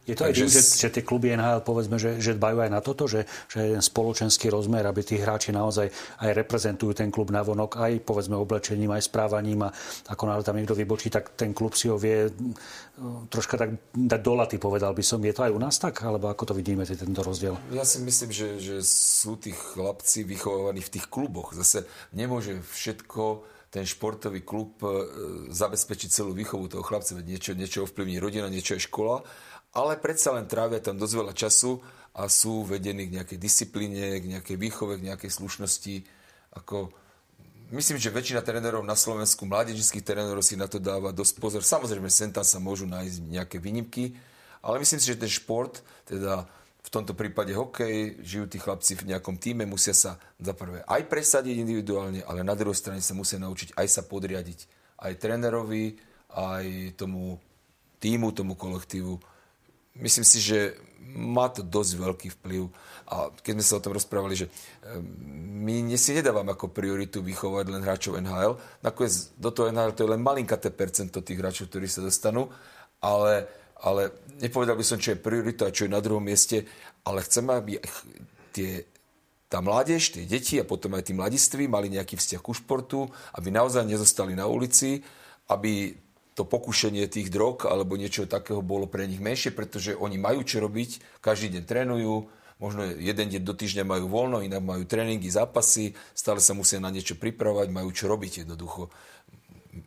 je 0.08 0.16
to 0.16 0.24
Takže... 0.24 0.32
aj 0.32 0.36
tým, 0.40 0.48
že, 0.48 0.62
že 0.64 0.90
tie 0.90 1.04
kluby 1.04 1.36
NHL 1.36 1.68
povedzme, 1.68 2.00
že, 2.00 2.16
že 2.24 2.40
dbajú 2.40 2.64
aj 2.64 2.72
na 2.72 2.80
toto, 2.80 3.12
že, 3.12 3.28
že 3.52 3.76
je 3.76 3.84
spoločenský 3.84 4.48
rozmer, 4.48 4.88
aby 4.88 5.04
tí 5.04 5.20
hráči 5.20 5.52
naozaj 5.52 5.92
aj 6.24 6.32
reprezentujú 6.32 6.96
ten 6.96 7.12
klub 7.12 7.28
na 7.28 7.44
vonok, 7.44 7.76
aj 7.76 8.08
povedzme 8.08 8.40
oblečením, 8.40 8.96
aj 8.96 9.04
správaním 9.04 9.68
a 9.68 9.70
ako 10.08 10.24
náhle 10.32 10.48
tam 10.48 10.56
niekto 10.56 10.80
vybočí, 10.80 11.12
tak 11.12 11.36
ten 11.36 11.52
klub 11.52 11.76
si 11.76 11.92
ho 11.92 12.00
vie 12.00 12.32
mm, 12.32 13.28
troška 13.28 13.60
tak 13.60 13.76
dať 13.92 14.22
do 14.24 14.34
laty, 14.40 14.56
povedal 14.56 14.96
by 14.96 15.04
som. 15.04 15.20
Je 15.20 15.36
to 15.36 15.44
aj 15.44 15.52
u 15.52 15.60
nás 15.60 15.76
tak? 15.76 16.00
Alebo 16.08 16.32
ako 16.32 16.50
to 16.50 16.54
vidíme, 16.56 16.88
tento 16.88 17.20
rozdiel? 17.20 17.60
Ja 17.76 17.84
si 17.84 18.00
myslím, 18.00 18.32
že, 18.32 18.64
že 18.64 18.80
sú 18.88 19.36
tí 19.36 19.52
chlapci 19.52 20.24
vychovávaní 20.24 20.80
v 20.80 20.94
tých 20.96 21.12
kluboch. 21.12 21.52
Zase 21.52 21.84
nemôže 22.16 22.64
všetko 22.64 23.44
ten 23.68 23.84
športový 23.84 24.48
klub 24.48 24.80
e, 24.80 24.88
zabezpečiť 25.52 26.10
celú 26.10 26.32
výchovu 26.32 26.72
toho 26.72 26.84
chlapca. 26.88 27.20
Niečo, 27.20 27.52
niečo 27.52 27.84
ovplyvní 27.84 28.16
rodina, 28.24 28.48
niečo 28.48 28.80
je 28.80 28.88
škola 28.88 29.28
ale 29.78 29.94
predsa 30.02 30.34
len 30.34 30.50
trávia 30.50 30.82
tam 30.82 30.98
dosť 30.98 31.14
veľa 31.14 31.34
času 31.38 31.78
a 32.18 32.26
sú 32.26 32.66
vedení 32.66 33.06
k 33.06 33.22
nejakej 33.22 33.38
disciplíne, 33.38 34.18
k 34.18 34.26
nejakej 34.26 34.58
výchove, 34.58 34.98
k 34.98 35.14
nejakej 35.14 35.30
slušnosti. 35.30 35.96
Ako, 36.58 36.90
myslím, 37.70 38.02
že 38.02 38.10
väčšina 38.10 38.42
trénerov 38.42 38.82
na 38.82 38.98
Slovensku, 38.98 39.46
mládežnických 39.46 40.02
trénerov 40.02 40.42
si 40.42 40.58
na 40.58 40.66
to 40.66 40.82
dáva 40.82 41.14
dosť 41.14 41.38
pozor. 41.38 41.62
Samozrejme, 41.62 42.10
sem 42.10 42.34
tam 42.34 42.42
sa 42.42 42.58
môžu 42.58 42.90
nájsť 42.90 43.18
nejaké 43.30 43.62
výnimky, 43.62 44.18
ale 44.66 44.82
myslím 44.82 44.98
si, 44.98 45.14
že 45.14 45.22
ten 45.22 45.30
šport, 45.30 45.86
teda 46.10 46.50
v 46.82 46.90
tomto 46.90 47.14
prípade 47.14 47.54
hokej, 47.54 48.18
žijú 48.26 48.50
tí 48.50 48.58
chlapci 48.58 48.98
v 48.98 49.14
nejakom 49.14 49.38
týme, 49.38 49.70
musia 49.70 49.94
sa 49.94 50.18
za 50.42 50.58
prvé 50.58 50.82
aj 50.88 51.06
presadiť 51.06 51.60
individuálne, 51.60 52.26
ale 52.26 52.42
na 52.42 52.56
druhej 52.58 52.80
strane 52.80 53.04
sa 53.04 53.14
musia 53.14 53.38
naučiť 53.38 53.78
aj 53.78 53.88
sa 53.92 54.02
podriadiť 54.08 54.60
aj 55.04 55.14
trénerovi, 55.22 56.00
aj 56.34 56.98
tomu 56.98 57.38
týmu, 58.02 58.34
tomu 58.34 58.58
kolektívu. 58.58 59.37
Myslím 59.98 60.26
si, 60.26 60.40
že 60.42 60.78
má 61.18 61.50
to 61.50 61.66
dosť 61.66 61.92
veľký 61.98 62.30
vplyv. 62.40 62.70
A 63.08 63.32
keď 63.32 63.52
sme 63.58 63.66
sa 63.66 63.78
o 63.80 63.84
tom 63.84 63.96
rozprávali, 63.96 64.36
že 64.36 64.52
my 65.64 65.96
si 65.98 66.12
nedávame 66.14 66.54
ako 66.54 66.70
prioritu 66.70 67.24
vychovať 67.24 67.66
len 67.72 67.82
hráčov 67.82 68.20
NHL. 68.20 68.60
Nakoniec 68.84 69.34
do 69.40 69.50
toho 69.50 69.72
NHL 69.72 69.96
to 69.96 70.04
je 70.06 70.12
len 70.14 70.22
malinkaté 70.22 70.70
percento 70.70 71.24
tých 71.24 71.40
hráčov, 71.40 71.72
ktorí 71.72 71.88
sa 71.88 72.04
dostanú, 72.04 72.52
ale, 73.02 73.48
ale 73.80 74.14
nepovedal 74.44 74.76
by 74.76 74.86
som, 74.86 75.02
čo 75.02 75.16
je 75.16 75.24
priorita 75.24 75.72
a 75.72 75.74
čo 75.74 75.88
je 75.88 75.96
na 75.96 76.04
druhom 76.04 76.22
mieste, 76.22 76.68
ale 77.08 77.24
chceme, 77.24 77.56
aby 77.56 77.72
tie, 78.52 78.84
tá 79.48 79.64
mládež, 79.64 80.12
tie 80.12 80.28
deti 80.28 80.60
a 80.60 80.68
potom 80.68 80.94
aj 81.00 81.08
tí 81.08 81.14
mladiství 81.16 81.72
mali 81.72 81.88
nejaký 81.88 82.20
vzťah 82.20 82.42
ku 82.44 82.52
športu, 82.52 83.08
aby 83.40 83.48
naozaj 83.50 83.88
nezostali 83.88 84.36
na 84.36 84.46
ulici, 84.52 85.00
aby 85.48 85.96
to 86.38 86.46
pokušenie 86.46 87.10
tých 87.10 87.34
drog 87.34 87.66
alebo 87.66 87.98
niečo 87.98 88.30
takého 88.30 88.62
bolo 88.62 88.86
pre 88.86 89.10
nich 89.10 89.18
menšie, 89.18 89.50
pretože 89.50 89.98
oni 89.98 90.22
majú 90.22 90.46
čo 90.46 90.62
robiť, 90.62 91.18
každý 91.18 91.58
deň 91.58 91.64
trénujú, 91.66 92.30
možno 92.62 92.86
jeden 92.86 93.28
deň 93.34 93.42
do 93.42 93.58
týždňa 93.58 93.82
majú 93.82 94.06
voľno, 94.06 94.46
inak 94.46 94.62
majú 94.62 94.86
tréningy, 94.86 95.34
zápasy, 95.34 95.98
stále 96.14 96.38
sa 96.38 96.54
musia 96.54 96.78
na 96.78 96.94
niečo 96.94 97.18
pripravať, 97.18 97.74
majú 97.74 97.90
čo 97.90 98.06
robiť 98.06 98.46
jednoducho. 98.46 98.94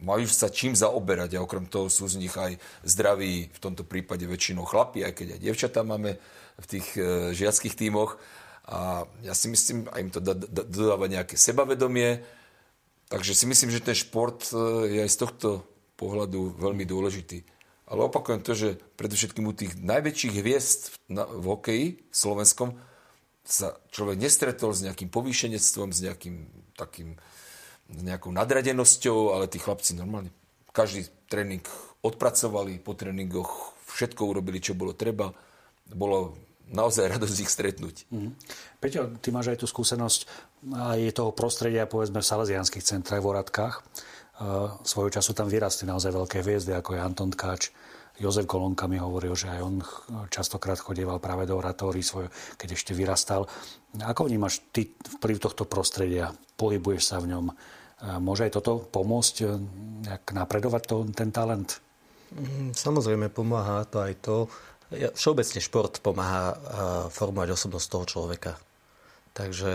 Majú 0.03 0.27
sa 0.27 0.51
čím 0.51 0.75
zaoberať 0.75 1.39
a 1.39 1.43
okrem 1.43 1.71
toho 1.71 1.87
sú 1.87 2.11
z 2.11 2.19
nich 2.19 2.35
aj 2.35 2.59
zdraví, 2.83 3.51
v 3.55 3.63
tomto 3.63 3.87
prípade 3.87 4.27
väčšinou 4.27 4.67
chlapi, 4.67 5.07
aj 5.07 5.23
keď 5.23 5.27
aj 5.39 5.41
dievčatá 5.43 5.81
máme 5.87 6.19
v 6.59 6.67
tých 6.67 6.87
e, 6.99 7.31
žiackých 7.35 7.75
tímoch. 7.79 8.19
A 8.71 9.07
ja 9.23 9.35
si 9.35 9.51
myslím, 9.51 9.87
aj 9.91 10.01
im 10.03 10.11
to 10.15 10.23
dodáva 10.67 11.11
nejaké 11.11 11.35
sebavedomie, 11.35 12.23
takže 13.11 13.35
si 13.35 13.51
myslím, 13.51 13.75
že 13.75 13.83
ten 13.83 13.99
šport 13.99 14.47
e, 14.51 14.55
je 14.95 14.99
aj 15.07 15.11
z 15.11 15.19
tohto 15.19 15.49
pohľadu 16.01 16.57
veľmi 16.57 16.89
dôležitý. 16.89 17.45
Ale 17.91 18.07
opakujem 18.07 18.41
to, 18.41 18.57
že 18.57 18.69
predovšetkým 18.97 19.45
u 19.45 19.53
tých 19.53 19.77
najväčších 19.77 20.35
hviezd 20.41 20.81
v, 21.11 21.21
v 21.21 21.45
hokeji 21.45 21.87
v 22.01 22.15
slovenskom 22.17 22.79
sa 23.45 23.77
človek 23.91 24.17
nestretol 24.17 24.71
s 24.73 24.87
nejakým 24.87 25.11
povýšenectvom, 25.11 25.91
s 25.91 26.01
nejakým 26.07 26.37
takým, 26.79 27.19
s 27.91 28.01
nejakou 28.01 28.31
nadradenosťou, 28.31 29.35
ale 29.35 29.51
tí 29.51 29.59
chlapci 29.59 29.99
normálne 29.99 30.31
každý 30.71 31.11
tréning 31.27 31.67
odpracovali, 32.01 32.79
po 32.79 32.95
tréningoch 32.95 33.75
všetko 33.91 34.23
urobili, 34.23 34.63
čo 34.63 34.79
bolo 34.79 34.95
treba. 34.95 35.35
Bolo 35.91 36.39
naozaj 36.71 37.11
radosť 37.11 37.39
ich 37.43 37.51
stretnúť. 37.51 38.07
Mm. 38.15 38.33
Peťo, 38.79 39.19
ty 39.19 39.35
máš 39.35 39.51
aj 39.51 39.59
tú 39.59 39.67
skúsenosť 39.67 40.31
aj 40.71 41.19
toho 41.19 41.35
prostredia, 41.35 41.91
povedzme, 41.91 42.23
v 42.23 42.31
salesianských 42.31 42.87
centrách 42.87 43.19
v 43.19 43.31
Oradkách 43.35 43.83
svojho 44.85 45.11
času 45.13 45.37
tam 45.37 45.53
vyrastli 45.53 45.85
naozaj 45.85 46.17
veľké 46.17 46.41
hviezdy, 46.41 46.73
ako 46.73 46.97
je 46.97 47.01
Anton 47.01 47.31
Tkáč. 47.31 47.71
Jozef 48.21 48.45
Kolonka 48.45 48.85
mi 48.85 49.01
hovoril, 49.01 49.33
že 49.33 49.49
aj 49.49 49.61
on 49.65 49.77
častokrát 50.29 50.77
chodieval 50.77 51.17
práve 51.21 51.49
do 51.49 51.57
oratórií 51.57 52.05
svoj, 52.05 52.29
keď 52.61 52.77
ešte 52.77 52.93
vyrastal. 52.93 53.49
Ako 53.97 54.29
vnímaš 54.29 54.61
ty 54.77 54.93
vplyv 54.93 55.41
tohto 55.41 55.65
prostredia? 55.65 56.29
Pohybuješ 56.61 57.03
sa 57.05 57.17
v 57.17 57.33
ňom? 57.33 57.49
Môže 58.21 58.49
aj 58.49 58.61
toto 58.61 58.81
pomôcť 58.81 59.35
e, 59.45 59.47
nejak 60.09 60.33
napredovať 60.33 60.83
to, 60.89 60.97
ten 61.13 61.29
talent? 61.29 61.85
Mm, 62.33 62.73
samozrejme, 62.73 63.29
pomáha 63.29 63.85
to 63.85 64.01
aj 64.01 64.15
to. 64.25 64.37
Všeobecne 64.91 65.61
šport 65.61 66.01
pomáha 66.01 66.57
formovať 67.13 67.49
osobnosť 67.55 67.87
toho 67.93 68.05
človeka. 68.09 68.53
Takže 69.37 69.73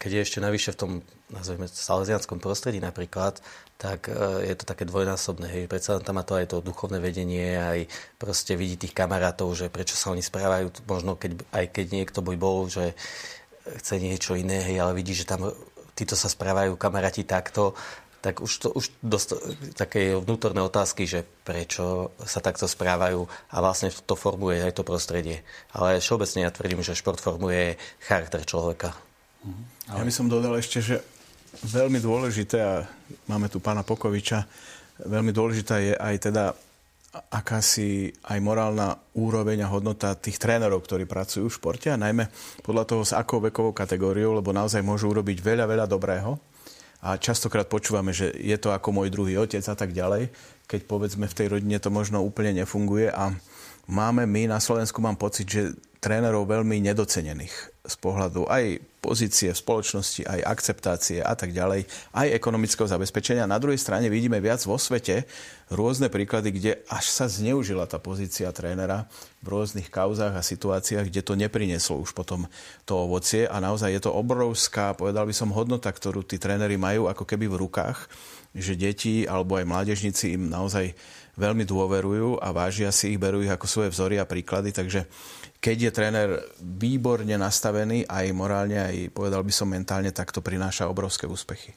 keď 0.00 0.10
je 0.16 0.24
ešte 0.24 0.38
navyše 0.40 0.72
v 0.72 0.80
tom, 0.80 0.90
nazveme, 1.28 1.68
salesianskom 1.68 2.40
prostredí 2.40 2.80
napríklad, 2.80 3.44
tak 3.76 4.08
e, 4.08 4.48
je 4.48 4.54
to 4.56 4.64
také 4.64 4.88
dvojnásobné. 4.88 5.44
Hej. 5.44 5.68
Predsa 5.68 6.00
tam 6.00 6.16
má 6.16 6.24
to 6.24 6.40
aj 6.40 6.56
to 6.56 6.64
duchovné 6.64 7.04
vedenie, 7.04 7.60
aj 7.60 7.84
proste 8.16 8.56
vidí 8.56 8.80
tých 8.80 8.96
kamarátov, 8.96 9.52
že 9.52 9.68
prečo 9.68 10.00
sa 10.00 10.08
oni 10.16 10.24
správajú, 10.24 10.88
možno 10.88 11.20
keď, 11.20 11.44
aj 11.52 11.64
keď 11.68 11.86
niekto 11.92 12.24
by 12.24 12.34
bol, 12.40 12.64
že 12.72 12.96
chce 13.60 14.00
niečo 14.00 14.40
iné, 14.40 14.64
hej, 14.64 14.80
ale 14.80 14.96
vidí, 14.96 15.12
že 15.12 15.28
tam 15.28 15.52
títo 15.92 16.16
sa 16.16 16.32
správajú 16.32 16.80
kamaráti 16.80 17.28
takto, 17.28 17.76
tak 18.24 18.40
už 18.40 18.52
to 18.56 18.68
už 18.72 18.92
dosť 19.00 19.28
také 19.76 20.16
vnútorné 20.16 20.60
otázky, 20.60 21.08
že 21.08 21.24
prečo 21.44 22.12
sa 22.24 22.40
takto 22.40 22.68
správajú 22.68 23.24
a 23.52 23.56
vlastne 23.60 23.92
to 23.92 24.16
formuje 24.16 24.60
aj 24.60 24.76
to 24.76 24.84
prostredie. 24.84 25.40
Ale 25.72 26.00
všeobecne 26.00 26.48
ja 26.48 26.52
tvrdím, 26.52 26.84
že 26.84 26.96
šport 26.96 27.20
formuje 27.20 27.80
charakter 28.00 28.44
človeka. 28.44 28.92
Ale... 29.90 30.00
Ja 30.00 30.04
by 30.06 30.12
som 30.12 30.30
dodal 30.30 30.54
ešte, 30.60 30.78
že 30.84 31.00
veľmi 31.66 31.98
dôležité, 31.98 32.56
a 32.60 32.86
máme 33.26 33.50
tu 33.50 33.58
pána 33.58 33.82
Pokoviča, 33.82 34.46
veľmi 35.02 35.32
dôležitá 35.32 35.80
je 35.80 35.92
aj 35.96 36.16
teda 36.30 36.44
akási 37.10 38.14
aj 38.22 38.38
morálna 38.38 38.94
úroveň 39.18 39.66
a 39.66 39.72
hodnota 39.72 40.14
tých 40.14 40.38
trénerov, 40.38 40.86
ktorí 40.86 41.10
pracujú 41.10 41.50
v 41.50 41.56
športe 41.58 41.90
a 41.90 41.98
najmä 41.98 42.30
podľa 42.62 42.84
toho, 42.86 43.02
s 43.02 43.10
akou 43.10 43.42
vekovou 43.42 43.74
kategóriou, 43.74 44.38
lebo 44.38 44.54
naozaj 44.54 44.78
môžu 44.78 45.10
urobiť 45.10 45.42
veľa, 45.42 45.66
veľa 45.66 45.86
dobrého. 45.90 46.38
A 47.02 47.18
častokrát 47.18 47.66
počúvame, 47.66 48.14
že 48.14 48.30
je 48.36 48.54
to 48.60 48.70
ako 48.70 48.94
môj 48.94 49.08
druhý 49.10 49.40
otec 49.42 49.64
a 49.66 49.74
tak 49.74 49.90
ďalej, 49.90 50.30
keď 50.70 50.80
povedzme 50.86 51.26
v 51.26 51.34
tej 51.34 51.46
rodine 51.50 51.82
to 51.82 51.90
možno 51.90 52.22
úplne 52.22 52.62
nefunguje 52.62 53.10
a 53.10 53.34
máme 53.90 54.28
my 54.28 54.46
na 54.46 54.62
Slovensku, 54.62 55.02
mám 55.02 55.18
pocit, 55.18 55.50
že 55.50 55.74
trénerov 56.00 56.48
veľmi 56.48 56.80
nedocenených 56.80 57.54
z 57.80 57.94
pohľadu 58.00 58.48
aj 58.48 58.80
pozície 59.00 59.52
v 59.52 59.60
spoločnosti, 59.60 60.24
aj 60.28 60.40
akceptácie 60.44 61.24
a 61.24 61.32
tak 61.32 61.56
ďalej, 61.56 61.88
aj 62.12 62.36
ekonomického 62.36 62.84
zabezpečenia. 62.84 63.48
Na 63.48 63.56
druhej 63.56 63.80
strane 63.80 64.12
vidíme 64.12 64.36
viac 64.40 64.60
vo 64.68 64.76
svete 64.76 65.24
rôzne 65.72 66.12
príklady, 66.12 66.52
kde 66.52 66.72
až 66.88 67.08
sa 67.08 67.24
zneužila 67.28 67.88
tá 67.88 67.96
pozícia 67.96 68.52
trénera 68.52 69.08
v 69.40 69.56
rôznych 69.56 69.88
kauzách 69.88 70.36
a 70.36 70.44
situáciách, 70.44 71.08
kde 71.08 71.24
to 71.24 71.36
neprineslo 71.36 72.00
už 72.00 72.12
potom 72.12 72.44
to 72.84 72.96
ovocie 72.96 73.48
a 73.48 73.56
naozaj 73.60 73.92
je 73.96 74.02
to 74.04 74.12
obrovská, 74.12 74.92
povedal 74.92 75.24
by 75.24 75.32
som, 75.32 75.52
hodnota, 75.52 75.88
ktorú 75.88 76.20
tí 76.24 76.36
tréneri 76.36 76.76
majú 76.76 77.08
ako 77.08 77.24
keby 77.24 77.48
v 77.48 77.60
rukách, 77.64 78.08
že 78.52 78.76
deti 78.76 79.24
alebo 79.24 79.56
aj 79.56 79.68
mládežníci 79.68 80.36
im 80.36 80.52
naozaj 80.52 80.92
veľmi 81.40 81.64
dôverujú 81.64 82.36
a 82.44 82.52
vážia 82.52 82.92
si 82.92 83.16
ich, 83.16 83.20
berú 83.20 83.40
ich 83.40 83.48
ako 83.48 83.64
svoje 83.64 83.88
vzory 83.88 84.20
a 84.20 84.28
príklady, 84.28 84.76
takže 84.76 85.08
keď 85.60 85.76
je 85.76 85.90
tréner 85.92 86.28
výborne 86.58 87.36
nastavený, 87.36 88.08
aj 88.08 88.26
morálne, 88.32 88.80
aj 88.80 89.12
povedal 89.12 89.44
by 89.44 89.52
som 89.52 89.68
mentálne, 89.68 90.08
tak 90.08 90.32
to 90.32 90.40
prináša 90.40 90.88
obrovské 90.88 91.28
úspechy. 91.28 91.76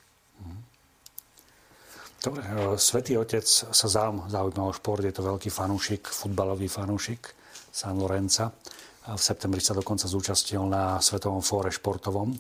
Dobre, 2.24 2.40
e, 2.40 2.80
Svetý 2.80 3.20
Otec 3.20 3.44
sa 3.44 3.88
zám 3.92 4.32
zaujímal 4.32 4.72
o 4.72 4.74
šport, 4.74 5.04
je 5.04 5.12
to 5.12 5.28
veľký 5.28 5.52
fanúšik, 5.52 6.08
futbalový 6.08 6.72
fanúšik 6.72 7.36
San 7.68 8.00
Lorenza. 8.00 8.56
V 9.04 9.20
septembri 9.20 9.60
sa 9.60 9.76
dokonca 9.76 10.08
zúčastnil 10.08 10.64
na 10.64 11.04
Svetovom 11.04 11.44
fóre 11.44 11.68
športovom. 11.68 12.32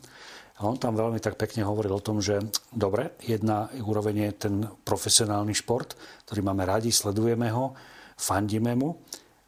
A 0.55 0.59
on 0.63 0.79
tam 0.79 0.95
veľmi 0.95 1.19
tak 1.19 1.35
pekne 1.35 1.67
hovoril 1.67 1.91
o 1.91 1.99
tom, 1.99 2.23
že 2.23 2.39
dobre, 2.71 3.19
jedna 3.19 3.67
úroveň 3.83 4.31
je 4.31 4.31
ten 4.47 4.55
profesionálny 4.63 5.51
šport, 5.51 5.99
ktorý 6.23 6.39
máme 6.39 6.63
radi, 6.63 6.87
sledujeme 6.87 7.51
ho, 7.51 7.75
fandíme 8.15 8.71
mu, 8.79 9.03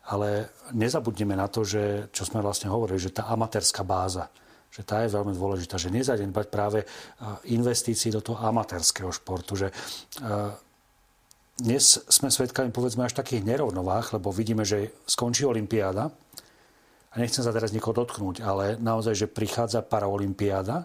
ale 0.09 0.53
nezabudneme 0.73 1.33
na 1.33 1.49
to, 1.49 1.65
že, 1.65 2.13
čo 2.13 2.25
sme 2.25 2.41
vlastne 2.41 2.69
hovorili, 2.69 3.01
že 3.01 3.13
tá 3.13 3.25
amatérska 3.29 3.81
báza, 3.81 4.29
že 4.69 4.85
tá 4.85 5.01
je 5.01 5.13
veľmi 5.13 5.33
dôležitá, 5.33 5.81
že 5.81 5.93
nezanedbať 5.93 6.45
práve 6.51 6.85
investícií 7.49 8.13
do 8.13 8.21
toho 8.21 8.37
amatérskeho 8.37 9.09
športu, 9.09 9.55
že 9.55 9.73
dnes 11.55 12.03
sme 12.11 12.27
svedkami 12.27 12.69
povedzme 12.75 13.07
až 13.07 13.15
takých 13.15 13.47
nerovnovách, 13.47 14.19
lebo 14.19 14.35
vidíme, 14.35 14.67
že 14.67 14.91
skončí 15.07 15.47
Olympiáda. 15.47 16.11
A 16.11 17.15
nechcem 17.15 17.39
sa 17.47 17.55
teraz 17.55 17.71
niekoho 17.71 17.95
dotknúť, 17.95 18.43
ale 18.43 18.75
naozaj, 18.75 19.15
že 19.15 19.31
prichádza 19.31 19.79
Paraolympiáda 19.87 20.83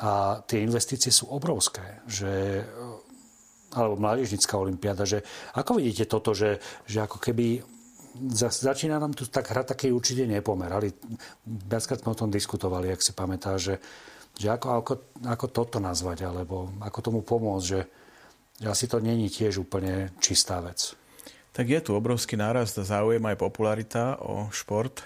a 0.00 0.40
tie 0.48 0.64
investície 0.64 1.12
sú 1.12 1.28
obrovské, 1.28 2.00
že 2.08 2.64
alebo 3.72 3.96
mládežnická 3.96 4.56
olimpiáda, 4.56 5.08
že 5.08 5.24
ako 5.56 5.80
vidíte 5.80 6.04
toto, 6.04 6.36
že, 6.36 6.60
že 6.84 7.00
ako 7.00 7.16
keby 7.16 7.64
začína 8.38 9.00
nám 9.00 9.16
tu 9.16 9.24
tak 9.28 9.48
hrať 9.48 9.76
taký 9.76 9.86
určite 9.92 10.28
nepomer. 10.28 10.68
Ale 10.68 10.92
viackrát 11.46 12.00
sme 12.00 12.12
o 12.12 12.20
tom 12.20 12.30
diskutovali, 12.30 12.92
ak 12.92 13.00
si 13.00 13.12
pamätá, 13.16 13.56
že, 13.56 13.80
že 14.36 14.52
ako, 14.52 14.68
ako, 14.80 14.92
ako 15.26 15.46
toto 15.48 15.78
nazvať, 15.80 16.28
alebo 16.28 16.72
ako 16.80 16.98
tomu 17.00 17.20
pomôcť, 17.24 17.66
že, 17.66 17.80
že 18.60 18.66
asi 18.68 18.84
to 18.88 19.00
není 19.00 19.32
tiež 19.32 19.64
úplne 19.64 20.12
čistá 20.20 20.60
vec. 20.60 20.92
Tak 21.52 21.68
je 21.68 21.80
tu 21.84 21.92
obrovský 21.92 22.40
nárast 22.40 22.80
záujem 22.80 23.20
aj 23.28 23.36
popularita 23.36 24.16
o 24.24 24.48
šport 24.48 25.04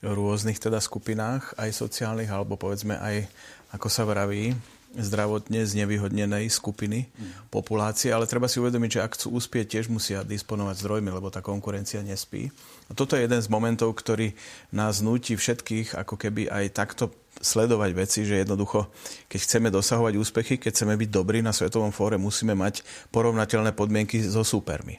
v 0.00 0.12
rôznych 0.12 0.60
teda 0.60 0.80
skupinách, 0.80 1.56
aj 1.60 1.76
sociálnych, 1.76 2.28
alebo 2.28 2.56
povedzme 2.56 2.96
aj, 3.00 3.28
ako 3.72 3.88
sa 3.88 4.04
vraví, 4.08 4.56
zdravotne 4.90 5.62
znevýhodnenej 5.62 6.50
skupiny 6.50 7.06
populácie, 7.48 8.10
ale 8.10 8.26
treba 8.26 8.50
si 8.50 8.58
uvedomiť, 8.58 8.90
že 8.98 9.02
ak 9.06 9.14
chcú 9.14 9.38
uspieť, 9.38 9.78
tiež 9.78 9.86
musia 9.86 10.26
disponovať 10.26 10.82
zdrojmi, 10.82 11.10
lebo 11.14 11.30
tá 11.30 11.38
konkurencia 11.38 12.02
nespí. 12.02 12.50
A 12.90 12.98
toto 12.98 13.14
je 13.14 13.22
jeden 13.22 13.38
z 13.38 13.46
momentov, 13.46 13.94
ktorý 13.94 14.34
nás 14.74 14.98
nutí 14.98 15.38
všetkých 15.38 15.94
ako 15.94 16.14
keby 16.18 16.50
aj 16.50 16.74
takto 16.74 17.14
sledovať 17.40 17.90
veci, 17.96 18.20
že 18.26 18.42
jednoducho, 18.42 18.90
keď 19.30 19.40
chceme 19.40 19.68
dosahovať 19.72 20.14
úspechy, 20.20 20.54
keď 20.60 20.70
chceme 20.76 20.94
byť 20.98 21.08
dobrí 21.08 21.40
na 21.40 21.54
svetovom 21.54 21.94
fóre, 21.94 22.20
musíme 22.20 22.52
mať 22.52 22.84
porovnateľné 23.14 23.72
podmienky 23.72 24.20
so 24.20 24.44
súpermi. 24.44 24.98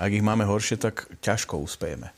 Ak 0.00 0.14
ich 0.14 0.24
máme 0.24 0.48
horšie, 0.48 0.80
tak 0.80 1.10
ťažko 1.20 1.60
uspejeme. 1.60 2.08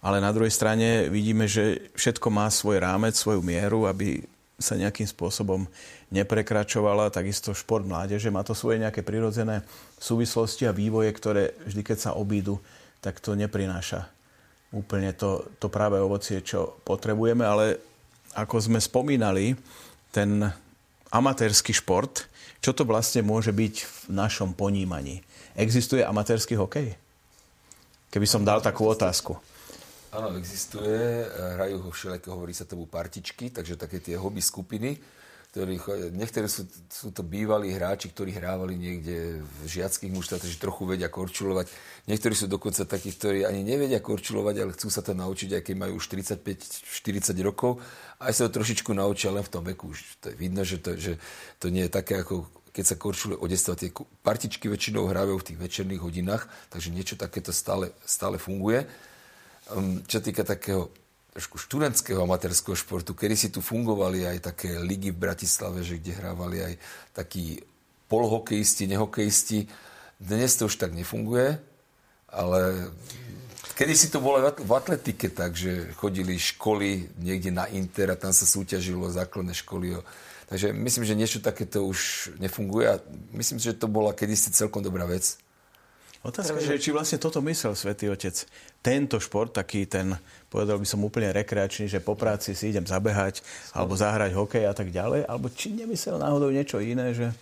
Ale 0.00 0.16
na 0.24 0.32
druhej 0.32 0.48
strane 0.48 1.12
vidíme, 1.12 1.44
že 1.44 1.92
všetko 1.92 2.32
má 2.32 2.48
svoj 2.48 2.80
rámec, 2.80 3.12
svoju 3.12 3.44
mieru, 3.44 3.84
aby 3.84 4.24
sa 4.60 4.76
nejakým 4.76 5.08
spôsobom 5.08 5.64
neprekračovala. 6.12 7.10
Takisto 7.10 7.56
šport 7.56 7.82
mládeže 7.82 8.28
má 8.28 8.44
to 8.44 8.52
svoje 8.52 8.78
nejaké 8.78 9.00
prirodzené 9.00 9.64
súvislosti 9.96 10.68
a 10.68 10.76
vývoje, 10.76 11.10
ktoré 11.16 11.56
vždy, 11.64 11.82
keď 11.82 11.98
sa 11.98 12.10
obídu, 12.14 12.60
tak 13.00 13.18
to 13.18 13.32
neprináša 13.32 14.06
úplne 14.70 15.10
to, 15.14 15.50
to 15.58 15.66
práve 15.66 15.98
ovocie, 15.98 16.44
čo 16.44 16.78
potrebujeme. 16.86 17.42
Ale 17.42 17.82
ako 18.38 18.70
sme 18.70 18.78
spomínali, 18.78 19.58
ten 20.14 20.46
amatérsky 21.10 21.74
šport, 21.74 22.30
čo 22.62 22.70
to 22.74 22.86
vlastne 22.86 23.26
môže 23.26 23.50
byť 23.50 23.74
v 23.82 23.96
našom 24.14 24.54
ponímaní? 24.54 25.22
Existuje 25.58 26.06
amatérsky 26.06 26.54
hokej? 26.54 26.94
Keby 28.10 28.26
som 28.26 28.46
dal 28.46 28.62
takú 28.62 28.86
otázku. 28.86 29.38
Áno, 30.10 30.34
existuje. 30.34 31.22
Hrajú 31.54 31.86
ho 31.86 31.90
všelijaké, 31.94 32.34
hovorí 32.34 32.50
sa 32.50 32.66
tomu 32.66 32.90
partičky, 32.90 33.54
takže 33.54 33.78
také 33.78 34.02
tie 34.02 34.18
hobby 34.18 34.42
skupiny, 34.42 34.98
ktorí, 35.50 35.82
niektorí 36.14 36.46
sú, 36.46 36.66
sú 36.86 37.10
to 37.10 37.26
bývalí 37.26 37.74
hráči, 37.74 38.10
ktorí 38.10 38.34
hrávali 38.34 38.78
niekde 38.78 39.42
v 39.42 39.62
žiackých 39.66 40.14
mužstvách, 40.14 40.46
takže 40.46 40.62
trochu 40.62 40.82
vedia 40.86 41.10
korčulovať. 41.10 41.66
Niektorí 42.06 42.34
sú 42.38 42.46
dokonca 42.46 42.86
takí, 42.86 43.10
ktorí 43.10 43.42
ani 43.42 43.66
nevedia 43.66 43.98
korčulovať, 43.98 44.54
ale 44.62 44.74
chcú 44.78 44.90
sa 44.90 45.02
to 45.02 45.14
naučiť, 45.14 45.58
aj 45.58 45.62
keď 45.66 45.74
majú 45.74 45.98
už 45.98 46.06
35-40 46.06 47.34
rokov. 47.42 47.82
Aj 48.22 48.30
sa 48.30 48.46
to 48.46 48.62
trošičku 48.62 48.94
naučia 48.94 49.34
len 49.34 49.42
v 49.42 49.50
tom 49.50 49.66
veku. 49.66 49.90
Už 49.90 50.22
to 50.22 50.30
je 50.30 50.36
vidno, 50.38 50.62
že 50.62 50.78
to, 50.78 50.94
že 50.94 51.18
to 51.58 51.66
nie 51.70 51.86
je 51.86 51.92
také, 51.98 52.22
ako 52.22 52.46
keď 52.70 52.84
sa 52.86 52.94
korčuluje 52.94 53.38
o 53.38 53.46
Tie 53.50 53.90
partičky 54.22 54.70
väčšinou 54.70 55.10
hrávajú 55.10 55.38
v 55.42 55.46
tých 55.50 55.58
večerných 55.58 56.02
hodinách, 56.02 56.46
takže 56.70 56.94
niečo 56.94 57.18
takéto 57.18 57.50
stále, 57.50 57.90
stále 58.06 58.38
funguje. 58.38 58.86
Um, 59.68 60.00
čo 60.08 60.24
týka 60.24 60.42
takého 60.42 60.88
trošku 61.30 61.62
študentského 61.62 62.26
amatérského 62.26 62.74
športu, 62.74 63.14
kedy 63.14 63.34
si 63.38 63.48
tu 63.54 63.62
fungovali 63.62 64.26
aj 64.26 64.50
také 64.50 64.82
ligy 64.82 65.14
v 65.14 65.22
Bratislave, 65.30 65.86
že 65.86 66.02
kde 66.02 66.18
hrávali 66.18 66.58
aj 66.58 66.74
takí 67.14 67.62
polhokejisti, 68.10 68.90
nehokejisti. 68.90 69.70
Dnes 70.18 70.58
to 70.58 70.66
už 70.66 70.74
tak 70.76 70.90
nefunguje, 70.90 71.54
ale 72.28 72.90
kedy 73.78 73.94
si 73.94 74.10
to 74.10 74.18
bolo 74.18 74.42
v 74.42 74.72
atletike 74.74 75.30
tak, 75.30 75.54
že 75.54 75.94
chodili 75.94 76.34
školy 76.34 77.14
niekde 77.22 77.54
na 77.54 77.70
Inter 77.70 78.10
a 78.12 78.18
tam 78.18 78.34
sa 78.34 78.44
súťažilo 78.44 79.06
základné 79.14 79.54
školy. 79.54 80.02
Takže 80.50 80.74
myslím, 80.74 81.04
že 81.06 81.14
niečo 81.14 81.38
takéto 81.38 81.86
už 81.86 82.30
nefunguje 82.42 82.90
a 82.90 83.00
myslím, 83.38 83.62
že 83.62 83.78
to 83.78 83.86
bola 83.86 84.10
kedysi 84.10 84.50
celkom 84.50 84.82
dobrá 84.82 85.06
vec. 85.06 85.38
Otázka 86.20 86.60
je, 86.60 86.76
či 86.76 86.92
vlastne 86.92 87.16
toto 87.16 87.40
myslel 87.40 87.72
Svetý 87.72 88.12
Otec. 88.12 88.44
Tento 88.84 89.16
šport, 89.16 89.56
taký 89.56 89.88
ten, 89.88 90.12
povedal 90.52 90.76
by 90.76 90.84
som 90.84 91.00
úplne 91.00 91.32
rekreačný, 91.32 91.88
že 91.88 92.04
po 92.04 92.12
práci 92.12 92.52
si 92.52 92.68
idem 92.68 92.84
zabehať, 92.84 93.40
alebo 93.72 93.96
zahrať 93.96 94.36
hokej 94.36 94.68
a 94.68 94.76
tak 94.76 94.92
ďalej, 94.92 95.24
alebo 95.24 95.48
či 95.48 95.72
nemyslel 95.72 96.20
náhodou 96.20 96.52
niečo 96.52 96.76
iné, 96.76 97.16
že... 97.16 97.32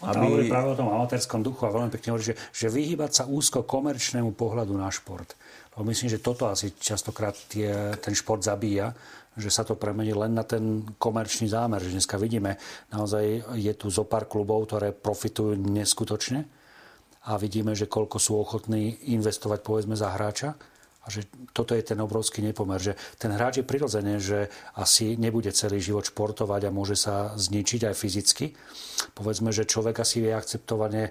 On 0.00 0.16
aby... 0.16 0.24
hovorí 0.24 0.44
práve 0.48 0.72
o 0.72 0.78
tom 0.80 0.88
amatérskom 0.88 1.44
duchu 1.44 1.68
a 1.68 1.76
veľmi 1.76 1.92
pekne 1.92 2.16
hovorí, 2.16 2.32
že, 2.32 2.34
že 2.56 2.72
vyhýbať 2.72 3.10
sa 3.12 3.24
úzko 3.28 3.68
komerčnému 3.68 4.32
pohľadu 4.32 4.72
na 4.80 4.88
šport. 4.88 5.36
Lebo 5.76 5.92
myslím, 5.92 6.08
že 6.08 6.24
toto 6.24 6.48
asi 6.48 6.72
častokrát 6.72 7.36
tie, 7.52 8.00
ten 8.00 8.16
šport 8.16 8.40
zabíja, 8.40 8.96
že 9.36 9.52
sa 9.52 9.60
to 9.60 9.76
premení 9.76 10.16
len 10.16 10.32
na 10.32 10.42
ten 10.42 10.88
komerčný 10.96 11.52
zámer. 11.52 11.84
Že 11.84 12.00
dneska 12.00 12.16
vidíme, 12.16 12.56
naozaj 12.88 13.56
je 13.60 13.72
tu 13.76 13.92
zo 13.92 14.08
pár 14.08 14.24
klubov, 14.24 14.72
ktoré 14.72 14.96
profitujú 14.96 15.54
neskutočne 15.54 16.61
a 17.22 17.38
vidíme, 17.38 17.78
že 17.78 17.86
koľko 17.86 18.18
sú 18.18 18.34
ochotní 18.38 19.14
investovať 19.14 19.62
povedzme 19.62 19.94
za 19.94 20.10
hráča 20.10 20.58
a 21.02 21.06
že 21.10 21.26
toto 21.50 21.74
je 21.74 21.82
ten 21.82 21.98
obrovský 21.98 22.42
nepomer, 22.42 22.78
že 22.78 22.94
ten 23.18 23.34
hráč 23.34 23.62
je 23.62 23.66
prirodzené, 23.66 24.22
že 24.22 24.46
asi 24.78 25.18
nebude 25.18 25.50
celý 25.50 25.82
život 25.82 26.06
športovať 26.06 26.70
a 26.70 26.74
môže 26.74 26.94
sa 26.94 27.34
zničiť 27.34 27.90
aj 27.90 27.94
fyzicky. 27.94 28.46
Povedzme, 29.14 29.50
že 29.50 29.66
človek 29.66 29.98
asi 29.98 30.22
vie 30.22 30.30
akceptovane 30.30 31.10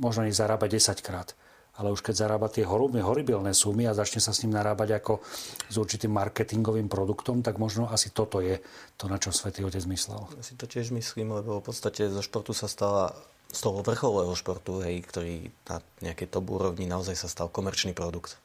možno 0.00 0.28
ich 0.28 0.36
zarábať 0.36 0.76
10 0.76 1.00
krát. 1.00 1.32
Ale 1.74 1.90
už 1.90 2.06
keď 2.06 2.14
zarába 2.14 2.46
tie 2.46 2.62
horibilné 2.62 3.50
sumy 3.50 3.90
a 3.90 3.98
začne 3.98 4.22
sa 4.22 4.30
s 4.30 4.46
ním 4.46 4.54
narábať 4.54 5.02
ako 5.02 5.18
s 5.66 5.74
určitým 5.74 6.14
marketingovým 6.14 6.86
produktom, 6.86 7.42
tak 7.42 7.58
možno 7.58 7.90
asi 7.90 8.14
toto 8.14 8.38
je 8.38 8.62
to, 8.94 9.10
na 9.10 9.18
čo 9.18 9.34
Svetý 9.34 9.66
Otec 9.66 9.82
myslel. 9.90 10.22
Ja 10.38 10.44
si 10.46 10.54
to 10.54 10.70
tiež 10.70 10.94
myslím, 10.94 11.34
lebo 11.34 11.58
v 11.58 11.66
podstate 11.66 12.06
zo 12.06 12.22
športu 12.22 12.54
sa 12.54 12.70
stala 12.70 13.10
z 13.54 13.60
toho 13.62 13.86
vrcholového 13.86 14.34
športu, 14.34 14.82
hej, 14.82 15.06
ktorý 15.06 15.48
na 15.70 15.78
nejakej 16.02 16.28
top 16.28 16.50
úrovni 16.50 16.90
naozaj 16.90 17.14
sa 17.14 17.30
stal 17.30 17.46
komerčný 17.46 17.94
produkt. 17.94 18.36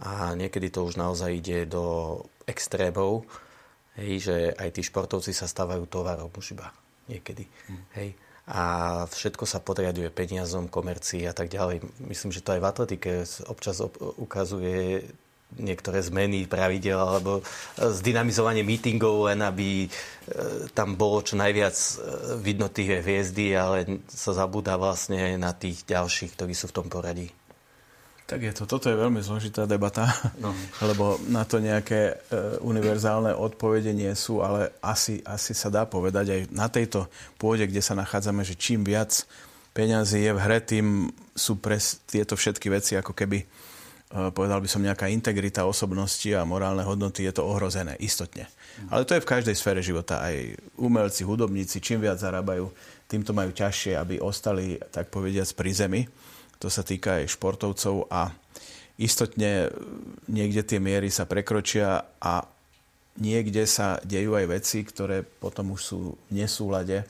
A 0.00 0.32
niekedy 0.32 0.72
to 0.72 0.88
už 0.88 0.96
naozaj 0.96 1.28
ide 1.28 1.68
do 1.68 2.18
extrémov, 2.48 3.28
hej, 4.00 4.24
že 4.24 4.36
aj 4.56 4.78
tí 4.78 4.82
športovci 4.82 5.36
sa 5.36 5.44
stávajú 5.44 5.84
tovarom 5.84 6.32
už 6.32 6.56
iba 6.56 6.72
niekedy. 7.10 7.44
Hmm. 7.68 7.84
Hej. 7.98 8.10
A 8.48 8.62
všetko 9.04 9.44
sa 9.44 9.60
podriaduje 9.60 10.08
peniazom, 10.08 10.72
komercii 10.72 11.28
a 11.28 11.36
tak 11.36 11.52
ďalej. 11.52 11.84
Myslím, 12.00 12.32
že 12.32 12.40
to 12.40 12.56
aj 12.56 12.60
v 12.64 12.68
atletike 12.72 13.12
občas 13.44 13.76
ukazuje 14.16 15.04
niektoré 15.56 16.04
zmeny 16.04 16.44
pravidel 16.44 17.00
alebo 17.00 17.40
e, 17.40 17.42
zdynamizovanie 17.80 18.60
mítingov, 18.60 19.32
len 19.32 19.40
aby 19.40 19.84
e, 19.84 19.88
tam 20.76 20.92
bolo 21.00 21.24
čo 21.24 21.40
najviac 21.40 21.72
e, 21.72 21.92
vidno 22.44 22.68
tých 22.68 23.00
hviezdy, 23.00 23.56
ale 23.56 24.04
sa 24.12 24.36
zabúda 24.36 24.76
vlastne 24.76 25.40
na 25.40 25.56
tých 25.56 25.88
ďalších, 25.88 26.36
ktorí 26.36 26.52
sú 26.52 26.68
v 26.68 26.76
tom 26.76 26.86
poradí. 26.92 27.32
Tak 28.28 28.44
je 28.44 28.52
to. 28.52 28.68
Toto 28.68 28.92
je 28.92 29.00
veľmi 29.00 29.24
zložitá 29.24 29.64
debata, 29.64 30.04
no. 30.36 30.52
lebo 30.88 31.16
na 31.32 31.48
to 31.48 31.64
nejaké 31.64 32.12
e, 32.12 32.60
univerzálne 32.60 33.32
odpovede 33.32 33.96
nie 33.96 34.12
sú, 34.12 34.44
ale 34.44 34.76
asi, 34.84 35.24
asi 35.24 35.56
sa 35.56 35.72
dá 35.72 35.88
povedať 35.88 36.26
aj 36.36 36.40
na 36.52 36.68
tejto 36.68 37.08
pôde, 37.40 37.64
kde 37.64 37.80
sa 37.80 37.96
nachádzame, 37.96 38.44
že 38.44 38.52
čím 38.52 38.84
viac 38.84 39.24
peňazí 39.72 40.28
je 40.28 40.32
v 40.36 40.42
hre, 40.44 40.58
tým 40.60 41.08
sú 41.32 41.56
pre 41.56 41.80
tieto 42.10 42.36
všetky 42.36 42.68
veci 42.68 43.00
ako 43.00 43.16
keby 43.16 43.48
povedal 44.08 44.64
by 44.64 44.68
som, 44.68 44.80
nejaká 44.80 45.12
integrita 45.12 45.68
osobnosti 45.68 46.28
a 46.32 46.48
morálne 46.48 46.80
hodnoty, 46.80 47.28
je 47.28 47.36
to 47.36 47.44
ohrozené, 47.44 47.96
istotne. 48.00 48.48
Ale 48.88 49.04
to 49.04 49.18
je 49.18 49.24
v 49.24 49.30
každej 49.36 49.56
sfére 49.58 49.84
života. 49.84 50.24
Aj 50.24 50.36
umelci, 50.80 51.28
hudobníci, 51.28 51.84
čím 51.84 52.00
viac 52.00 52.16
zarábajú, 52.16 52.72
tým 53.08 53.24
to 53.24 53.36
majú 53.36 53.52
ťažšie, 53.52 53.96
aby 54.00 54.20
ostali, 54.20 54.80
tak 54.92 55.12
povediac, 55.12 55.48
pri 55.52 55.70
zemi. 55.76 56.02
To 56.58 56.72
sa 56.72 56.80
týka 56.80 57.20
aj 57.20 57.36
športovcov 57.36 58.08
a 58.08 58.32
istotne 58.98 59.70
niekde 60.26 60.64
tie 60.64 60.80
miery 60.82 61.12
sa 61.12 61.28
prekročia 61.28 62.02
a 62.18 62.42
niekde 63.20 63.68
sa 63.68 64.00
dejú 64.02 64.34
aj 64.34 64.46
veci, 64.48 64.82
ktoré 64.82 65.22
potom 65.22 65.76
už 65.76 65.80
sú 65.80 65.98
v 66.28 66.32
nesúlade 66.32 67.04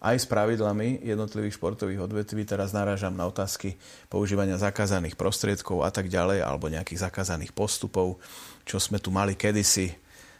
aj 0.00 0.16
s 0.16 0.26
pravidlami 0.26 1.04
jednotlivých 1.04 1.60
športových 1.60 2.08
odvetví. 2.08 2.48
Teraz 2.48 2.72
narážam 2.72 3.12
na 3.12 3.28
otázky 3.28 3.76
používania 4.08 4.56
zakázaných 4.56 5.12
prostriedkov 5.12 5.84
a 5.84 5.92
tak 5.92 6.08
ďalej, 6.08 6.40
alebo 6.40 6.72
nejakých 6.72 7.04
zakázaných 7.04 7.52
postupov, 7.52 8.16
čo 8.64 8.80
sme 8.80 8.96
tu 8.96 9.12
mali 9.12 9.36
kedysi 9.36 9.92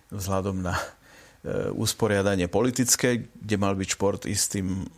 vzhľadom 0.09 0.65
na 0.65 0.75
e, 0.75 0.85
usporiadanie 1.77 2.49
politické, 2.49 3.29
kde 3.37 3.57
mal 3.61 3.77
byť 3.77 3.89
šport 3.93 4.25
istým, 4.25 4.89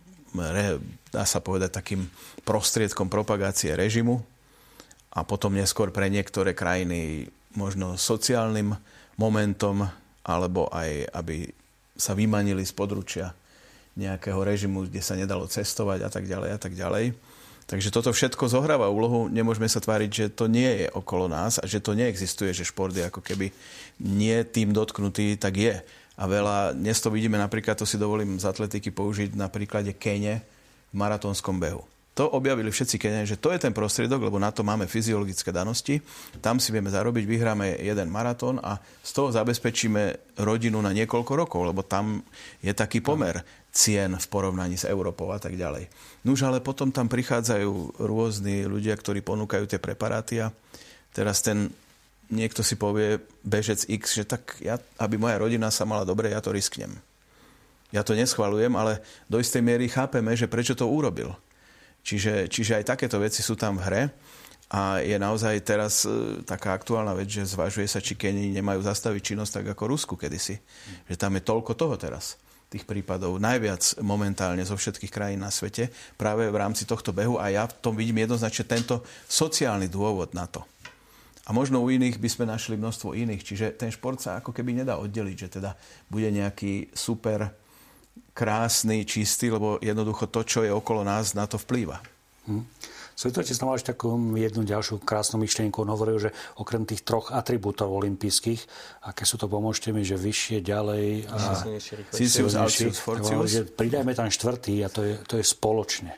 dá 1.11 1.27
sa 1.27 1.43
povedať, 1.43 1.83
takým 1.83 2.07
prostriedkom 2.47 3.11
propagácie 3.11 3.75
režimu 3.75 4.23
a 5.13 5.21
potom 5.27 5.53
neskôr 5.53 5.91
pre 5.91 6.07
niektoré 6.07 6.55
krajiny 6.55 7.27
možno 7.53 7.99
sociálnym 7.99 8.73
momentom, 9.19 9.85
alebo 10.23 10.71
aj 10.73 11.11
aby 11.13 11.51
sa 11.93 12.17
vymanili 12.17 12.65
z 12.65 12.73
područia 12.73 13.35
nejakého 13.93 14.39
režimu, 14.41 14.89
kde 14.89 15.01
sa 15.01 15.13
nedalo 15.13 15.45
cestovať 15.45 16.05
a 16.05 16.09
tak 16.09 16.25
ďalej 16.25 16.49
a 16.53 16.59
tak 16.59 16.73
ďalej. 16.73 17.13
Takže 17.63 17.95
toto 17.95 18.11
všetko 18.11 18.51
zohráva 18.51 18.91
úlohu. 18.91 19.31
Nemôžeme 19.31 19.71
sa 19.71 19.79
tváriť, 19.79 20.09
že 20.11 20.25
to 20.33 20.51
nie 20.51 20.83
je 20.83 20.87
okolo 20.91 21.31
nás 21.31 21.63
a 21.63 21.65
že 21.65 21.79
to 21.79 21.95
neexistuje, 21.95 22.51
že 22.51 22.67
šport 22.67 22.91
je 22.91 23.07
ako 23.07 23.23
keby 23.23 23.55
nie 24.03 24.35
tým 24.43 24.75
dotknutý, 24.75 25.39
tak 25.39 25.55
je. 25.55 25.75
A 26.13 26.23
veľa, 26.29 26.77
dnes 26.77 26.99
to 27.01 27.09
vidíme 27.09 27.39
napríklad, 27.39 27.79
to 27.79 27.87
si 27.87 27.97
dovolím 27.97 28.37
z 28.37 28.45
atletiky 28.45 28.93
použiť 28.93 29.33
na 29.33 29.49
príklade 29.49 29.95
Kene 29.95 30.43
v 30.91 30.93
maratónskom 30.93 31.57
behu. 31.57 31.81
To 32.13 32.29
objavili 32.29 32.69
všetci 32.69 33.01
Keniani, 33.01 33.25
že 33.25 33.41
to 33.41 33.49
je 33.49 33.57
ten 33.57 33.73
prostriedok, 33.73 34.21
lebo 34.21 34.37
na 34.37 34.53
to 34.53 34.61
máme 34.61 34.85
fyziologické 34.85 35.49
danosti. 35.49 35.97
Tam 36.45 36.61
si 36.61 36.69
vieme 36.69 36.93
zarobiť, 36.93 37.25
vyhráme 37.25 37.81
jeden 37.81 38.13
maratón 38.13 38.61
a 38.61 38.77
z 39.01 39.11
toho 39.17 39.33
zabezpečíme 39.33 40.37
rodinu 40.37 40.77
na 40.77 40.93
niekoľko 40.93 41.33
rokov, 41.33 41.65
lebo 41.65 41.81
tam 41.81 42.21
je 42.61 42.69
taký 42.69 43.01
pomer 43.01 43.41
cien 43.73 44.13
v 44.13 44.27
porovnaní 44.29 44.77
s 44.77 44.85
Európou 44.85 45.33
a 45.33 45.41
tak 45.41 45.57
ďalej. 45.57 45.89
Nuž, 46.21 46.45
ale 46.45 46.61
potom 46.61 46.93
tam 46.93 47.09
prichádzajú 47.09 47.97
rôzni 47.97 48.69
ľudia, 48.69 48.93
ktorí 48.93 49.25
ponúkajú 49.25 49.65
tie 49.65 49.81
preparáty 49.81 50.45
a 50.45 50.53
teraz 51.09 51.41
ten 51.41 51.73
niekto 52.29 52.61
si 52.61 52.77
povie, 52.77 53.17
bežec 53.41 53.83
X, 53.89 54.21
že 54.21 54.23
tak 54.29 54.61
ja, 54.61 54.77
aby 55.01 55.17
moja 55.17 55.41
rodina 55.41 55.73
sa 55.73 55.89
mala 55.89 56.05
dobre, 56.05 56.31
ja 56.31 56.39
to 56.39 56.53
risknem. 56.53 56.93
Ja 57.93 58.01
to 58.01 58.17
neschvalujem, 58.17 58.73
ale 58.73 59.01
do 59.29 59.37
istej 59.37 59.61
miery 59.61 59.89
chápeme, 59.89 60.33
že 60.33 60.49
prečo 60.49 60.73
to 60.73 60.89
urobil. 60.89 61.33
Čiže, 62.05 62.49
čiže 62.49 62.81
aj 62.81 62.93
takéto 62.93 63.21
veci 63.21 63.45
sú 63.45 63.57
tam 63.57 63.77
v 63.77 63.85
hre. 63.85 64.03
A 64.73 65.05
je 65.05 65.13
naozaj 65.21 65.61
teraz 65.61 66.01
e, 66.01 66.41
taká 66.41 66.73
aktuálna 66.73 67.13
vec, 67.13 67.29
že 67.29 67.45
zvažuje 67.45 67.85
sa, 67.85 68.01
či 68.01 68.17
Kenii 68.17 68.57
nemajú 68.57 68.81
zastaviť 68.81 69.21
činnosť 69.21 69.61
tak 69.61 69.65
ako 69.77 69.83
Rusku 69.93 70.13
kedysi. 70.17 70.57
Že 71.05 71.15
tam 71.21 71.37
je 71.37 71.45
toľko 71.45 71.71
toho 71.77 71.93
teraz 71.93 72.41
tých 72.73 72.89
prípadov 72.89 73.37
najviac 73.37 74.01
momentálne 74.01 74.65
zo 74.65 74.73
všetkých 74.73 75.13
krajín 75.13 75.45
na 75.45 75.53
svete 75.53 75.93
práve 76.17 76.49
v 76.49 76.57
rámci 76.57 76.89
tohto 76.89 77.13
behu 77.13 77.37
a 77.37 77.53
ja 77.53 77.69
v 77.69 77.77
tom 77.77 77.93
vidím 77.93 78.25
jednoznačne 78.25 78.65
tento 78.65 79.05
sociálny 79.29 79.85
dôvod 79.85 80.33
na 80.33 80.49
to. 80.49 80.65
A 81.43 81.51
možno 81.51 81.83
u 81.83 81.91
iných 81.91 82.17
by 82.17 82.29
sme 82.31 82.45
našli 82.47 82.79
množstvo 82.79 83.19
iných. 83.19 83.43
Čiže 83.43 83.65
ten 83.75 83.91
šport 83.91 84.15
sa 84.15 84.39
ako 84.39 84.55
keby 84.55 84.79
nedá 84.79 84.95
oddeliť, 84.95 85.35
že 85.35 85.59
teda 85.59 85.75
bude 86.07 86.31
nejaký 86.31 86.95
super 86.95 87.51
krásny, 88.31 89.03
čistý, 89.03 89.51
lebo 89.51 89.75
jednoducho 89.83 90.31
to, 90.31 90.41
čo 90.47 90.59
je 90.63 90.71
okolo 90.71 91.03
nás, 91.03 91.35
na 91.35 91.43
to 91.43 91.59
vplýva. 91.59 91.99
Hm. 92.47 92.63
Svetotec 93.13 93.55
tam 93.55 93.73
ešte 93.73 93.93
takú 93.93 94.17
jednu 94.33 94.65
ďalšiu 94.65 95.01
krásnu 95.01 95.37
myšlienku. 95.41 95.85
On 95.85 95.93
hovoril, 95.93 96.17
že 96.17 96.29
okrem 96.57 96.83
tých 96.83 97.05
troch 97.05 97.29
atribútov 97.29 97.93
olympijských, 97.93 98.61
aké 99.05 99.23
sú 99.23 99.37
to, 99.37 99.45
pomôžte 99.45 99.93
mi, 99.93 100.01
že 100.01 100.17
vyššie, 100.17 100.65
ďalej 100.65 101.29
a 101.29 101.37
Forcius. 102.97 103.69
Pridajme 103.73 104.11
tam 104.17 104.29
štvrtý 104.29 104.81
a 104.81 104.89
to 104.89 105.01
je, 105.05 105.15
to 105.29 105.35
je 105.37 105.45
spoločne. 105.45 106.13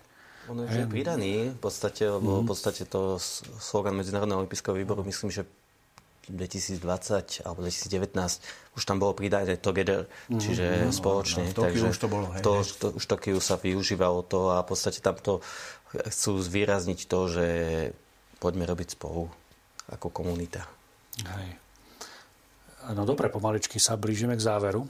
On 0.46 0.62
je 0.62 0.86
pridaný 0.86 1.58
v 1.58 1.60
podstate, 1.60 2.06
lebo 2.06 2.38
mm. 2.38 2.42
v 2.46 2.48
podstate 2.48 2.84
to 2.86 3.18
slogan 3.58 3.98
Medzinárodného 3.98 4.46
olympijského 4.46 4.78
výboru, 4.78 5.02
myslím, 5.02 5.34
že 5.34 5.50
2020 6.30 7.46
alebo 7.46 7.62
2019 7.62 8.18
už 8.76 8.84
tam 8.84 8.98
bolo 8.98 9.14
pridané 9.14 9.62
together, 9.62 10.10
mm, 10.28 10.42
čiže 10.42 10.66
mm, 10.66 10.94
spoločne. 10.94 11.54
No, 11.54 11.54
v 11.54 11.66
takže 11.70 11.86
už 11.94 12.00
to 12.02 12.08
bolo, 12.10 12.26
hej, 12.34 12.42
to, 12.42 12.52
to, 12.66 12.88
už 12.98 13.06
Tokiu 13.06 13.38
sa 13.38 13.62
využívalo 13.62 14.26
to 14.26 14.50
a 14.52 14.66
v 14.66 14.68
podstate 14.68 15.00
tam 15.06 15.16
to 15.22 15.46
chcú 16.12 16.40
zvýrazniť 16.42 17.00
to, 17.08 17.20
že 17.32 17.48
poďme 18.44 18.68
robiť 18.68 19.00
spolu 19.00 19.32
ako 19.92 20.12
komunita. 20.12 20.66
Hej. 21.24 21.58
No 22.94 23.08
dobre, 23.08 23.34
pomaličky 23.34 23.82
sa 23.82 23.98
blížime 23.98 24.38
k 24.38 24.46
záveru. 24.46 24.86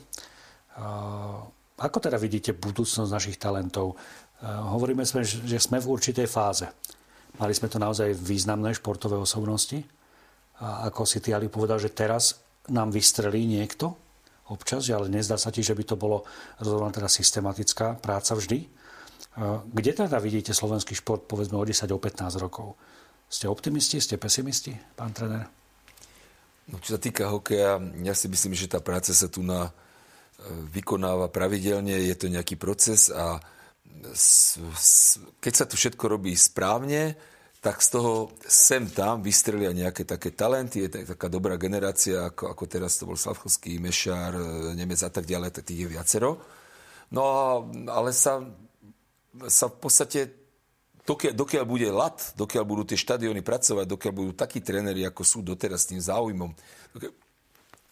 Ako 1.75 1.97
teda 1.99 2.19
vidíte 2.19 2.51
budúcnosť 2.55 3.11
našich 3.11 3.37
talentov? 3.39 3.95
Hovoríme 4.43 5.07
sme, 5.07 5.23
že 5.23 5.59
sme 5.61 5.79
v 5.79 5.91
určitej 5.95 6.27
fáze. 6.27 6.67
Mali 7.39 7.55
sme 7.55 7.71
to 7.71 7.79
naozaj 7.79 8.15
významné 8.15 8.75
športové 8.75 9.15
osobnosti. 9.15 9.79
A 10.59 10.87
ako 10.87 11.03
si 11.03 11.19
ty, 11.19 11.35
Ali, 11.35 11.51
povedal, 11.51 11.79
že 11.79 11.91
teraz 11.91 12.39
nám 12.71 12.91
vystrelí 12.91 13.43
niekto 13.43 13.95
občas, 14.47 14.87
ale 14.91 15.11
nezdá 15.11 15.35
sa 15.35 15.51
ti, 15.51 15.59
že 15.59 15.75
by 15.75 15.83
to 15.83 15.95
bolo 15.99 16.23
rozhodná 16.59 16.91
teda 16.91 17.11
systematická 17.11 17.99
práca 17.99 18.35
vždy. 18.35 18.67
Kde 19.67 19.91
teda 19.91 20.15
vidíte 20.23 20.55
slovenský 20.55 20.95
šport 20.95 21.27
povedzme 21.27 21.59
o 21.59 21.65
10, 21.67 21.91
o 21.91 21.99
15 21.99 22.39
rokov? 22.39 22.79
Ste 23.27 23.51
optimisti, 23.51 23.99
ste 23.99 24.15
pesimisti, 24.15 24.71
pán 24.95 25.11
tréner? 25.11 25.43
No, 26.71 26.79
čo 26.79 26.95
sa 26.95 26.99
týka 27.01 27.27
hokeja, 27.29 27.77
ja 28.01 28.13
si 28.15 28.31
myslím, 28.31 28.55
že 28.55 28.71
tá 28.71 28.79
práca 28.79 29.11
sa 29.11 29.27
tu 29.27 29.43
na, 29.43 29.69
e, 29.69 29.71
vykonáva 30.71 31.29
pravidelne, 31.29 31.93
je 31.93 32.15
to 32.15 32.31
nejaký 32.31 32.55
proces 32.55 33.11
a 33.13 33.37
s, 34.15 34.57
s, 34.57 35.21
keď 35.43 35.53
sa 35.53 35.65
to 35.69 35.75
všetko 35.77 36.05
robí 36.09 36.33
správne, 36.33 37.13
tak 37.61 37.81
z 37.81 37.97
toho 37.97 38.33
sem 38.45 38.85
tam 38.89 39.21
vystrelia 39.25 39.73
nejaké 39.73 40.05
také 40.05 40.33
talenty, 40.33 40.85
je 40.85 41.17
taká 41.17 41.29
dobrá 41.29 41.57
generácia, 41.57 42.29
ako, 42.29 42.53
ako 42.53 42.63
teraz 42.65 42.97
to 42.97 43.09
bol 43.09 43.17
Slavkovský, 43.17 43.77
Mešár, 43.77 44.33
e, 44.37 44.73
Nemec 44.79 45.01
a 45.05 45.11
tak 45.11 45.27
ďalej, 45.27 45.49
tak 45.53 45.69
tých 45.69 45.85
je 45.85 45.91
viacero. 45.91 46.41
No 47.13 47.21
ale 47.89 48.09
sa 48.09 48.41
sa 49.47 49.67
v 49.67 49.77
podstate, 49.77 50.19
dokiaľ, 51.05 51.33
dokiaľ 51.37 51.63
bude 51.67 51.87
lat, 51.91 52.33
dokiaľ 52.35 52.63
budú 52.65 52.83
tie 52.87 52.99
štadióny 52.99 53.45
pracovať, 53.45 53.85
dokiaľ 53.85 54.13
budú 54.13 54.31
takí 54.33 54.59
tréneri, 54.59 55.05
ako 55.05 55.21
sú 55.21 55.39
doteraz 55.45 55.85
s 55.85 55.89
tým 55.93 56.01
záujmom, 56.01 56.51
dokiaľ, 56.97 57.13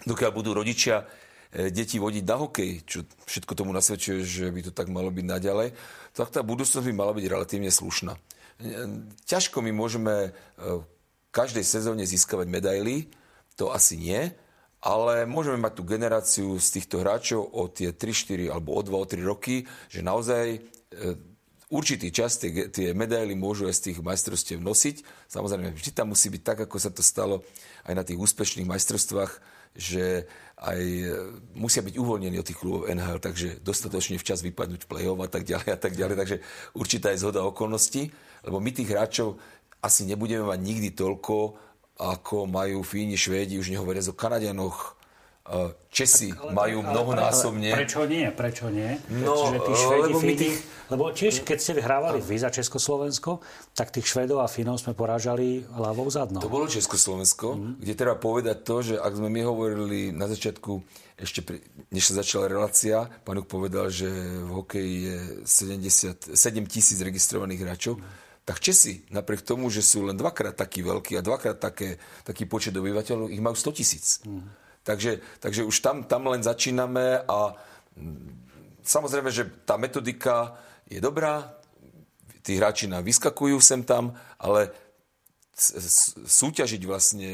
dokiaľ 0.08 0.32
budú 0.34 0.50
rodičia 0.58 1.06
e, 1.54 1.70
deti 1.70 2.02
vodiť 2.02 2.24
na 2.26 2.36
hokej, 2.42 2.72
čo 2.84 3.06
všetko 3.30 3.54
tomu 3.54 3.72
nasvedčuje, 3.76 4.26
že 4.26 4.46
by 4.50 4.62
to 4.68 4.72
tak 4.74 4.90
malo 4.90 5.14
byť 5.14 5.26
naďalej, 5.26 5.70
tak 6.14 6.30
tá 6.34 6.42
budúcnosť 6.42 6.86
by 6.86 6.94
mala 6.94 7.14
byť 7.14 7.26
relatívne 7.30 7.70
slušná. 7.70 8.14
E, 8.16 8.20
ťažko 9.30 9.62
my 9.62 9.72
môžeme 9.72 10.16
e, 10.28 10.32
v 10.60 10.86
každej 11.34 11.66
sezóne 11.66 12.04
získavať 12.06 12.48
medaily, 12.50 13.10
to 13.54 13.70
asi 13.70 14.02
nie, 14.02 14.34
ale 14.84 15.24
môžeme 15.24 15.64
mať 15.64 15.80
tú 15.80 15.84
generáciu 15.88 16.48
z 16.60 16.68
týchto 16.82 17.00
hráčov 17.00 17.40
o 17.56 17.72
tie 17.72 17.96
3, 17.96 18.50
4 18.50 18.52
alebo 18.52 18.76
o 18.76 18.82
2, 18.84 18.92
o 18.92 19.06
3 19.08 19.24
roky, 19.24 19.64
že 19.88 20.04
naozaj 20.04 20.60
určitý 21.70 22.12
čas 22.12 22.40
tie, 22.40 22.68
tie 22.72 22.92
medaily 22.92 23.36
môžu 23.38 23.68
aj 23.70 23.76
z 23.80 23.84
tých 23.92 23.98
majstrovstiev 24.04 24.60
nosiť. 24.60 25.28
Samozrejme, 25.30 25.76
vždy 25.76 25.92
tam 25.94 26.12
musí 26.12 26.28
byť 26.32 26.42
tak, 26.42 26.60
ako 26.68 26.78
sa 26.80 26.90
to 26.92 27.06
stalo 27.06 27.46
aj 27.88 27.94
na 27.94 28.04
tých 28.04 28.20
úspešných 28.20 28.68
majstrovstvách, 28.68 29.32
že 29.74 30.30
aj 30.62 30.80
e, 30.80 31.06
musia 31.58 31.82
byť 31.82 31.98
uvoľnení 31.98 32.38
od 32.38 32.46
tých 32.46 32.60
klubov 32.62 32.88
NHL, 32.88 33.20
takže 33.20 33.48
dostatočne 33.66 34.22
včas 34.22 34.46
vypadnúť 34.46 34.86
play-off 34.86 35.20
a 35.20 35.30
tak 35.30 35.44
ďalej 35.44 35.70
a 35.74 35.80
tak 35.80 35.94
ďalej. 35.98 36.16
Takže 36.16 36.38
určitá 36.78 37.10
je 37.12 37.22
zhoda 37.26 37.42
okolností, 37.44 38.14
lebo 38.46 38.62
my 38.62 38.70
tých 38.70 38.94
hráčov 38.94 39.42
asi 39.84 40.08
nebudeme 40.08 40.48
mať 40.48 40.60
nikdy 40.64 40.90
toľko, 40.96 41.58
ako 42.00 42.50
majú 42.50 42.82
Fíni, 42.82 43.20
Švédi, 43.20 43.60
už 43.60 43.70
nehovoria 43.70 44.02
o 44.06 44.16
Kanadianoch, 44.16 44.96
Česi 45.92 46.32
ale, 46.32 46.56
majú 46.56 46.80
mnohonásobne. 46.88 47.76
Ale 47.76 47.84
prečo 47.84 48.08
nie? 48.08 48.26
Prečo 48.32 48.72
nie? 48.72 48.96
No, 49.12 49.52
Čiže 49.52 49.60
tí 49.60 49.74
Švedi, 49.76 50.04
lebo, 50.08 50.20
Fíni, 50.24 50.36
tých... 50.40 50.58
lebo 50.88 51.04
tiež, 51.12 51.34
keď 51.44 51.58
ste 51.60 51.74
vyhrávali 51.76 52.24
vy 52.24 52.36
za 52.40 52.48
Československo, 52.48 53.44
tak 53.76 53.92
tých 53.92 54.08
Švedov 54.08 54.40
a 54.40 54.48
Fínov 54.48 54.80
sme 54.80 54.96
porážali 54.96 55.68
hlavou 55.76 56.08
zadnou. 56.08 56.40
To 56.40 56.48
bolo 56.48 56.72
Československo, 56.72 57.60
mm. 57.60 57.74
kde 57.84 57.94
treba 57.94 58.16
povedať 58.16 58.58
to, 58.64 58.76
že 58.88 58.96
ak 58.96 59.20
sme 59.20 59.28
my 59.28 59.44
hovorili 59.44 60.16
na 60.16 60.32
začiatku, 60.32 60.80
ešte 61.20 61.44
pri, 61.44 61.60
než 61.92 62.08
sa 62.08 62.24
začala 62.24 62.48
relácia, 62.48 63.04
pán 63.28 63.44
povedal, 63.44 63.92
že 63.92 64.08
v 64.48 64.64
hokeji 64.64 64.96
je 65.12 65.20
70, 65.44 66.40
7 66.40 66.72
tisíc 66.72 67.04
registrovaných 67.04 67.68
hráčov. 67.68 68.00
Mm. 68.00 68.04
Tak 68.48 68.64
Česi, 68.64 69.04
napriek 69.12 69.44
tomu, 69.44 69.68
že 69.68 69.84
sú 69.84 70.08
len 70.08 70.16
dvakrát 70.16 70.56
takí 70.56 70.80
veľkí 70.84 71.20
a 71.20 71.22
dvakrát 71.24 71.60
také, 71.60 72.00
taký 72.24 72.48
počet 72.48 72.72
obyvateľov, 72.76 73.28
ich 73.28 73.44
majú 73.44 73.60
100 73.60 73.76
tisíc. 73.76 74.24
Mm. 74.24 74.63
Takže, 74.84 75.20
takže 75.40 75.64
už 75.64 75.80
tam, 75.80 76.04
tam 76.04 76.28
len 76.28 76.44
začíname 76.44 77.24
a 77.24 77.56
samozrejme, 78.84 79.32
že 79.32 79.48
tá 79.64 79.80
metodika 79.80 80.60
je 80.92 81.00
dobrá, 81.00 81.56
tí 82.44 82.60
hráči 82.60 82.92
nám 82.92 83.08
vyskakujú 83.08 83.64
sem 83.64 83.80
tam, 83.88 84.12
ale 84.36 84.68
súťažiť 85.54 86.82
vlastne 86.90 87.30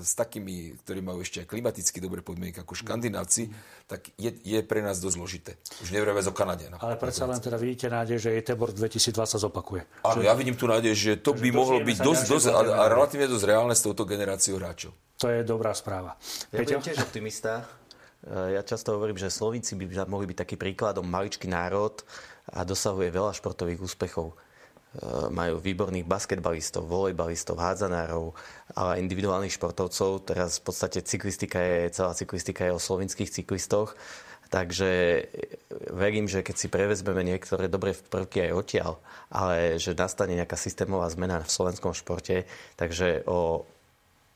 s 0.00 0.16
takými, 0.16 0.80
ktorí 0.80 1.04
majú 1.04 1.20
ešte 1.20 1.44
aj 1.44 1.52
klimaticky 1.52 2.00
dobré 2.00 2.24
podmienky 2.24 2.64
ako 2.64 2.72
škandinávci, 2.72 3.52
tak 3.84 4.08
je, 4.16 4.32
je 4.40 4.58
pre 4.64 4.80
nás 4.80 4.96
dosť 4.96 5.16
zložité. 5.20 5.52
Už 5.84 5.92
nevrieme 5.92 6.24
o 6.24 6.32
Kanade. 6.32 6.72
Ale 6.80 6.96
predsa 6.96 7.28
len 7.28 7.36
teda 7.36 7.60
vidíte 7.60 7.92
nádej, 7.92 8.24
že 8.24 8.28
Etebor 8.32 8.72
2002 8.72 9.12
sa 9.28 9.36
zopakuje. 9.36 9.84
Áno, 10.00 10.24
ja 10.24 10.32
vidím 10.32 10.56
tu 10.56 10.64
nádej, 10.64 10.96
že 10.96 11.12
to 11.20 11.36
by 11.36 11.52
mohlo 11.52 11.84
byť 11.84 11.98
dosť, 12.00 12.24
dosť 12.24 12.46
a, 12.48 12.60
a 12.72 12.82
relatívne 12.88 13.28
dosť 13.28 13.44
reálne 13.44 13.76
s 13.76 13.84
touto 13.84 14.08
generáciou 14.08 14.56
hráčov. 14.56 14.96
To 15.20 15.28
je 15.28 15.44
dobrá 15.44 15.76
správa. 15.76 16.16
Ja 16.56 16.64
Peťo? 16.64 16.80
tiež 16.80 17.04
optimista. 17.04 17.68
E, 18.24 18.56
ja 18.56 18.64
často 18.64 18.96
hovorím, 18.96 19.20
že 19.20 19.28
Slovíci 19.28 19.76
by 19.76 20.08
mohli 20.08 20.32
byť 20.32 20.38
taký 20.40 20.56
príkladom 20.56 21.04
maličký 21.04 21.52
národ 21.52 22.00
a 22.48 22.64
dosahuje 22.64 23.12
veľa 23.12 23.36
športových 23.36 23.84
úspechov. 23.84 24.32
E, 24.92 25.32
majú 25.32 25.56
výborných 25.56 26.04
basketbalistov, 26.04 26.84
volejbalistov, 26.84 27.56
hádzanárov, 27.56 28.36
ale 28.76 29.00
individuálnych 29.00 29.56
športovcov. 29.56 30.28
Teraz 30.28 30.60
v 30.60 30.68
podstate 30.68 31.00
cyklistika 31.00 31.56
je, 31.56 31.96
celá 31.96 32.12
cyklistika 32.12 32.68
je 32.68 32.76
o 32.76 32.80
slovinských 32.82 33.32
cyklistoch. 33.32 33.96
Takže 34.52 35.24
verím, 35.96 36.28
že 36.28 36.44
keď 36.44 36.56
si 36.60 36.68
prevezmeme 36.68 37.24
niektoré 37.24 37.72
dobré 37.72 37.96
prvky 37.96 38.44
aj 38.44 38.52
odtiaľ, 38.52 38.92
ale 39.32 39.80
že 39.80 39.96
nastane 39.96 40.36
nejaká 40.36 40.60
systémová 40.60 41.08
zmena 41.08 41.40
v 41.40 41.48
slovenskom 41.48 41.96
športe, 41.96 42.44
takže 42.76 43.24
o 43.24 43.64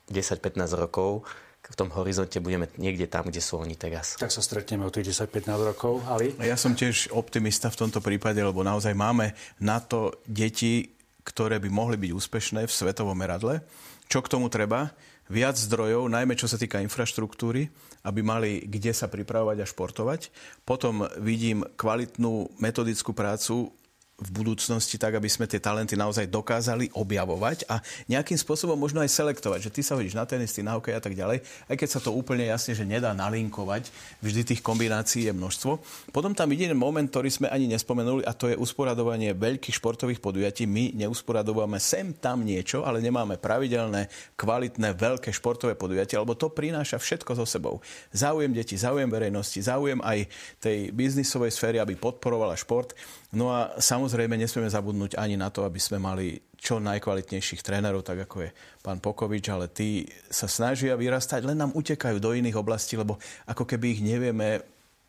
10-15 0.09 0.57
rokov 0.73 1.29
v 1.73 1.77
tom 1.77 1.91
horizonte 1.95 2.39
budeme 2.39 2.71
niekde 2.79 3.11
tam, 3.11 3.27
kde 3.27 3.43
sú 3.43 3.59
oni 3.59 3.75
teraz. 3.75 4.15
Tak 4.17 4.31
sa 4.31 4.43
stretneme 4.43 4.87
o 4.87 4.93
tých 4.93 5.15
10-15 5.15 5.71
rokov. 5.75 6.03
Ali? 6.07 6.33
Ja 6.43 6.55
som 6.55 6.79
tiež 6.79 7.11
optimista 7.11 7.69
v 7.73 7.87
tomto 7.87 7.99
prípade, 7.99 8.39
lebo 8.39 8.63
naozaj 8.63 8.95
máme 8.95 9.35
na 9.59 9.83
to 9.83 10.15
deti, 10.27 10.95
ktoré 11.27 11.59
by 11.59 11.69
mohli 11.69 11.97
byť 11.99 12.11
úspešné 12.15 12.61
v 12.65 12.73
svetovom 12.73 13.19
meradle. 13.19 13.67
Čo 14.07 14.23
k 14.23 14.31
tomu 14.31 14.47
treba? 14.47 14.95
viac 15.27 15.59
zdrojov, 15.59 16.07
najmä 16.07 16.39
čo 16.39 16.47
sa 16.47 16.59
týka 16.59 16.83
infraštruktúry, 16.83 17.67
aby 18.07 18.21
mali 18.23 18.63
kde 18.63 18.95
sa 18.95 19.11
pripravovať 19.11 19.59
a 19.63 19.67
športovať. 19.67 20.31
Potom 20.63 21.07
vidím 21.19 21.67
kvalitnú 21.75 22.55
metodickú 22.63 23.11
prácu 23.11 23.75
v 24.17 24.31
budúcnosti 24.33 24.97
tak, 24.97 25.13
aby 25.21 25.29
sme 25.29 25.45
tie 25.45 25.61
talenty 25.61 25.93
naozaj 25.93 26.25
dokázali 26.33 26.89
objavovať 26.97 27.69
a 27.69 27.85
nejakým 28.09 28.41
spôsobom 28.41 28.73
možno 28.73 29.05
aj 29.05 29.13
selektovať, 29.13 29.69
že 29.69 29.75
ty 29.77 29.81
sa 29.85 29.93
hodíš 29.93 30.17
na 30.17 30.25
tenis, 30.25 30.57
ty 30.57 30.65
na 30.65 30.73
hokej 30.73 30.97
a 30.97 31.03
tak 31.05 31.13
ďalej, 31.13 31.45
aj 31.69 31.77
keď 31.77 31.89
sa 31.93 32.01
to 32.01 32.17
úplne 32.17 32.49
jasne, 32.49 32.73
že 32.73 32.89
nedá 32.89 33.13
nalinkovať, 33.13 33.93
vždy 34.25 34.41
tých 34.49 34.65
kombinácií 34.65 35.29
je 35.29 35.37
množstvo. 35.37 35.77
Potom 36.17 36.33
tam 36.33 36.49
ide 36.49 36.73
moment, 36.73 37.05
ktorý 37.05 37.29
sme 37.29 37.53
ani 37.53 37.69
nespomenuli 37.69 38.25
a 38.25 38.33
to 38.33 38.49
je 38.49 38.57
usporadovanie 38.57 39.37
veľkých 39.37 39.77
športových 39.77 40.25
podujatí. 40.25 40.65
My 40.65 40.97
neusporadovame 40.97 41.77
sem 41.77 42.17
tam 42.17 42.41
niečo, 42.41 42.89
ale 42.89 43.05
nemáme 43.05 43.37
pravidelné, 43.37 44.09
kvalitné, 44.41 44.97
veľké 44.97 45.29
športové 45.29 45.77
podujatie, 45.77 46.17
lebo 46.17 46.33
to 46.33 46.49
prináša 46.49 46.97
všetko 46.97 47.37
so 47.37 47.45
sebou. 47.45 47.85
Záujem 48.17 48.57
detí, 48.57 48.81
záujem 48.81 49.13
verejnosti, 49.13 49.61
záujem 49.61 50.01
aj 50.01 50.25
tej 50.57 50.89
biznisovej 50.97 51.53
sféry, 51.53 51.77
aby 51.85 52.01
podporovala 52.01 52.57
šport. 52.57 52.97
No 53.35 53.51
a 53.51 53.75
samozrejme 53.83 54.39
nesmieme 54.39 54.71
zabudnúť 54.71 55.19
ani 55.19 55.35
na 55.35 55.51
to, 55.51 55.67
aby 55.67 55.83
sme 55.83 55.99
mali 55.99 56.39
čo 56.55 56.79
najkvalitnejších 56.79 57.63
trénerov, 57.63 58.07
tak 58.07 58.23
ako 58.23 58.47
je 58.47 58.51
pán 58.81 59.03
Pokovič, 59.03 59.51
ale 59.51 59.67
tí 59.67 60.07
sa 60.31 60.47
snažia 60.47 60.95
vyrastať, 60.95 61.43
len 61.43 61.59
nám 61.59 61.75
utekajú 61.75 62.23
do 62.23 62.33
iných 62.33 62.55
oblastí, 62.55 62.95
lebo 62.95 63.19
ako 63.51 63.67
keby 63.67 63.99
ich 63.99 64.03
nevieme, 64.03 64.63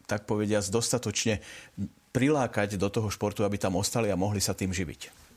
tak 0.10 0.26
povediať, 0.26 0.74
dostatočne 0.74 1.44
prilákať 2.16 2.82
do 2.82 2.90
toho 2.90 3.14
športu, 3.14 3.46
aby 3.46 3.62
tam 3.62 3.78
ostali 3.78 4.10
a 4.10 4.18
mohli 4.18 4.42
sa 4.42 4.58
tým 4.58 4.74
živiť. 4.74 5.28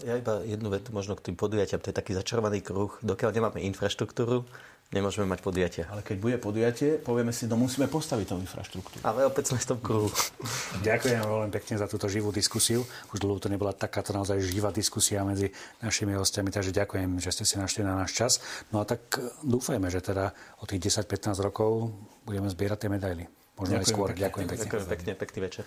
Ja 0.00 0.16
iba 0.16 0.40
jednu 0.40 0.72
vetu 0.72 0.96
možno 0.96 1.12
k 1.12 1.28
tým 1.28 1.36
podujatiam. 1.36 1.76
To 1.84 1.92
je 1.92 1.98
taký 2.00 2.16
začarovaný 2.16 2.64
kruh. 2.64 2.88
Dokiaľ 3.04 3.36
nemáme 3.36 3.60
infraštruktúru, 3.68 4.48
nemôžeme 4.90 5.26
mať 5.26 5.40
podujatie. 5.40 5.82
Ale 5.86 6.02
keď 6.02 6.16
bude 6.18 6.36
podujatie, 6.42 6.98
povieme 6.98 7.30
si, 7.30 7.46
no 7.46 7.54
musíme 7.54 7.86
postaviť 7.86 8.26
tú 8.26 8.34
infraštruktúru. 8.42 9.02
Ale 9.06 9.22
opäť 9.26 9.54
sme 9.54 9.62
v 9.62 9.66
tom 9.70 9.78
kruhu. 9.78 10.10
Ďakujem 10.86 11.22
veľmi 11.22 11.50
pekne 11.54 11.74
za 11.78 11.86
túto 11.86 12.10
živú 12.10 12.34
diskusiu. 12.34 12.82
Už 13.14 13.22
dlho 13.22 13.38
to 13.38 13.46
nebola 13.46 13.70
takáto 13.70 14.10
naozaj 14.10 14.42
živá 14.42 14.74
diskusia 14.74 15.22
medzi 15.22 15.54
našimi 15.78 16.18
hostiami, 16.18 16.50
takže 16.50 16.74
ďakujem, 16.74 17.22
že 17.22 17.30
ste 17.30 17.44
si 17.46 17.54
našli 17.54 17.86
na 17.86 17.94
náš 17.94 18.18
čas. 18.18 18.32
No 18.74 18.82
a 18.82 18.84
tak 18.84 19.06
e, 19.14 19.30
dúfajme, 19.46 19.86
že 19.88 20.02
teda 20.02 20.34
o 20.58 20.66
tých 20.66 20.90
10-15 20.90 21.38
rokov 21.38 21.94
budeme 22.26 22.50
zbierať 22.50 22.86
tie 22.86 22.90
medaily. 22.90 23.24
Možno 23.54 23.78
ďakujem 23.78 23.86
aj 23.86 23.94
skôr. 23.94 24.08
Pekne. 24.10 24.22
Ďakujem 24.26 24.46
pekne. 24.50 24.64
Ďakujem 24.66 24.86
pekne, 24.90 25.12
pekný 25.14 25.38
večer. 25.46 25.64